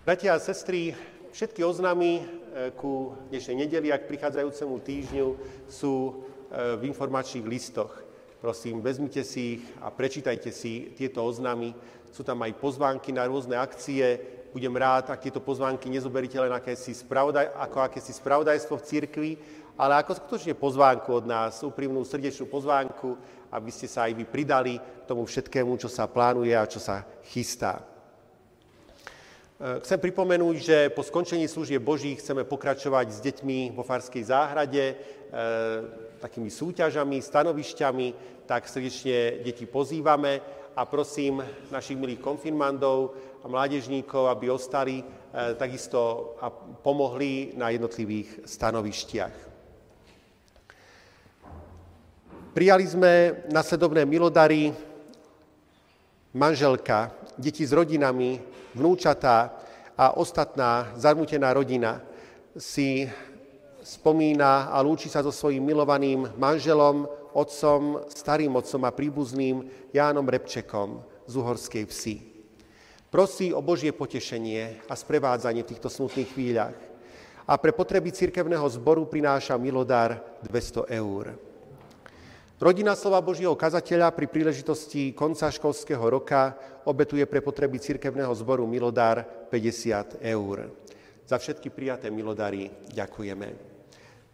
Bratia 0.00 0.32
a 0.32 0.40
sestry, 0.40 0.96
všetky 1.28 1.60
oznámy 1.60 2.10
e, 2.16 2.22
ku 2.72 3.12
dnešnej 3.28 3.68
nedeli 3.68 3.92
a 3.92 4.00
k 4.00 4.08
prichádzajúcemu 4.08 4.74
týždňu 4.80 5.28
sú 5.68 5.92
e, 5.92 6.12
v 6.80 6.88
informačných 6.88 7.44
listoch. 7.44 7.92
Prosím, 8.40 8.80
vezmite 8.80 9.20
si 9.20 9.60
ich 9.60 9.64
a 9.84 9.92
prečítajte 9.92 10.56
si 10.56 10.96
tieto 10.96 11.20
oznámy. 11.20 11.76
Sú 12.16 12.24
tam 12.24 12.40
aj 12.40 12.56
pozvánky 12.56 13.12
na 13.12 13.28
rôzne 13.28 13.60
akcie. 13.60 14.16
Budem 14.56 14.72
rád, 14.72 15.12
ak 15.12 15.20
tieto 15.20 15.44
pozvánky 15.44 15.92
nezoberíte 15.92 16.40
len 16.40 16.56
akési 16.56 16.96
spravodaj, 16.96 17.52
ako 17.60 17.84
akési 17.84 18.16
spravodajstvo 18.16 18.80
v 18.80 18.86
cirkvi, 18.88 19.30
ale 19.76 20.00
ako 20.00 20.16
skutočne 20.16 20.56
pozvánku 20.56 21.12
od 21.12 21.28
nás, 21.28 21.60
úprimnú 21.60 22.08
srdečnú 22.08 22.48
pozvánku, 22.48 23.20
aby 23.52 23.68
ste 23.68 23.84
sa 23.84 24.08
aj 24.08 24.16
vy 24.16 24.24
pridali 24.24 24.80
k 24.80 25.04
tomu 25.04 25.28
všetkému, 25.28 25.76
čo 25.76 25.92
sa 25.92 26.08
plánuje 26.08 26.56
a 26.56 26.64
čo 26.64 26.80
sa 26.80 27.04
chystá. 27.28 27.89
Eh, 29.60 29.76
chcem 29.84 30.00
pripomenúť, 30.00 30.56
že 30.56 30.76
po 30.88 31.04
skončení 31.04 31.44
služieb 31.44 31.84
Boží 31.84 32.16
chceme 32.16 32.48
pokračovať 32.48 33.06
s 33.12 33.20
deťmi 33.20 33.76
vo 33.76 33.84
Farskej 33.84 34.32
záhrade, 34.32 34.96
eh, 34.96 34.96
takými 36.16 36.48
súťažami, 36.48 37.20
stanovišťami, 37.20 38.06
tak 38.48 38.64
srdečne 38.64 39.44
deti 39.44 39.68
pozývame 39.68 40.40
a 40.72 40.88
prosím 40.88 41.44
našich 41.68 42.00
milých 42.00 42.24
konfirmandov 42.24 43.12
a 43.44 43.52
mládežníkov, 43.52 44.32
aby 44.32 44.48
ostali 44.48 45.04
eh, 45.04 45.52
takisto 45.60 46.32
a 46.40 46.48
pomohli 46.80 47.52
na 47.52 47.68
jednotlivých 47.68 48.48
stanovištiach. 48.48 49.36
Prijali 52.56 52.88
sme 52.88 53.44
nasledovné 53.52 54.08
milodary 54.08 54.72
manželka, 56.32 57.12
deti 57.36 57.60
s 57.60 57.76
rodinami, 57.76 58.49
vnúčatá 58.74 59.54
a 59.96 60.16
ostatná 60.16 60.92
zarmutená 60.96 61.52
rodina 61.52 62.00
si 62.56 63.06
spomína 63.80 64.70
a 64.70 64.78
lúči 64.80 65.08
sa 65.08 65.24
so 65.24 65.32
svojím 65.32 65.64
milovaným 65.64 66.28
manželom, 66.36 67.08
otcom, 67.32 68.04
starým 68.10 68.54
otcom 68.56 68.82
a 68.84 68.90
príbuzným 68.90 69.66
Jánom 69.94 70.26
Repčekom 70.26 71.02
z 71.26 71.32
Uhorskej 71.38 71.84
vsi. 71.86 72.16
Prosí 73.10 73.50
o 73.50 73.58
Božie 73.58 73.90
potešenie 73.90 74.86
a 74.86 74.94
sprevádzanie 74.94 75.66
v 75.66 75.70
týchto 75.74 75.90
smutných 75.90 76.30
chvíľach 76.30 76.78
a 77.42 77.58
pre 77.58 77.74
potreby 77.74 78.14
cirkevného 78.14 78.62
zboru 78.70 79.02
prináša 79.10 79.58
milodár 79.58 80.22
200 80.46 80.86
eur. 80.94 81.49
Rodina 82.60 82.92
slova 82.92 83.24
Božieho 83.24 83.56
kazateľa 83.56 84.12
pri 84.12 84.28
príležitosti 84.28 85.16
konca 85.16 85.48
školského 85.48 86.04
roka 86.04 86.60
obetuje 86.84 87.24
pre 87.24 87.40
potreby 87.40 87.80
cirkevného 87.80 88.36
zboru 88.36 88.68
milodár 88.68 89.48
50 89.48 90.20
eur. 90.20 90.68
Za 91.24 91.40
všetky 91.40 91.72
prijaté 91.72 92.12
milodary 92.12 92.68
ďakujeme. 92.92 93.48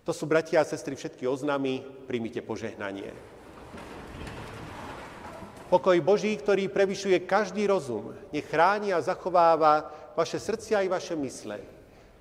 To 0.03 0.11
sú 0.11 0.27
bratia 0.27 0.59
a 0.59 0.67
sestry 0.67 0.99
všetky 0.99 1.23
oznámy, 1.23 1.87
príjmite 2.11 2.43
požehnanie. 2.43 3.15
Pokoj 5.71 5.95
Boží, 6.03 6.35
ktorý 6.35 6.67
prevyšuje 6.67 7.31
každý 7.31 7.71
rozum, 7.71 8.11
nech 8.35 8.51
chráni 8.51 8.91
a 8.91 8.99
zachováva 8.99 9.87
vaše 10.19 10.43
srdcia 10.43 10.83
i 10.83 10.91
vaše 10.91 11.15
mysle. 11.15 11.63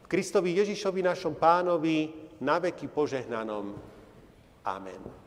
V 0.01 0.05
Kristovi 0.05 0.53
Ježišovi 0.53 1.01
našom 1.01 1.33
pánovi 1.33 2.13
na 2.45 2.61
veky 2.61 2.93
požehnanom. 2.93 3.73
Amen. 4.69 5.24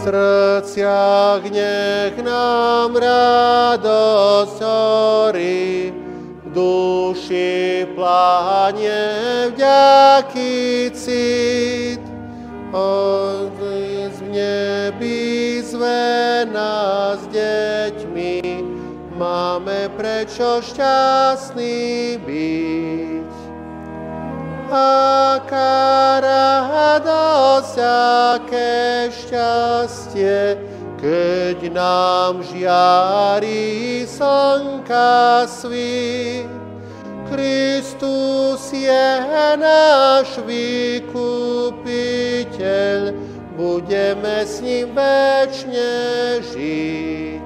Srdciach 0.00 1.44
nech 1.52 2.16
nám 2.24 2.96
radosť 2.96 4.58
horí, 4.64 5.92
duši 6.52 7.86
pláne 7.94 9.02
vďaký 9.54 10.90
cit. 10.94 12.02
Odlis 12.70 14.14
v 14.22 14.28
nebi 14.30 15.58
zve 15.58 16.46
nás 16.54 17.18
deťmi, 17.34 18.38
máme 19.18 19.90
prečo 19.98 20.62
šťastný 20.62 22.22
byť. 22.22 23.32
Aká 24.70 26.22
radosť, 26.22 27.76
aké 28.38 29.10
šťastie, 29.10 30.69
keď 31.00 31.72
nám 31.72 32.44
žiari 32.44 34.04
slnka 34.04 35.48
svít. 35.48 36.44
Kristus 37.30 38.74
je 38.74 39.08
náš 39.56 40.42
vykupiteľ, 40.44 41.14
budeme 43.56 44.44
s 44.44 44.60
ním 44.60 44.92
večne 44.92 45.88
žiť. 46.52 47.39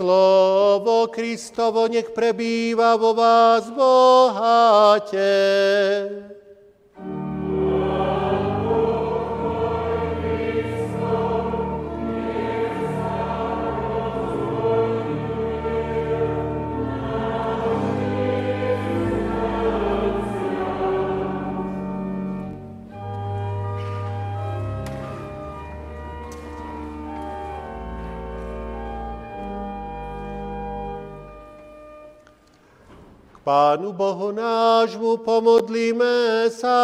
Slovo 0.00 1.12
Kristovo 1.12 1.84
nech 1.84 2.08
prebýva 2.16 2.96
vo 2.96 3.12
vás 3.12 3.68
bohate. 3.68 5.28
Pánu 33.50 33.90
Bohu 33.90 34.30
nášmu 34.30 35.26
pomodlíme 35.26 36.46
sa. 36.54 36.78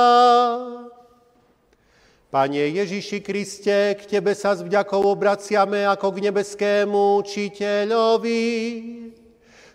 Pane 2.26 2.74
Ježiši 2.74 3.22
Kriste, 3.22 3.94
k 3.94 4.02
Tebe 4.02 4.34
sa 4.34 4.50
s 4.50 4.66
vďakou 4.66 4.98
obraciame 5.06 5.86
ako 5.86 6.18
k 6.18 6.26
nebeskému 6.26 7.22
učiteľovi, 7.22 8.46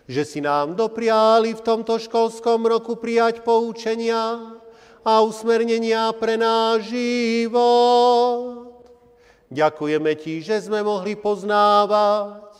že 0.04 0.22
si 0.28 0.44
nám 0.44 0.76
dopriali 0.76 1.56
v 1.56 1.64
tomto 1.64 1.96
školskom 1.96 2.68
roku 2.68 3.00
prijať 3.00 3.40
poučenia 3.40 4.52
a 5.00 5.24
usmernenia 5.24 6.12
pre 6.12 6.36
náš 6.36 6.92
život. 6.92 8.68
Ďakujeme 9.48 10.12
Ti, 10.20 10.44
že 10.44 10.60
sme 10.60 10.84
mohli 10.84 11.16
poznávať 11.16 12.51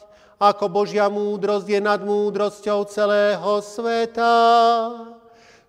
ako 0.43 0.67
Božia 0.67 1.07
múdrosť 1.07 1.71
je 1.71 1.79
nad 1.79 2.03
múdrosťou 2.03 2.83
celého 2.91 3.63
sveta, 3.63 4.35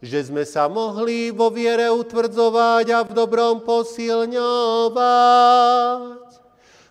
že 0.02 0.34
sme 0.34 0.42
sa 0.50 0.66
mohli 0.66 1.30
vo 1.30 1.54
viere 1.54 1.94
utvrdzovať 1.94 2.86
a 2.90 3.06
v 3.06 3.12
dobrom 3.14 3.62
posilňovať. 3.62 4.34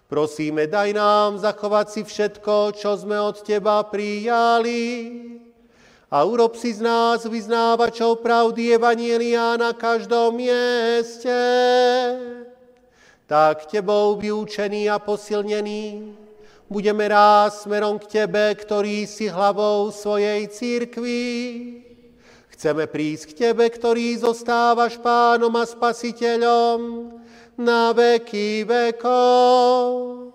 Prosíme, 0.07 0.71
daj 0.71 0.95
nám 0.95 1.43
zachovať 1.43 1.87
si 1.91 2.07
všetko, 2.07 2.71
čo 2.79 2.95
sme 2.95 3.19
od 3.19 3.43
Teba 3.43 3.83
prijali 3.83 5.19
a 6.13 6.23
urob 6.23 6.55
si 6.55 6.71
z 6.77 6.87
nás 6.87 7.27
vyznávačov 7.27 8.23
pravdy 8.23 8.79
Evanielia 8.79 9.59
na 9.59 9.75
každom 9.75 10.39
mieste. 10.39 11.35
Tak 13.27 13.67
Tebou 13.67 14.15
vyučený 14.21 14.93
a 14.93 15.01
posilnený, 15.01 16.13
budeme 16.73 17.05
rásť 17.05 17.69
smerom 17.69 18.01
k 18.01 18.25
Tebe, 18.25 18.57
ktorý 18.57 19.05
si 19.05 19.29
hlavou 19.29 19.93
svojej 19.93 20.49
církvy. 20.49 21.21
Chceme 22.57 22.89
prísť 22.89 23.25
k 23.29 23.37
Tebe, 23.37 23.69
ktorý 23.69 24.17
zostávaš 24.17 24.97
pánom 24.97 25.53
a 25.53 25.69
spasiteľom 25.69 27.13
na 27.61 27.93
veky 27.93 28.65
vekov. 28.65 30.33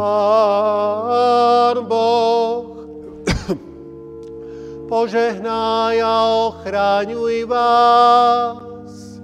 Pán 0.00 1.84
Boh, 1.84 2.88
požehnaj 4.88 6.00
a 6.00 6.16
ochraňuj 6.48 7.44
vás. 7.44 9.20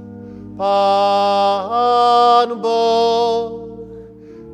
Pán 0.52 2.60
Boh, 2.60 3.72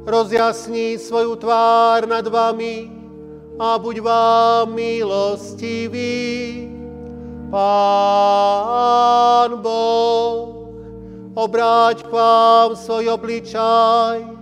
rozjasní 0.06 0.94
svoju 1.02 1.42
tvár 1.42 2.06
nad 2.06 2.30
vami 2.30 2.86
a 3.58 3.74
buď 3.82 4.06
vám 4.06 4.78
milostivý. 4.78 6.70
Pán 7.50 9.58
Boh, 9.58 10.70
obráť 11.34 12.06
k 12.06 12.14
vám 12.14 12.78
svoj 12.78 13.10
obličaj 13.10 14.41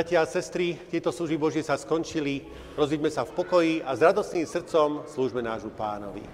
Bratia 0.00 0.24
a 0.24 0.32
sestry, 0.32 0.80
tieto 0.88 1.12
služby 1.12 1.36
Božie 1.36 1.60
sa 1.60 1.76
skončili. 1.76 2.48
Rozíďme 2.72 3.12
sa 3.12 3.28
v 3.28 3.36
pokoji 3.36 3.74
a 3.84 3.92
s 3.92 4.00
radostným 4.00 4.48
srdcom 4.48 5.04
slúžme 5.04 5.44
nášu 5.44 5.68
pánovi. 5.76 6.24